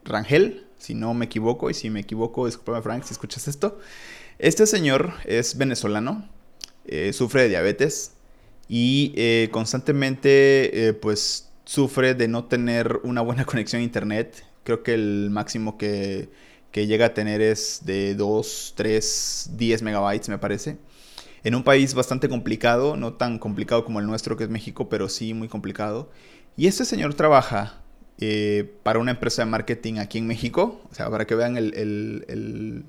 Rangel, 0.03 0.65
si 0.77 0.93
no 0.93 1.13
me 1.13 1.25
equivoco, 1.25 1.69
y 1.69 1.73
si 1.73 1.89
me 1.89 2.01
equivoco, 2.01 2.45
discúlpame 2.45 2.81
Frank 2.81 3.03
si 3.03 3.13
escuchas 3.13 3.47
esto. 3.47 3.79
Este 4.37 4.67
señor 4.67 5.13
es 5.25 5.57
venezolano, 5.57 6.27
eh, 6.85 7.13
sufre 7.13 7.43
de 7.43 7.49
diabetes 7.49 8.13
y 8.67 9.13
eh, 9.15 9.49
constantemente 9.51 10.97
pues 11.01 11.49
sufre 11.65 12.13
de 12.13 12.27
no 12.27 12.45
tener 12.45 12.99
una 13.03 13.21
buena 13.21 13.45
conexión 13.47 13.81
a 13.81 13.83
internet. 13.83 14.45
Creo 14.63 14.83
que 14.83 14.93
el 14.93 15.29
máximo 15.31 15.77
que, 15.77 16.29
que 16.71 16.85
llega 16.85 17.07
a 17.07 17.13
tener 17.13 17.41
es 17.41 17.81
de 17.85 18.13
2, 18.13 18.73
3, 18.75 19.51
10 19.55 19.81
megabytes 19.81 20.29
me 20.29 20.37
parece 20.37 20.77
en 21.43 21.55
un 21.55 21.63
país 21.63 21.93
bastante 21.93 22.29
complicado, 22.29 22.95
no 22.95 23.13
tan 23.13 23.39
complicado 23.39 23.85
como 23.85 23.99
el 23.99 24.07
nuestro 24.07 24.37
que 24.37 24.43
es 24.43 24.49
México, 24.49 24.89
pero 24.89 25.09
sí 25.09 25.33
muy 25.33 25.47
complicado. 25.47 26.09
Y 26.57 26.67
este 26.67 26.85
señor 26.85 27.13
trabaja 27.13 27.81
eh, 28.21 28.73
para 28.83 28.99
una 28.99 29.11
empresa 29.11 29.43
de 29.43 29.49
marketing 29.49 29.95
aquí 29.95 30.17
en 30.17 30.27
México, 30.27 30.81
o 30.91 30.93
sea, 30.93 31.09
para 31.09 31.25
que 31.25 31.35
vean 31.35 31.55
el, 31.55 32.83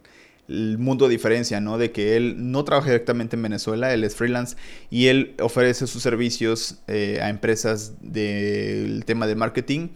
mundo 0.79 1.07
de 1.07 1.13
diferencia, 1.13 1.61
¿no? 1.61 1.79
De 1.79 1.93
que 1.93 2.17
él 2.17 2.51
no 2.51 2.65
trabaja 2.65 2.89
directamente 2.89 3.37
en 3.37 3.43
Venezuela, 3.43 3.95
él 3.95 4.03
es 4.03 4.17
freelance 4.17 4.57
y 4.91 5.07
él 5.07 5.37
ofrece 5.41 5.87
sus 5.87 6.03
servicios 6.03 6.81
eh, 6.89 7.21
a 7.23 7.29
empresas 7.29 7.93
del 8.01 9.05
tema 9.05 9.29
de 9.29 9.37
marketing 9.37 9.91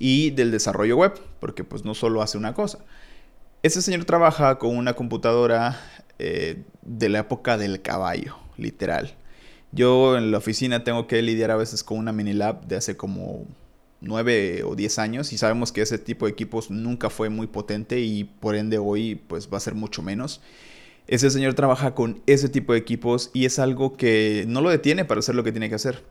y 0.00 0.30
del 0.30 0.50
desarrollo 0.50 0.96
web, 0.96 1.12
porque 1.38 1.62
pues 1.62 1.84
no 1.84 1.94
solo 1.94 2.22
hace 2.22 2.36
una 2.36 2.54
cosa. 2.54 2.80
Este 3.62 3.82
señor 3.82 4.04
trabaja 4.06 4.58
con 4.58 4.76
una 4.76 4.94
computadora 4.94 5.78
eh, 6.22 6.62
de 6.82 7.08
la 7.08 7.20
época 7.20 7.56
del 7.56 7.80
caballo, 7.80 8.36
literal. 8.58 9.14
Yo 9.72 10.18
en 10.18 10.30
la 10.30 10.38
oficina 10.38 10.84
tengo 10.84 11.06
que 11.06 11.22
lidiar 11.22 11.50
a 11.50 11.56
veces 11.56 11.82
con 11.82 11.96
una 11.96 12.12
mini 12.12 12.34
lab 12.34 12.66
de 12.66 12.76
hace 12.76 12.94
como 12.94 13.46
9 14.02 14.64
o 14.64 14.74
10 14.76 14.98
años 14.98 15.32
y 15.32 15.38
sabemos 15.38 15.72
que 15.72 15.80
ese 15.80 15.98
tipo 15.98 16.26
de 16.26 16.32
equipos 16.32 16.70
nunca 16.70 17.08
fue 17.08 17.30
muy 17.30 17.46
potente 17.46 18.00
y 18.00 18.24
por 18.24 18.54
ende 18.54 18.76
hoy 18.76 19.14
pues 19.14 19.48
va 19.50 19.56
a 19.56 19.60
ser 19.60 19.74
mucho 19.74 20.02
menos. 20.02 20.42
Ese 21.06 21.30
señor 21.30 21.54
trabaja 21.54 21.94
con 21.94 22.20
ese 22.26 22.50
tipo 22.50 22.74
de 22.74 22.80
equipos 22.80 23.30
y 23.32 23.46
es 23.46 23.58
algo 23.58 23.96
que 23.96 24.44
no 24.46 24.60
lo 24.60 24.68
detiene 24.68 25.06
para 25.06 25.20
hacer 25.20 25.34
lo 25.34 25.42
que 25.42 25.52
tiene 25.52 25.70
que 25.70 25.76
hacer. 25.76 26.04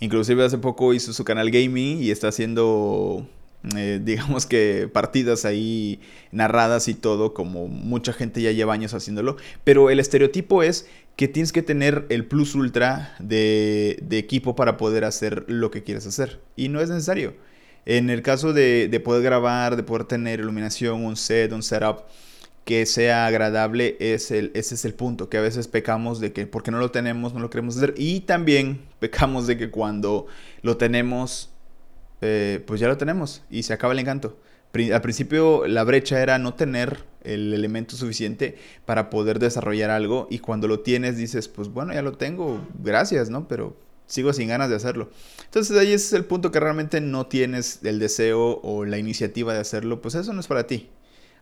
Inclusive 0.00 0.44
hace 0.44 0.58
poco 0.58 0.92
hizo 0.92 1.14
su 1.14 1.24
canal 1.24 1.50
gaming 1.50 2.02
y 2.02 2.10
está 2.10 2.28
haciendo 2.28 3.26
eh, 3.74 4.00
digamos 4.02 4.46
que 4.46 4.88
partidas 4.92 5.44
ahí 5.44 6.00
narradas 6.30 6.88
y 6.88 6.94
todo, 6.94 7.34
como 7.34 7.66
mucha 7.66 8.12
gente 8.12 8.40
ya 8.42 8.52
lleva 8.52 8.74
años 8.74 8.94
haciéndolo, 8.94 9.36
pero 9.64 9.90
el 9.90 9.98
estereotipo 9.98 10.62
es 10.62 10.86
que 11.16 11.28
tienes 11.28 11.52
que 11.52 11.62
tener 11.62 12.06
el 12.10 12.26
plus 12.26 12.54
ultra 12.54 13.16
de, 13.18 13.98
equipo 14.10 14.54
para 14.54 14.76
poder 14.76 15.04
hacer 15.04 15.44
lo 15.48 15.70
que 15.70 15.82
quieres 15.82 16.06
hacer, 16.06 16.40
y 16.54 16.68
no 16.68 16.80
es 16.80 16.90
necesario. 16.90 17.34
En 17.86 18.10
el 18.10 18.22
caso 18.22 18.52
de, 18.52 19.00
poder 19.04 19.22
grabar, 19.22 19.76
de 19.76 19.82
poder 19.82 20.04
tener 20.04 20.40
iluminación, 20.40 21.04
un 21.04 21.16
set, 21.16 21.52
un 21.52 21.62
setup 21.62 22.02
que 22.64 22.84
sea 22.84 23.26
agradable, 23.26 23.96
es 24.00 24.32
el, 24.32 24.50
ese 24.54 24.74
es 24.74 24.84
el 24.84 24.92
punto, 24.92 25.28
que 25.28 25.38
a 25.38 25.40
veces 25.40 25.68
pecamos 25.68 26.20
de 26.20 26.32
que 26.32 26.46
porque 26.46 26.72
no 26.72 26.78
lo 26.78 26.90
tenemos, 26.90 27.32
no 27.32 27.40
lo 27.40 27.48
queremos 27.48 27.76
hacer, 27.76 27.94
y 27.96 28.20
también 28.20 28.80
pecamos 28.98 29.46
de 29.46 29.56
que 29.56 29.70
cuando 29.70 30.26
lo 30.62 30.76
tenemos 30.76 31.50
eh, 32.20 32.62
pues 32.66 32.80
ya 32.80 32.88
lo 32.88 32.96
tenemos 32.96 33.42
y 33.50 33.62
se 33.62 33.72
acaba 33.72 33.92
el 33.92 33.98
encanto. 33.98 34.38
Al 34.92 35.00
principio 35.00 35.66
la 35.66 35.84
brecha 35.84 36.20
era 36.20 36.38
no 36.38 36.54
tener 36.54 37.04
el 37.24 37.54
elemento 37.54 37.96
suficiente 37.96 38.56
para 38.84 39.08
poder 39.08 39.38
desarrollar 39.38 39.90
algo 39.90 40.28
y 40.30 40.38
cuando 40.38 40.68
lo 40.68 40.80
tienes 40.80 41.16
dices, 41.16 41.48
pues 41.48 41.68
bueno, 41.68 41.94
ya 41.94 42.02
lo 42.02 42.12
tengo, 42.12 42.60
gracias, 42.82 43.30
¿no? 43.30 43.48
Pero 43.48 43.76
sigo 44.06 44.32
sin 44.32 44.48
ganas 44.48 44.68
de 44.68 44.76
hacerlo. 44.76 45.10
Entonces 45.44 45.76
ahí 45.78 45.92
es 45.92 46.12
el 46.12 46.24
punto 46.24 46.52
que 46.52 46.60
realmente 46.60 47.00
no 47.00 47.26
tienes 47.26 47.80
el 47.84 47.98
deseo 47.98 48.60
o 48.62 48.84
la 48.84 48.98
iniciativa 48.98 49.54
de 49.54 49.60
hacerlo, 49.60 50.02
pues 50.02 50.14
eso 50.14 50.32
no 50.32 50.40
es 50.40 50.46
para 50.46 50.66
ti. 50.66 50.90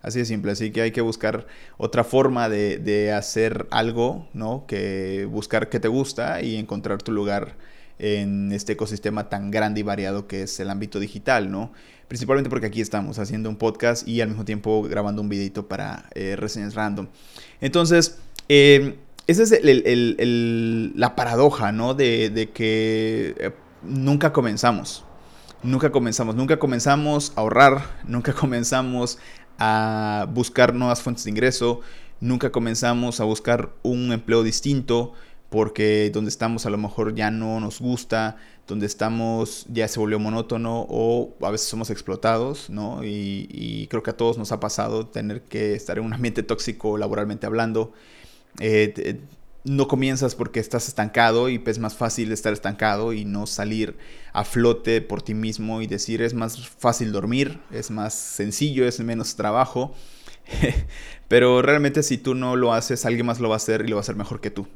Así 0.01 0.19
de 0.19 0.27
simple, 0.27 0.53
así 0.53 0.71
que 0.71 0.83
hay 0.83 0.93
que 0.93 1.01
buscar 1.01 1.47
otra 1.79 2.05
forma 2.05 2.49
de, 2.51 2.77
de 2.77 3.13
hacer 3.13 3.67
algo, 3.71 4.29
¿no? 4.35 4.67
Que 4.69 5.27
buscar 5.31 5.71
que 5.71 5.81
te 5.81 5.89
gusta 5.89 6.43
y 6.43 6.57
encontrar 6.57 7.03
tu 7.03 7.11
lugar 7.11 7.57
en 7.99 8.53
este 8.53 8.73
ecosistema 8.73 9.29
tan 9.29 9.51
grande 9.51 9.81
y 9.81 9.83
variado 9.83 10.27
que 10.27 10.43
es 10.43 10.59
el 10.61 10.71
ámbito 10.71 10.99
digital, 10.99 11.51
¿no? 11.51 11.73
Principalmente 12.09 12.51
porque 12.51 12.67
aquí 12.67 12.81
estamos 12.81 13.19
haciendo 13.19 13.49
un 13.49 13.57
podcast 13.57 14.07
y 14.07 14.21
al 14.21 14.29
mismo 14.29 14.45
tiempo 14.45 14.83
grabando 14.83 15.23
un 15.23 15.29
videito 15.29 15.69
para 15.69 16.11
eh, 16.15 16.37
reseñas 16.37 16.75
random. 16.75 17.09
Entonces, 17.61 18.19
eh, 18.49 18.99
esa 19.27 19.43
es 19.43 19.61
la 19.63 21.17
paradoja, 21.17 21.73
¿no? 21.73 21.95
De, 21.95 22.51
que 22.53 23.35
eh, 23.39 23.51
nunca 23.83 24.33
comenzamos. 24.33 25.05
Nunca 25.63 25.91
comenzamos, 25.91 26.35
nunca 26.35 26.59
comenzamos 26.59 27.33
a 27.37 27.41
ahorrar, 27.41 28.01
nunca 28.07 28.33
comenzamos 28.35 29.19
a 29.59 30.27
buscar 30.31 30.75
nuevas 30.75 31.01
fuentes 31.01 31.25
de 31.25 31.31
ingreso, 31.31 31.81
nunca 32.21 32.51
comenzamos 32.51 33.21
a 33.21 33.25
buscar 33.25 33.73
un 33.83 34.13
empleo 34.13 34.43
distinto 34.43 35.15
porque 35.55 36.11
donde 36.13 36.31
estamos 36.31 36.67
a 36.67 36.71
lo 36.71 36.79
mejor 36.79 37.15
ya 37.15 37.31
no 37.31 37.61
nos 37.61 37.79
gusta, 37.79 38.39
donde 38.67 38.87
estamos 38.87 39.67
ya 39.69 39.87
se 39.87 40.01
volvió 40.01 40.19
monótono 40.19 40.85
o 40.89 41.33
a 41.43 41.51
veces 41.53 41.69
somos 41.69 41.91
explotados, 41.91 42.71
¿no? 42.71 43.05
Y, 43.05 43.87
creo 43.89 44.03
que 44.03 44.11
a 44.11 44.17
todos 44.17 44.37
nos 44.37 44.51
ha 44.51 44.59
pasado 44.59 45.07
tener 45.07 45.43
que 45.43 45.75
estar 45.75 45.99
en 45.99 46.07
un 46.07 46.13
ambiente 46.13 46.43
tóxico 46.43 46.99
laboralmente 46.99 47.47
hablando. 47.47 47.93
Eh, 48.59 49.21
no 49.63 49.87
comienzas 49.87 50.35
porque 50.35 50.59
estás 50.59 50.89
estancado 50.89 51.49
y 51.49 51.63
es 51.65 51.79
más 51.79 51.95
fácil 51.95 52.33
estar 52.33 52.53
estancado 52.53 53.13
y 53.13 53.25
no 53.25 53.47
salir 53.47 53.97
a 54.33 54.45
flote 54.45 55.03
por 55.03 55.23
ti 55.23 55.35
mismo 55.35 55.83
y 55.83 55.87
decir 55.87 56.21
es 56.21 56.35
más 56.35 56.69
fácil 56.69 57.13
dormir, 57.13 57.61
es 57.71 57.93
más 57.93 58.13
sencillo, 58.13 58.89
es 58.89 58.99
menos 58.99 59.37
trabajo. 59.37 59.95
Pero 61.29 61.63
realmente 61.63 62.03
si 62.03 62.19
tú 62.19 62.35
no 62.35 62.57
lo 62.57 62.73
haces, 62.73 63.07
alguien 63.07 63.27
más 63.27 63.39
lo 63.39 63.49
va 63.49 63.55
a 63.55 63.59
hacer 63.59 63.83
y 63.83 63.89
lo 63.89 63.95
va 63.95 64.01
a 64.01 64.03
hacer 64.03 64.17
mejor 64.17 64.41
que 64.41 64.51
tú. 64.51 64.67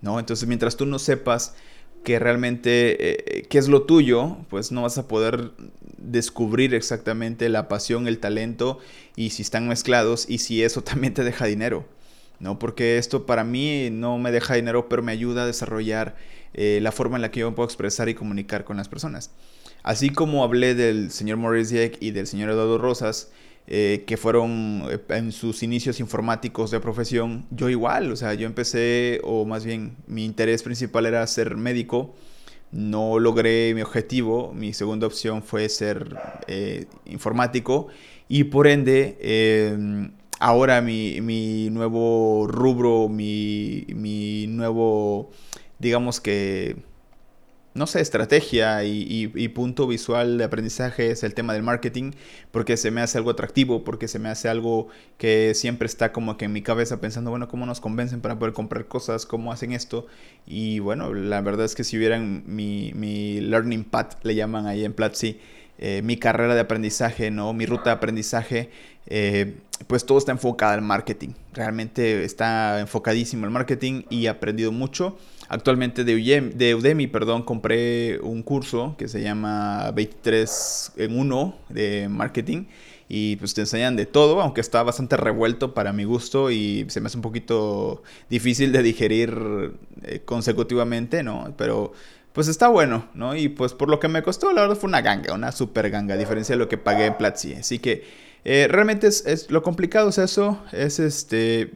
¿No? 0.00 0.18
Entonces 0.18 0.46
mientras 0.48 0.76
tú 0.76 0.86
no 0.86 0.98
sepas 0.98 1.54
que 2.04 2.18
realmente 2.18 3.40
eh, 3.40 3.46
qué 3.48 3.58
es 3.58 3.68
lo 3.68 3.82
tuyo, 3.82 4.36
pues 4.48 4.70
no 4.70 4.82
vas 4.82 4.96
a 4.98 5.08
poder 5.08 5.50
descubrir 5.98 6.74
exactamente 6.74 7.48
la 7.48 7.68
pasión, 7.68 8.06
el 8.06 8.18
talento 8.18 8.78
y 9.16 9.30
si 9.30 9.42
están 9.42 9.66
mezclados 9.66 10.26
y 10.28 10.38
si 10.38 10.62
eso 10.62 10.82
también 10.84 11.14
te 11.14 11.24
deja 11.24 11.46
dinero. 11.46 11.86
¿no? 12.38 12.58
Porque 12.58 12.98
esto 12.98 13.26
para 13.26 13.44
mí 13.44 13.88
no 13.90 14.18
me 14.18 14.30
deja 14.30 14.54
dinero, 14.54 14.88
pero 14.88 15.02
me 15.02 15.12
ayuda 15.12 15.42
a 15.44 15.46
desarrollar 15.46 16.16
eh, 16.54 16.78
la 16.82 16.92
forma 16.92 17.16
en 17.16 17.22
la 17.22 17.30
que 17.30 17.40
yo 17.40 17.50
me 17.50 17.56
puedo 17.56 17.66
expresar 17.66 18.08
y 18.08 18.14
comunicar 18.14 18.64
con 18.64 18.76
las 18.76 18.88
personas. 18.88 19.30
Así 19.82 20.10
como 20.10 20.42
hablé 20.42 20.74
del 20.74 21.10
señor 21.10 21.38
Maurice 21.38 21.74
Dieck 21.74 21.98
y 22.00 22.10
del 22.10 22.26
señor 22.26 22.50
Eduardo 22.50 22.78
Rosas, 22.78 23.30
eh, 23.68 24.04
que 24.06 24.16
fueron 24.16 24.84
eh, 24.90 24.98
en 25.10 25.32
sus 25.32 25.62
inicios 25.62 26.00
informáticos 26.00 26.70
de 26.70 26.80
profesión, 26.80 27.46
yo 27.50 27.68
igual, 27.68 28.12
o 28.12 28.16
sea, 28.16 28.34
yo 28.34 28.46
empecé, 28.46 29.20
o 29.24 29.44
más 29.44 29.64
bien 29.64 29.96
mi 30.06 30.24
interés 30.24 30.62
principal 30.62 31.06
era 31.06 31.26
ser 31.26 31.56
médico, 31.56 32.14
no 32.72 33.18
logré 33.18 33.72
mi 33.74 33.82
objetivo, 33.82 34.52
mi 34.54 34.72
segunda 34.72 35.06
opción 35.06 35.42
fue 35.42 35.68
ser 35.68 36.16
informático 37.06 37.88
y 38.28 38.44
por 38.44 38.66
ende 38.66 39.16
em, 39.20 40.10
ahora 40.38 40.80
mi, 40.80 41.20
mi 41.20 41.70
nuevo 41.70 42.46
rubro, 42.48 43.08
mi, 43.08 43.86
mi, 43.94 44.46
nuevo, 44.48 45.30
digamos 45.78 46.20
que, 46.20 46.76
no 47.76 47.86
sé, 47.86 48.00
estrategia 48.00 48.82
y, 48.84 49.30
y, 49.34 49.48
punto 49.48 49.86
visual 49.86 50.38
de 50.38 50.44
aprendizaje 50.44 51.10
es 51.10 51.22
el 51.22 51.34
tema 51.34 51.52
del 51.52 51.62
marketing, 51.62 52.12
porque 52.50 52.78
se 52.78 52.90
me 52.90 53.02
hace 53.02 53.18
algo 53.18 53.30
atractivo, 53.30 53.84
porque 53.84 54.08
se 54.08 54.18
me 54.18 54.30
hace 54.30 54.48
algo 54.48 54.88
que 55.18 55.52
siempre 55.54 55.86
está 55.86 56.10
como 56.10 56.38
que 56.38 56.46
en 56.46 56.52
mi 56.52 56.62
cabeza 56.62 57.00
pensando, 57.00 57.30
bueno, 57.30 57.48
¿cómo 57.48 57.66
nos 57.66 57.80
convencen 57.80 58.22
para 58.22 58.38
poder 58.38 58.54
comprar 58.54 58.86
cosas? 58.86 59.26
¿Cómo 59.26 59.52
hacen 59.52 59.72
esto? 59.72 60.06
Y 60.46 60.78
bueno, 60.78 61.12
la 61.12 61.42
verdad 61.42 61.66
es 61.66 61.74
que 61.74 61.84
si 61.84 61.98
hubieran 61.98 62.44
mi, 62.46 63.40
learning 63.40 63.84
path, 63.84 64.14
le 64.22 64.34
llaman 64.34 64.66
ahí 64.66 64.84
en 64.84 64.94
Platzi, 64.94 65.38
eh, 65.78 66.00
mi 66.02 66.16
carrera 66.16 66.54
de 66.54 66.60
aprendizaje, 66.60 67.30
¿no? 67.30 67.52
Mi 67.52 67.66
ruta 67.66 67.90
de 67.90 67.96
aprendizaje, 67.96 68.70
eh, 69.06 69.56
pues 69.86 70.06
todo 70.06 70.16
está 70.16 70.32
enfocado 70.32 70.72
al 70.72 70.80
marketing. 70.80 71.34
Realmente 71.52 72.24
está 72.24 72.80
enfocadísimo 72.80 73.44
el 73.44 73.50
marketing 73.50 74.04
y 74.08 74.24
he 74.24 74.28
aprendido 74.30 74.72
mucho. 74.72 75.18
Actualmente 75.48 76.04
de 76.04 76.14
Udemy, 76.14 76.54
de 76.54 76.74
Udemy, 76.74 77.06
perdón, 77.06 77.42
compré 77.42 78.18
un 78.20 78.42
curso 78.42 78.94
que 78.98 79.08
se 79.08 79.22
llama 79.22 79.90
23 79.92 80.92
en 80.96 81.18
1 81.18 81.58
de 81.68 82.08
marketing 82.08 82.66
y 83.08 83.36
pues 83.36 83.54
te 83.54 83.60
enseñan 83.60 83.94
de 83.96 84.06
todo, 84.06 84.40
aunque 84.42 84.60
está 84.60 84.82
bastante 84.82 85.16
revuelto 85.16 85.74
para 85.74 85.92
mi 85.92 86.04
gusto 86.04 86.50
y 86.50 86.86
se 86.88 87.00
me 87.00 87.06
hace 87.06 87.18
un 87.18 87.22
poquito 87.22 88.02
difícil 88.28 88.72
de 88.72 88.82
digerir 88.82 89.72
eh, 90.02 90.22
consecutivamente, 90.24 91.22
¿no? 91.22 91.54
Pero 91.56 91.92
pues 92.32 92.48
está 92.48 92.68
bueno, 92.68 93.08
¿no? 93.14 93.36
Y 93.36 93.48
pues 93.48 93.72
por 93.72 93.88
lo 93.88 94.00
que 94.00 94.08
me 94.08 94.22
costó, 94.22 94.52
la 94.52 94.62
verdad 94.62 94.76
fue 94.76 94.88
una 94.88 95.00
ganga, 95.00 95.32
una 95.34 95.52
super 95.52 95.88
ganga, 95.90 96.14
a 96.14 96.18
diferencia 96.18 96.54
de 96.54 96.58
lo 96.58 96.68
que 96.68 96.78
pagué 96.78 97.06
en 97.06 97.16
Platzi. 97.16 97.54
Así 97.54 97.78
que 97.78 98.04
eh, 98.44 98.66
realmente 98.68 99.06
es, 99.06 99.50
lo 99.50 99.62
complicado 99.62 100.08
es 100.08 100.18
eso, 100.18 100.62
es 100.72 100.98
este 100.98 101.70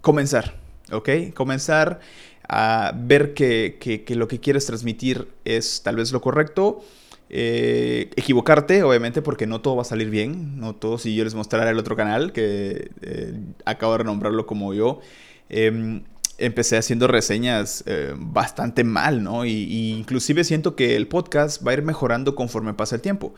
comenzar, 0.00 0.54
¿ok? 0.92 1.08
Comenzar 1.34 2.00
a 2.48 2.92
ver 2.94 3.34
que, 3.34 4.04
lo 4.10 4.28
que 4.28 4.40
quieres 4.40 4.66
transmitir 4.66 5.28
es 5.44 5.82
tal 5.82 5.96
vez 5.96 6.12
lo 6.12 6.20
correcto. 6.20 6.84
Eh, 7.28 8.10
equivocarte, 8.14 8.84
obviamente, 8.84 9.20
porque 9.20 9.46
no 9.48 9.60
todo 9.60 9.76
va 9.76 9.82
a 9.82 9.86
salir 9.86 10.10
bien. 10.10 10.60
No 10.60 10.74
todo, 10.74 10.98
si 10.98 11.14
yo 11.14 11.24
les 11.24 11.34
mostrara 11.34 11.70
el 11.70 11.78
otro 11.78 11.96
canal, 11.96 12.32
que 12.32 12.90
eh, 13.02 13.34
acabo 13.64 13.92
de 13.92 13.98
renombrarlo 13.98 14.46
como 14.46 14.74
yo. 14.74 15.00
Em, 15.48 16.04
empecé 16.38 16.76
haciendo 16.76 17.08
reseñas 17.08 17.82
eh, 17.86 18.14
bastante 18.16 18.84
mal, 18.84 19.22
¿no? 19.22 19.44
Y, 19.44 19.94
inclusive 19.98 20.44
siento 20.44 20.76
que 20.76 20.94
el 20.96 21.08
podcast 21.08 21.66
va 21.66 21.72
a 21.72 21.74
ir 21.74 21.82
mejorando 21.82 22.34
conforme 22.34 22.74
pasa 22.74 22.96
el 22.96 23.02
tiempo. 23.02 23.34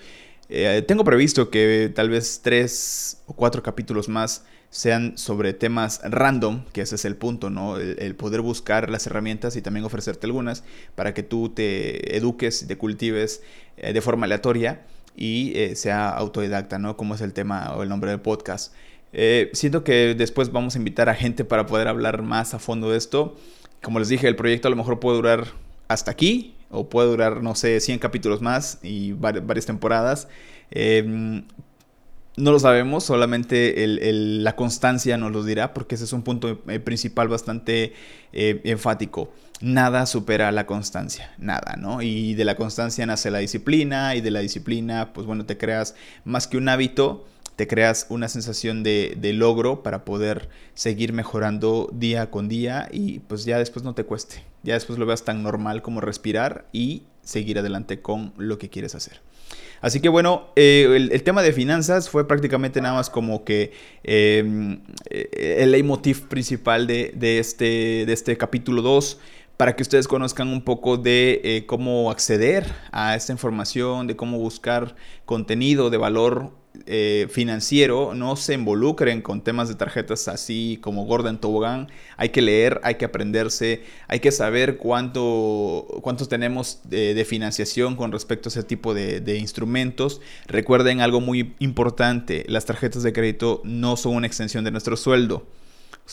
Tengo 0.86 1.04
previsto 1.04 1.50
que 1.50 1.92
tal 1.94 2.08
vez 2.08 2.40
tres 2.42 3.18
o 3.26 3.34
cuatro 3.34 3.62
capítulos 3.62 4.08
más 4.08 4.44
sean 4.70 5.16
sobre 5.16 5.54
temas 5.54 6.00
random, 6.04 6.64
que 6.72 6.82
ese 6.82 6.96
es 6.96 7.04
el 7.04 7.16
punto, 7.16 7.50
¿no? 7.50 7.78
El, 7.78 8.14
poder 8.14 8.40
buscar 8.42 8.90
las 8.90 9.06
herramientas 9.06 9.56
y 9.56 9.62
también 9.62 9.84
ofrecerte 9.84 10.26
algunas 10.26 10.64
para 10.94 11.14
que 11.14 11.22
tú 11.22 11.48
te 11.48 12.16
eduques, 12.16 12.66
te 12.66 12.76
cultives 12.76 13.42
eh, 13.76 13.92
de 13.92 14.00
forma 14.00 14.26
aleatoria 14.26 14.82
y 15.16 15.54
sea 15.74 16.10
autodidacta, 16.10 16.78
¿no? 16.78 16.96
Como 16.96 17.14
es 17.14 17.20
el 17.22 17.32
tema 17.32 17.74
o 17.74 17.82
el 17.82 17.88
nombre 17.88 18.10
del 18.10 18.20
podcast. 18.20 18.72
Eh, 19.12 19.50
siento 19.54 19.84
que 19.84 20.14
después 20.14 20.52
vamos 20.52 20.74
a 20.74 20.78
invitar 20.78 21.08
a 21.08 21.14
gente 21.14 21.44
para 21.44 21.66
poder 21.66 21.88
hablar 21.88 22.22
más 22.22 22.54
a 22.54 22.58
fondo 22.58 22.90
de 22.90 22.98
esto. 22.98 23.36
Como 23.82 23.98
les 23.98 24.08
dije, 24.08 24.28
el 24.28 24.36
proyecto 24.36 24.68
a 24.68 24.70
lo 24.70 24.76
mejor 24.76 25.00
puede 25.00 25.16
durar 25.16 25.46
hasta 25.88 26.10
aquí 26.10 26.54
o 26.70 26.88
puede 26.88 27.08
durar, 27.08 27.42
no 27.42 27.54
sé, 27.54 27.80
100 27.80 27.98
capítulos 27.98 28.42
más 28.42 28.78
y 28.82 29.12
varias 29.12 29.66
temporadas. 29.66 30.28
Em, 30.70 31.44
no 32.38 32.52
lo 32.52 32.58
sabemos, 32.58 33.04
solamente 33.04 33.74
la 33.86 34.54
constancia 34.54 35.16
nos 35.16 35.32
lo 35.32 35.44
dirá, 35.44 35.74
porque 35.74 35.96
ese 35.96 36.04
es 36.04 36.12
un 36.12 36.22
punto 36.22 36.60
eh, 36.68 36.78
principal 36.78 37.28
bastante 37.28 37.92
eh, 38.32 38.60
enfático. 38.64 39.32
Nada 39.60 40.06
supera 40.06 40.52
la 40.52 40.64
constancia, 40.64 41.34
nada, 41.38 41.74
¿no? 41.76 42.00
Y 42.00 42.34
de 42.34 42.44
la 42.44 42.54
constancia 42.54 43.04
nace 43.06 43.30
la 43.32 43.38
disciplina, 43.38 44.14
y 44.14 44.20
de 44.20 44.30
la 44.30 44.40
disciplina, 44.40 45.12
pues 45.12 45.26
bueno, 45.26 45.46
te 45.46 45.58
creas 45.58 45.96
más 46.24 46.46
que 46.46 46.56
un 46.56 46.68
hábito, 46.68 47.26
te 47.56 47.66
creas 47.66 48.06
una 48.08 48.28
sensación 48.28 48.84
de, 48.84 49.18
logro 49.34 49.82
para 49.82 50.04
poder 50.04 50.48
seguir 50.74 51.12
mejorando 51.12 51.90
día 51.92 52.30
con 52.30 52.48
día 52.48 52.88
y 52.92 53.18
pues 53.18 53.44
ya 53.44 53.58
después 53.58 53.84
no 53.84 53.96
te 53.96 54.04
cueste, 54.04 54.44
ya 54.62 54.74
después 54.74 54.96
lo 54.96 55.06
veas 55.06 55.24
tan 55.24 55.42
normal 55.42 55.82
como 55.82 56.00
respirar 56.00 56.68
y 56.72 57.02
seguir 57.24 57.58
adelante 57.58 58.00
con 58.00 58.32
lo 58.36 58.58
que 58.58 58.70
quieres 58.70 58.94
hacer. 58.94 59.20
Así 59.80 60.00
que 60.00 60.08
bueno, 60.08 60.48
eh, 60.56 61.08
el, 61.12 61.22
tema 61.22 61.42
de 61.42 61.52
finanzas 61.52 62.10
fue 62.10 62.26
prácticamente 62.26 62.80
nada 62.80 62.94
más 62.94 63.10
como 63.10 63.44
que 63.44 63.72
em, 64.02 64.80
eh, 65.10 65.58
el 65.60 65.70
leitmotiv 65.72 66.28
principal 66.28 66.86
de, 66.86 67.38
este, 67.38 68.04
de 68.06 68.12
este 68.12 68.36
capítulo 68.36 68.82
2 68.82 69.18
para 69.56 69.74
que 69.74 69.82
ustedes 69.82 70.06
conozcan 70.06 70.48
un 70.48 70.62
poco 70.62 70.96
de 70.96 71.40
eh, 71.42 71.66
cómo 71.66 72.10
acceder 72.10 72.64
a 72.92 73.16
esta 73.16 73.32
información, 73.32 74.06
de 74.06 74.16
cómo 74.16 74.38
buscar 74.38 74.94
contenido 75.26 75.90
de 75.90 75.96
valor 75.96 76.52
eh, 76.86 77.26
financiero, 77.30 78.14
no 78.14 78.36
se 78.36 78.54
involucren 78.54 79.22
con 79.22 79.42
temas 79.42 79.68
de 79.68 79.74
tarjetas 79.74 80.28
así 80.28 80.78
como 80.80 81.04
Gordon 81.04 81.38
Tobogán. 81.38 81.88
Hay 82.16 82.30
que 82.30 82.42
leer, 82.42 82.80
hay 82.84 82.96
que 82.96 83.04
aprenderse, 83.04 83.82
hay 84.06 84.20
que 84.20 84.32
saber 84.32 84.76
cuánto, 84.78 85.86
tenemos 86.28 86.80
de, 86.84 87.24
financiación 87.24 87.96
con 87.96 88.12
respecto 88.12 88.48
a 88.48 88.50
ese 88.50 88.62
tipo 88.62 88.94
de, 88.94 89.20
de 89.20 89.38
instrumentos. 89.38 90.20
Recuerden 90.46 91.00
algo 91.00 91.20
muy 91.20 91.54
importante, 91.58 92.44
las 92.48 92.64
tarjetas 92.64 93.02
de 93.02 93.12
crédito 93.12 93.60
no 93.64 93.96
son 93.96 94.16
una 94.16 94.26
extensión 94.26 94.64
de 94.64 94.70
nuestro 94.70 94.96
sueldo. 94.96 95.46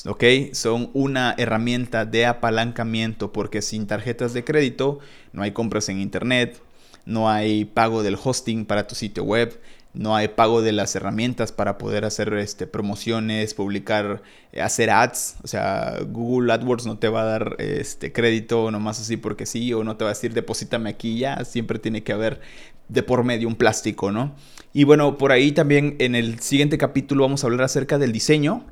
¿ok? 0.06 0.24
Son 0.52 0.90
una 0.94 1.36
herramienta 1.38 2.06
de 2.06 2.26
apalancamiento 2.26 3.32
porque 3.32 3.62
sin 3.62 3.88
tarjetas 3.88 4.34
de 4.34 4.44
crédito 4.44 5.00
no 5.32 5.44
hay 5.44 5.52
compras 5.52 5.88
en 5.90 6.02
internet, 6.02 6.62
no 7.06 7.30
hay 7.30 7.66
pago 7.66 8.04
del 8.04 8.18
hosting 8.22 8.66
para 8.66 8.88
tu 8.88 8.96
sitio 8.96 9.24
web, 9.24 9.60
no 9.96 10.14
hay 10.14 10.28
pago 10.28 10.62
de 10.62 10.74
las 10.74 10.94
herramientas 10.96 11.54
para 11.54 11.78
poder 11.78 12.04
hacer 12.04 12.34
este, 12.34 12.68
promociones, 12.68 13.54
publicar, 13.54 14.22
eh, 14.52 14.62
hacer 14.62 14.90
ads. 14.90 15.38
O 15.44 15.48
sea, 15.48 16.00
Google 16.06 16.52
AdWords 16.52 16.86
no 16.86 16.98
te 16.98 17.08
va 17.08 17.22
a 17.22 17.26
dar 17.26 17.56
este, 17.60 18.12
crédito 18.12 18.72
nomás 18.72 19.00
así 19.00 19.16
porque 19.16 19.46
sí, 19.46 19.74
o 19.74 19.86
no 19.86 19.96
te 19.96 20.04
va 20.04 20.12
a 20.12 20.14
decir 20.14 20.34
deposítame 20.34 20.90
aquí 20.90 21.18
ya. 21.18 21.46
Siempre 21.46 21.80
tiene 21.80 22.04
que 22.04 22.12
haber 22.12 22.42
de 22.90 23.04
por 23.04 23.24
medio 23.24 23.48
un 23.48 23.56
plástico, 23.56 24.12
¿no? 24.12 24.36
Y 24.74 24.84
bueno, 24.84 25.18
por 25.18 25.32
ahí 25.32 25.54
también 25.54 25.96
en 26.00 26.16
el 26.16 26.40
siguiente 26.40 26.78
capítulo 26.78 27.24
vamos 27.24 27.44
a 27.44 27.48
hablar 27.48 27.64
acerca 27.64 27.98
del 27.98 28.12
diseño, 28.12 28.66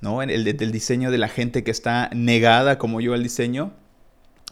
¿no? 0.00 0.22
El, 0.22 0.44
del 0.44 0.72
diseño 0.72 1.10
de 1.10 1.18
la 1.18 1.28
gente 1.28 1.62
que 1.62 1.70
está 1.70 2.08
negada 2.14 2.78
como 2.78 3.02
yo 3.02 3.12
al 3.12 3.22
diseño. 3.22 3.72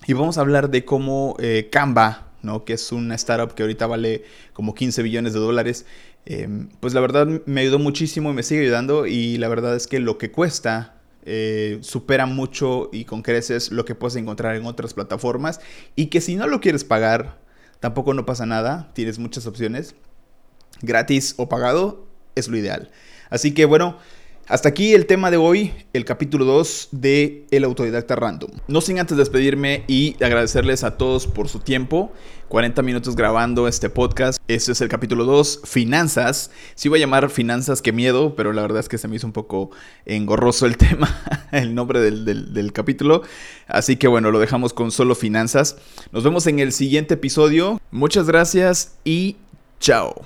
Y 0.07 0.13
vamos 0.13 0.37
a 0.37 0.43
hablar 0.43 0.69
de 0.69 0.85
cómo 0.85 1.37
eh, 1.41 1.69
Canva, 1.73 2.28
¿no? 2.43 2.65
Que 2.65 2.75
es 2.75 2.93
una 2.93 3.15
startup 3.15 3.55
que 3.55 3.63
ahorita 3.63 3.87
vale 3.87 4.25
como 4.53 4.75
15 4.75 5.03
billones 5.03 5.33
de 5.33 5.41
dólares. 5.41 5.87
Em, 6.27 6.69
pues 6.81 6.95
la 6.95 7.01
verdad 7.01 7.27
me 7.47 7.63
ayudó 7.63 7.79
muchísimo 7.79 8.31
y 8.31 8.35
me 8.35 8.43
sigue 8.43 8.63
ayudando. 8.63 9.07
Y 9.07 9.39
la 9.39 9.49
verdad 9.49 9.75
es 9.77 9.87
que 9.87 10.01
lo 10.01 10.19
que 10.19 10.31
cuesta 10.31 11.01
eh, 11.25 11.79
supera 11.83 12.27
mucho 12.27 12.91
y 12.93 13.05
con 13.05 13.23
creces 13.23 13.71
lo 13.71 13.85
que 13.85 13.95
puedes 13.95 14.17
encontrar 14.17 14.57
en 14.57 14.67
otras 14.67 14.95
plataformas. 14.95 15.61
Y 15.97 16.07
que 16.07 16.21
si 16.21 16.37
no 16.37 16.47
lo 16.47 16.61
quieres 16.61 16.85
pagar, 16.85 17.39
tampoco 17.81 18.15
no 18.15 18.27
pasa 18.27 18.47
nada. 18.47 18.91
Tienes 18.95 19.19
muchas 19.19 19.47
opciones. 19.47 19.95
Gratis 20.83 21.35
o 21.37 21.49
pagado 21.49 22.07
es 22.35 22.49
lo 22.49 22.57
ideal. 22.57 22.91
Así 23.31 23.53
que 23.53 23.65
bueno. 23.65 23.99
Hasta 24.49 24.71
aquí 24.71 24.95
el 24.95 25.05
tema 25.05 25.31
de 25.31 25.37
hoy, 25.37 25.75
el 25.93 26.07
capítulo 26.07 26.47
2 26.47 26.89
de 26.93 27.45
El 27.51 27.65
Autodidacta 27.65 28.17
Random. 28.17 28.51
No 28.67 28.81
sin 28.81 28.99
antes 28.99 29.19
despedirme 29.19 29.85
y 29.89 30.17
agradecerles 30.25 30.85
a 30.85 30.97
todos 30.97 31.27
por 31.27 31.51
su 31.51 31.59
tiempo. 31.59 32.11
40 32.49 32.81
minutos 32.81 33.15
grabando 33.15 33.69
este 33.69 33.91
podcast. 33.91 34.41
Este 34.49 34.73
es 34.73 34.81
el 34.81 34.89
capítulo 34.89 35.27
2, 35.27 35.61
finanzas. 35.65 36.51
Sí 36.77 36.89
voy 36.89 37.01
a 37.01 37.05
llamar 37.05 37.29
finanzas 37.29 37.83
que 37.83 37.93
miedo, 37.93 38.37
pero 38.37 38.55
la 38.55 38.63
verdad 38.63 38.81
es 38.81 38.89
que 38.89 38.97
se 38.97 39.07
me 39.07 39.17
hizo 39.17 39.27
un 39.27 39.35
poco 39.35 39.71
engorroso 40.07 40.65
el 40.65 40.77
tema, 40.79 41.15
el 41.53 41.75
nombre 41.75 42.01
del, 42.01 42.55
del 42.55 42.73
capítulo. 42.73 43.21
Así 43.67 43.97
que 43.97 44.09
bueno, 44.09 44.31
lo 44.31 44.39
dejamos 44.39 44.73
con 44.73 44.93
solo 44.93 45.15
finanzas. 45.15 45.77
Nos 46.11 46.25
vemos 46.25 46.47
en 46.47 46.59
el 46.59 46.73
siguiente 46.73 47.15
episodio. 47.15 47.83
Muchas 47.91 48.27
gracias 48.27 48.97
y 49.05 49.37
chao. 49.79 50.17